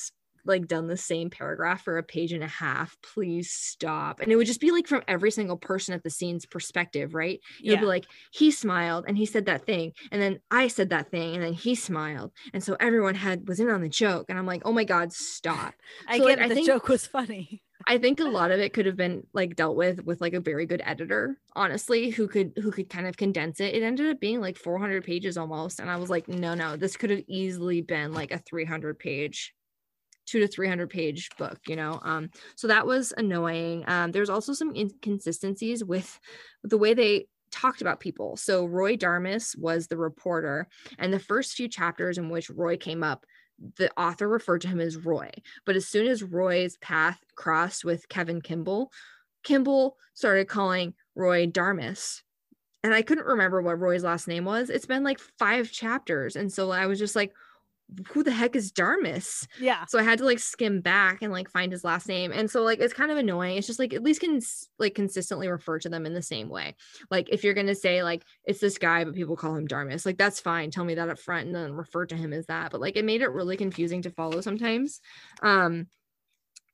like 0.46 0.66
done 0.66 0.86
the 0.86 0.96
same 0.96 1.30
paragraph 1.30 1.82
for 1.84 1.98
a 1.98 2.02
page 2.02 2.32
and 2.32 2.42
a 2.44 2.48
half 2.48 2.96
please 3.02 3.50
stop 3.50 4.20
and 4.20 4.30
it 4.30 4.36
would 4.36 4.46
just 4.46 4.60
be 4.60 4.70
like 4.70 4.86
from 4.86 5.02
every 5.08 5.30
single 5.30 5.56
person 5.56 5.94
at 5.94 6.02
the 6.02 6.10
scene's 6.10 6.46
perspective 6.46 7.14
right 7.14 7.40
it 7.62 7.70
would 7.70 7.80
be 7.80 7.86
like 7.86 8.06
he 8.32 8.50
smiled 8.50 9.04
and 9.08 9.16
he 9.16 9.26
said 9.26 9.46
that 9.46 9.64
thing 9.66 9.92
and 10.10 10.20
then 10.20 10.38
i 10.50 10.68
said 10.68 10.90
that 10.90 11.10
thing 11.10 11.34
and 11.34 11.42
then 11.42 11.52
he 11.52 11.74
smiled 11.74 12.32
and 12.52 12.62
so 12.62 12.76
everyone 12.80 13.14
had 13.14 13.46
was 13.48 13.60
in 13.60 13.68
on 13.70 13.80
the 13.82 13.88
joke 13.88 14.26
and 14.28 14.38
i'm 14.38 14.46
like 14.46 14.62
oh 14.64 14.72
my 14.72 14.84
god 14.84 15.12
stop 15.12 15.74
I 16.08 16.18
So, 16.18 16.24
like, 16.24 16.36
get 16.36 16.44
I 16.44 16.48
the 16.48 16.54
think- 16.54 16.66
joke 16.66 16.88
was 16.88 17.06
funny. 17.06 17.62
I 17.86 17.98
think 17.98 18.20
a 18.20 18.24
lot 18.24 18.50
of 18.50 18.58
it 18.58 18.72
could 18.72 18.86
have 18.86 18.96
been 18.96 19.26
like 19.34 19.54
dealt 19.54 19.76
with 19.76 20.02
with 20.04 20.20
like 20.20 20.32
a 20.32 20.40
very 20.40 20.64
good 20.64 20.80
editor, 20.84 21.36
honestly, 21.54 22.08
who 22.10 22.26
could 22.26 22.52
who 22.56 22.72
could 22.72 22.88
kind 22.88 23.06
of 23.06 23.16
condense 23.18 23.60
it. 23.60 23.74
It 23.74 23.82
ended 23.82 24.08
up 24.08 24.18
being 24.18 24.40
like 24.40 24.56
400 24.56 25.04
pages 25.04 25.36
almost, 25.36 25.78
and 25.78 25.90
I 25.90 25.96
was 25.96 26.08
like, 26.08 26.26
no, 26.26 26.54
no, 26.54 26.76
this 26.76 26.96
could 26.96 27.10
have 27.10 27.22
easily 27.28 27.82
been 27.82 28.12
like 28.12 28.32
a 28.32 28.38
300 28.38 28.98
page, 28.98 29.54
two 30.26 30.40
to 30.40 30.48
300 30.48 30.90
page 30.90 31.30
book, 31.38 31.58
you 31.66 31.76
know. 31.76 32.00
Um, 32.02 32.30
so 32.56 32.66
that 32.68 32.86
was 32.86 33.14
annoying. 33.16 33.84
Um, 33.86 34.12
there's 34.12 34.30
also 34.30 34.52
some 34.52 34.74
inconsistencies 34.74 35.84
with 35.84 36.18
the 36.62 36.78
way 36.78 36.94
they 36.94 37.26
talked 37.50 37.80
about 37.80 38.00
people. 38.00 38.36
So 38.36 38.66
Roy 38.66 38.96
Darmus 38.96 39.56
was 39.58 39.86
the 39.86 39.96
reporter, 39.96 40.68
and 40.98 41.12
the 41.12 41.18
first 41.18 41.54
few 41.54 41.68
chapters 41.68 42.18
in 42.18 42.28
which 42.28 42.50
Roy 42.50 42.76
came 42.76 43.02
up, 43.02 43.24
the 43.78 43.90
author 43.98 44.28
referred 44.28 44.60
to 44.62 44.68
him 44.68 44.80
as 44.80 44.96
Roy. 44.96 45.30
But 45.64 45.76
as 45.76 45.88
soon 45.88 46.06
as 46.06 46.22
Roy's 46.22 46.76
path 46.78 47.18
crossed 47.34 47.84
with 47.84 48.08
Kevin 48.08 48.42
Kimball, 48.42 48.92
Kimball 49.44 49.96
started 50.14 50.48
calling 50.48 50.94
Roy 51.14 51.46
Darmus. 51.46 52.22
And 52.82 52.94
I 52.94 53.02
couldn't 53.02 53.26
remember 53.26 53.62
what 53.62 53.80
Roy's 53.80 54.04
last 54.04 54.28
name 54.28 54.44
was. 54.44 54.70
It's 54.70 54.86
been 54.86 55.02
like 55.02 55.18
five 55.38 55.70
chapters. 55.70 56.36
And 56.36 56.52
so 56.52 56.70
I 56.70 56.86
was 56.86 56.98
just 56.98 57.16
like, 57.16 57.32
who 58.08 58.22
the 58.22 58.32
heck 58.32 58.56
is 58.56 58.72
Darmus? 58.72 59.46
Yeah. 59.60 59.84
So 59.86 59.98
I 59.98 60.02
had 60.02 60.18
to 60.18 60.24
like 60.24 60.38
skim 60.38 60.80
back 60.80 61.22
and 61.22 61.32
like 61.32 61.48
find 61.48 61.70
his 61.70 61.84
last 61.84 62.08
name. 62.08 62.32
And 62.32 62.50
so 62.50 62.62
like 62.62 62.80
it's 62.80 62.94
kind 62.94 63.10
of 63.10 63.16
annoying. 63.18 63.56
It's 63.56 63.66
just 63.66 63.78
like 63.78 63.94
at 63.94 64.02
least 64.02 64.20
can 64.20 64.40
like 64.78 64.94
consistently 64.94 65.48
refer 65.48 65.78
to 65.80 65.88
them 65.88 66.06
in 66.06 66.14
the 66.14 66.22
same 66.22 66.48
way. 66.48 66.74
Like 67.10 67.28
if 67.30 67.44
you're 67.44 67.54
gonna 67.54 67.74
say 67.74 68.02
like 68.02 68.24
it's 68.44 68.60
this 68.60 68.78
guy, 68.78 69.04
but 69.04 69.14
people 69.14 69.36
call 69.36 69.54
him 69.54 69.68
Darmus, 69.68 70.04
like 70.04 70.18
that's 70.18 70.40
fine. 70.40 70.70
Tell 70.70 70.84
me 70.84 70.94
that 70.94 71.08
up 71.08 71.18
front 71.18 71.46
and 71.46 71.54
then 71.54 71.72
refer 71.72 72.06
to 72.06 72.16
him 72.16 72.32
as 72.32 72.46
that. 72.46 72.72
But 72.72 72.80
like 72.80 72.96
it 72.96 73.04
made 73.04 73.22
it 73.22 73.28
really 73.28 73.56
confusing 73.56 74.02
to 74.02 74.10
follow 74.10 74.40
sometimes. 74.40 75.00
Um 75.42 75.86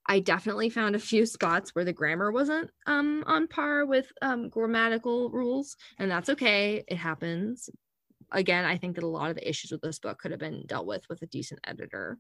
I 0.05 0.19
definitely 0.19 0.69
found 0.69 0.97
a 0.97 1.01
few 1.01 1.27
spots 1.27 1.75
where 1.75 1.85
the 1.85 1.93
grammar 1.93 2.33
wasn't 2.33 2.71
um 2.87 3.23
on 3.27 3.49
par 3.49 3.85
with 3.85 4.11
um 4.23 4.49
grammatical 4.49 5.31
rules, 5.31 5.77
and 5.99 6.11
that's 6.11 6.31
okay. 6.31 6.85
It 6.89 6.97
happens. 6.97 7.69
Again, 8.33 8.65
I 8.65 8.77
think 8.77 8.97
that 8.97 9.05
a 9.05 9.09
lot 9.09 9.31
of 9.31 9.37
the 9.37 9.49
issues 9.49 9.71
with 9.71 9.81
this 9.81 9.99
book 9.99 10.19
could 10.19 10.31
have 10.31 10.41
been 10.41 10.65
dealt 10.67 10.87
with 10.87 11.09
with 11.09 11.23
a 11.23 11.27
decent 11.27 11.61
editor. 11.65 12.19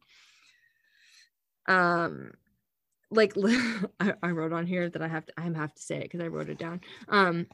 Um 1.66 2.32
like 3.10 3.34
I, 4.00 4.14
I 4.22 4.30
wrote 4.30 4.52
on 4.52 4.66
here 4.66 4.88
that 4.88 5.02
I 5.02 5.08
have 5.08 5.26
to 5.26 5.32
I 5.36 5.42
have 5.42 5.74
to 5.74 5.82
say 5.82 5.96
it 5.96 6.04
because 6.04 6.20
I 6.20 6.28
wrote 6.28 6.48
it 6.48 6.58
down. 6.58 6.80
Um 7.08 7.46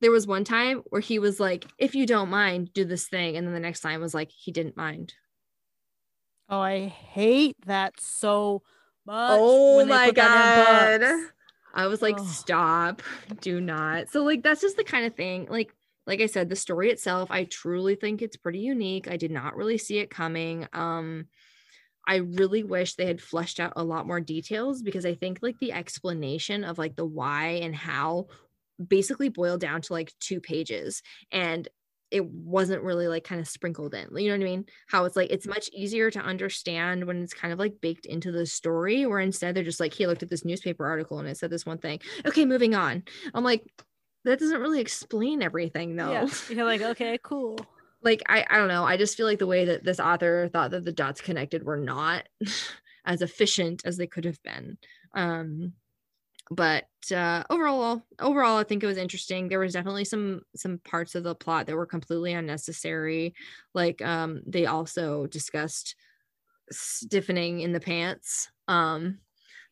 there 0.00 0.10
was 0.10 0.26
one 0.26 0.44
time 0.44 0.82
where 0.90 1.00
he 1.00 1.18
was 1.18 1.40
like, 1.40 1.66
if 1.78 1.94
you 1.94 2.06
don't 2.06 2.30
mind, 2.30 2.72
do 2.72 2.84
this 2.84 3.06
thing. 3.08 3.36
And 3.36 3.46
then 3.46 3.54
the 3.54 3.60
next 3.60 3.80
time 3.80 4.00
was 4.00 4.14
like 4.14 4.30
he 4.30 4.52
didn't 4.52 4.76
mind. 4.76 5.14
Oh, 6.48 6.60
I 6.60 6.86
hate 6.86 7.56
that 7.66 7.98
so 7.98 8.62
much. 9.04 9.38
Oh 9.40 9.84
my 9.84 10.06
put 10.06 10.16
that 10.16 11.00
in 11.00 11.00
god. 11.00 11.30
I 11.76 11.88
was 11.88 12.00
like, 12.00 12.18
stop, 12.20 13.02
do 13.42 13.60
not. 13.60 14.08
So, 14.08 14.24
like, 14.24 14.42
that's 14.42 14.62
just 14.62 14.78
the 14.78 14.84
kind 14.84 15.04
of 15.04 15.14
thing. 15.14 15.46
Like, 15.50 15.74
like 16.06 16.20
I 16.20 16.26
said, 16.26 16.48
the 16.48 16.56
story 16.56 16.90
itself, 16.90 17.30
I 17.30 17.44
truly 17.44 17.96
think 17.96 18.22
it's 18.22 18.36
pretty 18.36 18.60
unique. 18.60 19.10
I 19.10 19.16
did 19.16 19.30
not 19.30 19.56
really 19.56 19.78
see 19.78 19.98
it 19.98 20.10
coming. 20.10 20.68
Um, 20.72 21.26
I 22.06 22.16
really 22.16 22.62
wish 22.62 22.94
they 22.94 23.06
had 23.06 23.20
fleshed 23.20 23.58
out 23.58 23.72
a 23.74 23.82
lot 23.82 24.06
more 24.06 24.20
details 24.20 24.82
because 24.82 25.04
I 25.04 25.14
think 25.14 25.40
like 25.42 25.58
the 25.58 25.72
explanation 25.72 26.62
of 26.62 26.78
like 26.78 26.94
the 26.94 27.04
why 27.04 27.60
and 27.62 27.74
how 27.74 28.26
basically 28.84 29.28
boiled 29.28 29.60
down 29.60 29.80
to 29.82 29.92
like 29.92 30.12
two 30.20 30.40
pages. 30.40 31.02
And 31.32 31.68
it 32.12 32.24
wasn't 32.24 32.84
really 32.84 33.08
like 33.08 33.24
kind 33.24 33.40
of 33.40 33.48
sprinkled 33.48 33.92
in. 33.92 34.06
You 34.16 34.28
know 34.28 34.38
what 34.38 34.46
I 34.46 34.50
mean? 34.50 34.66
How 34.88 35.04
it's 35.06 35.16
like 35.16 35.30
it's 35.30 35.48
much 35.48 35.68
easier 35.72 36.08
to 36.12 36.20
understand 36.20 37.04
when 37.04 37.24
it's 37.24 37.34
kind 37.34 37.52
of 37.52 37.58
like 37.58 37.80
baked 37.80 38.06
into 38.06 38.30
the 38.30 38.46
story, 38.46 39.04
where 39.06 39.18
instead 39.18 39.56
they're 39.56 39.64
just 39.64 39.80
like, 39.80 39.92
he 39.92 40.06
looked 40.06 40.22
at 40.22 40.30
this 40.30 40.44
newspaper 40.44 40.86
article 40.86 41.18
and 41.18 41.28
it 41.28 41.36
said 41.36 41.50
this 41.50 41.66
one 41.66 41.78
thing. 41.78 41.98
Okay, 42.24 42.44
moving 42.44 42.76
on. 42.76 43.02
I'm 43.34 43.42
like, 43.42 43.64
that 44.26 44.40
doesn't 44.40 44.60
really 44.60 44.80
explain 44.80 45.40
everything 45.42 45.96
though. 45.96 46.10
Yeah. 46.10 46.28
You're 46.48 46.64
like, 46.64 46.82
okay, 46.92 47.18
cool. 47.22 47.58
Like 48.02 48.22
I, 48.28 48.44
I 48.48 48.56
don't 48.56 48.68
know. 48.68 48.84
I 48.84 48.96
just 48.96 49.16
feel 49.16 49.26
like 49.26 49.38
the 49.38 49.46
way 49.46 49.64
that 49.66 49.84
this 49.84 50.00
author 50.00 50.48
thought 50.52 50.72
that 50.72 50.84
the 50.84 50.92
dots 50.92 51.20
connected 51.20 51.64
were 51.64 51.78
not 51.78 52.28
as 53.04 53.22
efficient 53.22 53.82
as 53.84 53.96
they 53.96 54.06
could 54.06 54.24
have 54.24 54.42
been. 54.42 54.78
Um 55.14 55.72
but 56.48 56.84
uh 57.12 57.42
overall 57.50 58.04
overall 58.20 58.56
i 58.56 58.62
think 58.62 58.80
it 58.80 58.86
was 58.86 58.98
interesting 58.98 59.48
there 59.48 59.58
was 59.58 59.72
definitely 59.72 60.04
some 60.04 60.42
some 60.54 60.78
parts 60.84 61.16
of 61.16 61.24
the 61.24 61.34
plot 61.34 61.66
that 61.66 61.74
were 61.74 61.86
completely 61.86 62.34
unnecessary 62.34 63.34
like 63.74 64.00
um 64.00 64.42
they 64.46 64.64
also 64.64 65.26
discussed 65.26 65.96
stiffening 66.70 67.58
in 67.58 67.72
the 67.72 67.80
pants 67.80 68.48
um 68.68 69.18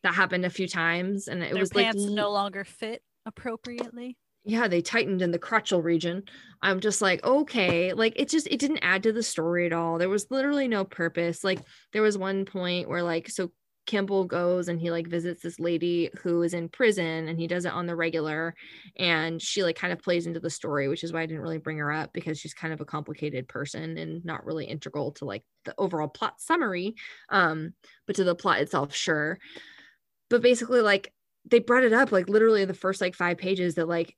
that 0.03 0.13
happened 0.13 0.43
a 0.43 0.49
few 0.49 0.67
times 0.67 1.29
and 1.29 1.41
it 1.41 1.53
Their 1.53 1.61
was 1.61 1.69
pants 1.69 2.03
like 2.03 2.13
no 2.13 2.29
longer 2.29 2.65
fit 2.65 3.01
appropriately. 3.25 4.17
Yeah 4.45 4.67
they 4.67 4.81
tightened 4.81 5.21
in 5.21 5.31
the 5.31 5.39
crotchal 5.39 5.83
region. 5.83 6.23
I'm 6.61 6.79
just 6.79 7.01
like 7.01 7.23
okay 7.23 7.93
like 7.93 8.13
it 8.15 8.29
just 8.29 8.47
it 8.47 8.59
didn't 8.59 8.79
add 8.79 9.03
to 9.03 9.13
the 9.13 9.23
story 9.23 9.65
at 9.65 9.73
all. 9.73 9.97
There 9.97 10.09
was 10.09 10.31
literally 10.31 10.67
no 10.67 10.85
purpose. 10.85 11.43
Like 11.43 11.59
there 11.93 12.01
was 12.01 12.17
one 12.17 12.45
point 12.45 12.87
where 12.87 13.03
like 13.03 13.29
so 13.29 13.51
kimball 13.85 14.25
goes 14.25 14.67
and 14.67 14.79
he 14.79 14.89
like 14.89 15.07
visits 15.07 15.43
this 15.43 15.59
lady 15.59 16.09
who 16.21 16.41
is 16.41 16.53
in 16.55 16.67
prison 16.67 17.27
and 17.27 17.39
he 17.39 17.45
does 17.45 17.65
it 17.65 17.71
on 17.71 17.85
the 17.85 17.95
regular 17.95 18.55
and 18.97 19.39
she 19.39 19.61
like 19.61 19.75
kind 19.75 19.93
of 19.93 20.01
plays 20.01 20.25
into 20.25 20.39
the 20.39 20.49
story 20.49 20.87
which 20.87 21.03
is 21.03 21.13
why 21.13 21.21
i 21.21 21.25
didn't 21.27 21.43
really 21.43 21.59
bring 21.59 21.77
her 21.77 21.91
up 21.91 22.11
because 22.11 22.39
she's 22.39 22.53
kind 22.55 22.73
of 22.73 22.81
a 22.81 22.85
complicated 22.85 23.47
person 23.47 23.95
and 23.99 24.25
not 24.25 24.43
really 24.43 24.65
integral 24.65 25.11
to 25.11 25.25
like 25.25 25.43
the 25.65 25.73
overall 25.77 26.07
plot 26.07 26.33
summary 26.39 26.95
um 27.29 27.73
but 28.07 28.15
to 28.15 28.23
the 28.23 28.33
plot 28.33 28.59
itself 28.59 28.93
sure. 28.93 29.37
But 30.29 30.41
basically 30.41 30.81
like 30.81 31.13
they 31.49 31.59
brought 31.59 31.83
it 31.83 31.93
up 31.93 32.11
like 32.11 32.27
literally 32.27 32.63
in 32.63 32.67
the 32.67 32.73
first 32.73 33.01
like 33.01 33.15
five 33.15 33.37
pages 33.37 33.75
that 33.75 33.87
like 33.87 34.15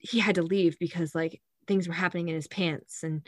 he 0.00 0.18
had 0.18 0.34
to 0.34 0.42
leave 0.42 0.78
because 0.78 1.14
like 1.14 1.40
things 1.66 1.86
were 1.86 1.94
happening 1.94 2.28
in 2.28 2.34
his 2.34 2.48
pants 2.48 3.02
and 3.02 3.26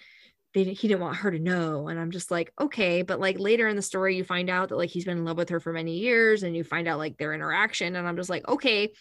they 0.54 0.64
he 0.64 0.88
didn't 0.88 1.00
want 1.00 1.16
her 1.16 1.30
to 1.30 1.38
know. 1.38 1.88
And 1.88 1.98
i'm 1.98 2.10
just 2.10 2.30
like 2.30 2.52
okay. 2.60 3.02
But 3.02 3.20
like 3.20 3.38
later 3.38 3.68
in 3.68 3.76
the 3.76 3.82
story 3.82 4.16
you 4.16 4.24
find 4.24 4.50
out 4.50 4.68
that 4.70 4.76
like 4.76 4.90
he's 4.90 5.04
been 5.04 5.18
in 5.18 5.24
love 5.24 5.36
with 5.36 5.50
her 5.50 5.60
for 5.60 5.72
many 5.72 5.98
years 5.98 6.42
and 6.42 6.56
you 6.56 6.64
find 6.64 6.88
out 6.88 6.98
like 6.98 7.16
their 7.18 7.32
interaction. 7.32 7.96
And 7.96 8.08
i'm 8.08 8.16
just 8.16 8.30
like 8.30 8.46
okay 8.48 8.92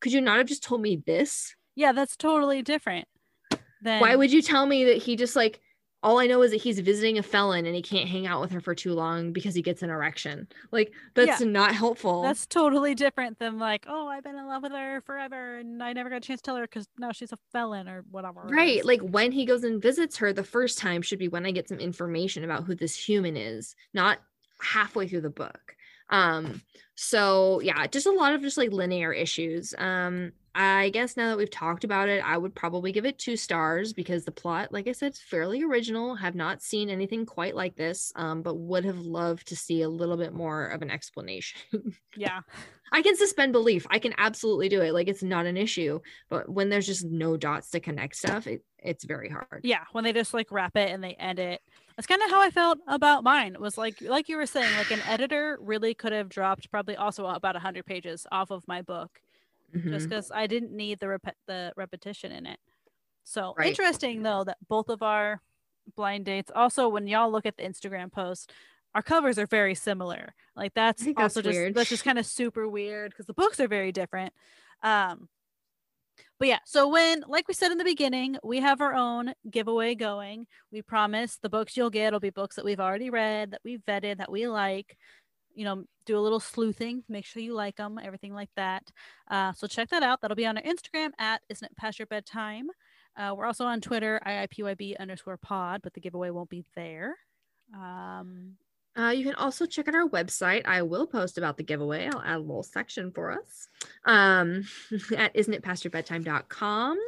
could 0.00 0.12
you 0.12 0.20
not 0.20 0.38
have 0.38 0.46
just 0.46 0.62
told 0.62 0.80
me 0.80 1.02
this? 1.04 1.54
Yeah, 1.74 1.92
that's 1.92 2.16
totally 2.16 2.62
different. 2.62 3.06
Then 3.82 4.00
why 4.00 4.16
would 4.16 4.32
you 4.32 4.42
tell 4.42 4.66
me 4.66 4.84
that 4.86 4.98
he 4.98 5.16
just 5.16 5.36
like 5.36 5.60
all 6.02 6.18
I 6.20 6.26
know 6.26 6.42
is 6.42 6.52
that 6.52 6.62
he's 6.62 6.78
visiting 6.78 7.18
a 7.18 7.22
felon 7.22 7.66
and 7.66 7.74
he 7.74 7.82
can't 7.82 8.08
hang 8.08 8.26
out 8.26 8.40
with 8.40 8.52
her 8.52 8.60
for 8.60 8.74
too 8.74 8.94
long 8.94 9.32
because 9.32 9.54
he 9.54 9.62
gets 9.62 9.82
an 9.82 9.90
erection. 9.90 10.46
Like 10.70 10.92
that's 11.14 11.40
not 11.40 11.74
helpful. 11.74 12.22
that's 12.22 12.46
totally 12.46 12.94
different 12.94 13.38
than 13.38 13.58
like, 13.58 13.84
oh, 13.88 14.06
I've 14.06 14.22
been 14.22 14.36
in 14.36 14.46
love 14.46 14.62
with 14.62 14.72
her 14.72 15.00
forever 15.00 15.56
and 15.58 15.82
I 15.82 15.92
never 15.92 16.08
got 16.08 16.16
a 16.16 16.20
chance 16.20 16.40
to 16.40 16.44
tell 16.44 16.56
her 16.56 16.62
because 16.62 16.86
now 16.98 17.10
she's 17.12 17.32
a 17.32 17.38
felon 17.52 17.88
or 17.88 18.04
whatever. 18.10 18.42
Right. 18.42 18.84
Like 18.84 19.00
when 19.00 19.32
he 19.32 19.44
goes 19.44 19.64
and 19.64 19.82
visits 19.82 20.16
her 20.18 20.32
the 20.32 20.44
first 20.44 20.78
time 20.78 21.02
should 21.02 21.18
be 21.18 21.28
when 21.28 21.44
I 21.46 21.50
get 21.50 21.68
some 21.68 21.78
information 21.78 22.44
about 22.44 22.64
who 22.64 22.74
this 22.74 22.94
human 22.94 23.36
is, 23.36 23.74
not 23.92 24.18
halfway 24.60 25.08
through 25.08 25.22
the 25.22 25.30
book. 25.30 25.74
Um 26.10 26.62
So 26.94 27.60
yeah, 27.60 27.86
just 27.86 28.06
a 28.06 28.12
lot 28.12 28.34
of 28.34 28.42
just 28.42 28.58
like 28.58 28.72
linear 28.72 29.12
issues. 29.12 29.74
Um, 29.78 30.32
I 30.54 30.90
guess 30.90 31.16
now 31.16 31.28
that 31.28 31.38
we've 31.38 31.48
talked 31.48 31.84
about 31.84 32.08
it, 32.08 32.20
I 32.24 32.36
would 32.36 32.52
probably 32.52 32.90
give 32.90 33.04
it 33.06 33.16
two 33.16 33.36
stars 33.36 33.92
because 33.92 34.24
the 34.24 34.32
plot, 34.32 34.72
like 34.72 34.88
I 34.88 34.92
said, 34.92 35.12
is 35.12 35.20
fairly 35.20 35.62
original. 35.62 36.16
Have 36.16 36.34
not 36.34 36.62
seen 36.62 36.90
anything 36.90 37.24
quite 37.24 37.54
like 37.54 37.76
this, 37.76 38.12
um, 38.16 38.42
but 38.42 38.56
would 38.56 38.84
have 38.84 38.98
loved 38.98 39.46
to 39.48 39.56
see 39.56 39.82
a 39.82 39.88
little 39.88 40.16
bit 40.16 40.32
more 40.34 40.66
of 40.66 40.82
an 40.82 40.90
explanation. 40.90 41.60
Yeah. 42.16 42.40
I 42.90 43.02
can 43.02 43.16
suspend 43.16 43.52
belief. 43.52 43.86
I 43.90 44.00
can 44.00 44.14
absolutely 44.18 44.68
do 44.68 44.80
it. 44.80 44.92
Like 44.92 45.06
it's 45.06 45.22
not 45.22 45.46
an 45.46 45.56
issue. 45.56 46.00
But 46.28 46.48
when 46.48 46.68
there's 46.70 46.86
just 46.86 47.04
no 47.04 47.36
dots 47.36 47.70
to 47.70 47.80
connect 47.80 48.16
stuff, 48.16 48.48
it, 48.48 48.64
it's 48.78 49.04
very 49.04 49.28
hard. 49.28 49.60
Yeah. 49.62 49.84
When 49.92 50.02
they 50.02 50.12
just 50.12 50.34
like 50.34 50.50
wrap 50.50 50.76
it 50.76 50.90
and 50.90 51.04
they 51.04 51.14
end 51.14 51.38
it. 51.38 51.60
That's 51.98 52.06
kind 52.06 52.22
of 52.22 52.30
how 52.30 52.40
I 52.40 52.50
felt 52.50 52.78
about 52.86 53.24
mine. 53.24 53.54
It 53.54 53.60
was 53.60 53.76
like 53.76 54.00
like 54.00 54.28
you 54.28 54.36
were 54.36 54.46
saying, 54.46 54.72
like 54.78 54.92
an 54.92 55.00
editor 55.08 55.58
really 55.60 55.94
could 55.94 56.12
have 56.12 56.28
dropped 56.28 56.70
probably 56.70 56.94
also 56.94 57.26
about 57.26 57.56
hundred 57.56 57.86
pages 57.86 58.24
off 58.30 58.52
of 58.52 58.62
my 58.68 58.82
book. 58.82 59.20
Mhm. 59.74 59.90
just 59.90 60.08
because 60.08 60.30
I 60.32 60.46
didn't 60.46 60.70
need 60.72 60.98
the 61.00 61.08
rep- 61.08 61.36
the 61.48 61.72
repetition 61.76 62.30
in 62.32 62.46
it. 62.46 62.58
So 63.24 63.52
Right. 63.58 63.66
interesting 63.68 64.22
though 64.22 64.44
that 64.44 64.56
both 64.68 64.88
of 64.88 65.02
our 65.02 65.42
blind 65.96 66.24
dates. 66.24 66.50
Also, 66.54 66.88
when 66.88 67.06
y'all 67.08 67.30
look 67.32 67.44
at 67.46 67.56
the 67.58 67.64
Instagram 67.64 68.10
post, 68.12 68.52
our 68.94 69.02
covers 69.02 69.38
are 69.38 69.46
very 69.46 69.74
similar. 69.74 70.34
Like 70.56 70.72
that's 70.74 71.02
think 71.02 71.18
that's 71.18 71.36
also 71.36 71.42
just 71.42 71.58
weird. 71.58 71.74
that's 71.74 71.90
just 71.90 72.04
kind 72.04 72.18
of 72.18 72.24
super 72.26 72.66
weird 72.68 73.10
because 73.10 73.26
the 73.26 73.34
books 73.34 73.58
are 73.60 73.68
very 73.68 73.90
different. 73.92 74.32
Um, 74.82 75.28
but 76.38 76.48
yeah, 76.48 76.58
so 76.64 76.88
when, 76.88 77.24
like 77.28 77.48
we 77.48 77.54
said 77.54 77.72
in 77.72 77.78
the 77.78 77.84
beginning, 77.84 78.36
we 78.44 78.60
have 78.60 78.80
our 78.80 78.94
own 78.94 79.32
giveaway 79.50 79.94
going. 79.94 80.46
We 80.70 80.82
promise 80.82 81.38
the 81.40 81.48
books 81.48 81.76
you'll 81.76 81.90
get 81.90 82.12
will 82.12 82.20
be 82.20 82.30
books 82.30 82.56
that 82.56 82.64
we've 82.64 82.80
already 82.80 83.10
read, 83.10 83.50
that 83.52 83.60
we've 83.64 83.82
vetted, 83.86 84.18
that 84.18 84.30
we 84.30 84.48
like. 84.48 84.96
You 85.54 85.64
know, 85.64 85.84
do 86.06 86.16
a 86.16 86.20
little 86.20 86.38
sleuthing, 86.38 87.02
make 87.08 87.24
sure 87.24 87.42
you 87.42 87.54
like 87.54 87.76
them, 87.76 87.98
everything 88.00 88.32
like 88.32 88.50
that. 88.54 88.84
Uh, 89.28 89.52
so 89.52 89.66
check 89.66 89.88
that 89.88 90.04
out. 90.04 90.20
That'll 90.20 90.36
be 90.36 90.46
on 90.46 90.56
our 90.56 90.62
Instagram 90.62 91.10
at 91.18 91.42
Isn't 91.48 91.66
It 91.66 91.76
Past 91.76 91.98
Your 91.98 92.06
Bedtime. 92.06 92.68
Uh, 93.16 93.34
we're 93.36 93.46
also 93.46 93.64
on 93.64 93.80
Twitter, 93.80 94.20
IIPYB 94.24 94.98
underscore 95.00 95.36
pod, 95.36 95.80
but 95.82 95.92
the 95.94 96.00
giveaway 96.00 96.30
won't 96.30 96.48
be 96.48 96.64
there. 96.76 97.16
Um, 97.74 98.54
Uh, 98.98 99.10
you 99.10 99.24
can 99.24 99.34
also 99.34 99.64
check 99.64 99.86
out 99.86 99.94
our 99.94 100.08
website. 100.08 100.66
I 100.66 100.82
will 100.82 101.06
post 101.06 101.38
about 101.38 101.56
the 101.56 101.62
giveaway. 101.62 102.10
I'll 102.12 102.20
add 102.20 102.36
a 102.36 102.40
little 102.40 102.64
section 102.64 103.12
for 103.12 103.30
us 103.30 103.68
um, 104.04 104.64
at 105.16 105.32
isn'titpastourbedtime.com. 105.34 106.98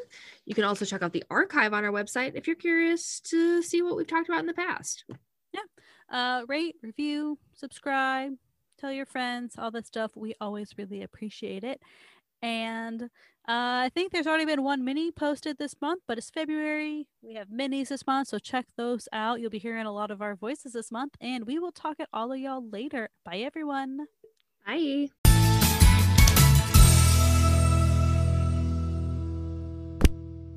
You 0.46 0.54
can 0.54 0.64
also 0.64 0.84
check 0.84 1.02
out 1.02 1.12
the 1.12 1.24
archive 1.30 1.72
on 1.72 1.84
our 1.84 1.90
website 1.90 2.32
if 2.36 2.46
you're 2.46 2.54
curious 2.54 3.18
to 3.22 3.60
see 3.62 3.82
what 3.82 3.96
we've 3.96 4.06
talked 4.06 4.28
about 4.28 4.40
in 4.40 4.46
the 4.46 4.54
past. 4.54 5.04
Yeah. 5.52 5.60
Uh, 6.08 6.42
rate, 6.46 6.76
review, 6.80 7.38
subscribe, 7.54 8.34
tell 8.78 8.92
your 8.92 9.06
friends, 9.06 9.56
all 9.58 9.72
that 9.72 9.86
stuff. 9.86 10.12
We 10.14 10.34
always 10.40 10.70
really 10.78 11.02
appreciate 11.02 11.64
it. 11.64 11.80
And 12.40 13.10
uh, 13.50 13.82
I 13.86 13.90
think 13.92 14.12
there's 14.12 14.28
already 14.28 14.44
been 14.44 14.62
one 14.62 14.84
mini 14.84 15.10
posted 15.10 15.58
this 15.58 15.74
month, 15.82 16.02
but 16.06 16.18
it's 16.18 16.30
February. 16.30 17.08
We 17.20 17.34
have 17.34 17.48
minis 17.48 17.88
this 17.88 18.06
month, 18.06 18.28
so 18.28 18.38
check 18.38 18.66
those 18.76 19.08
out. 19.12 19.40
You'll 19.40 19.50
be 19.50 19.58
hearing 19.58 19.86
a 19.86 19.92
lot 19.92 20.12
of 20.12 20.22
our 20.22 20.36
voices 20.36 20.74
this 20.74 20.92
month, 20.92 21.14
and 21.20 21.48
we 21.48 21.58
will 21.58 21.72
talk 21.72 21.98
at 21.98 22.08
all 22.12 22.30
of 22.30 22.38
y'all 22.38 22.64
later. 22.70 23.08
Bye, 23.24 23.38
everyone. 23.38 24.06
Bye. 24.64 25.08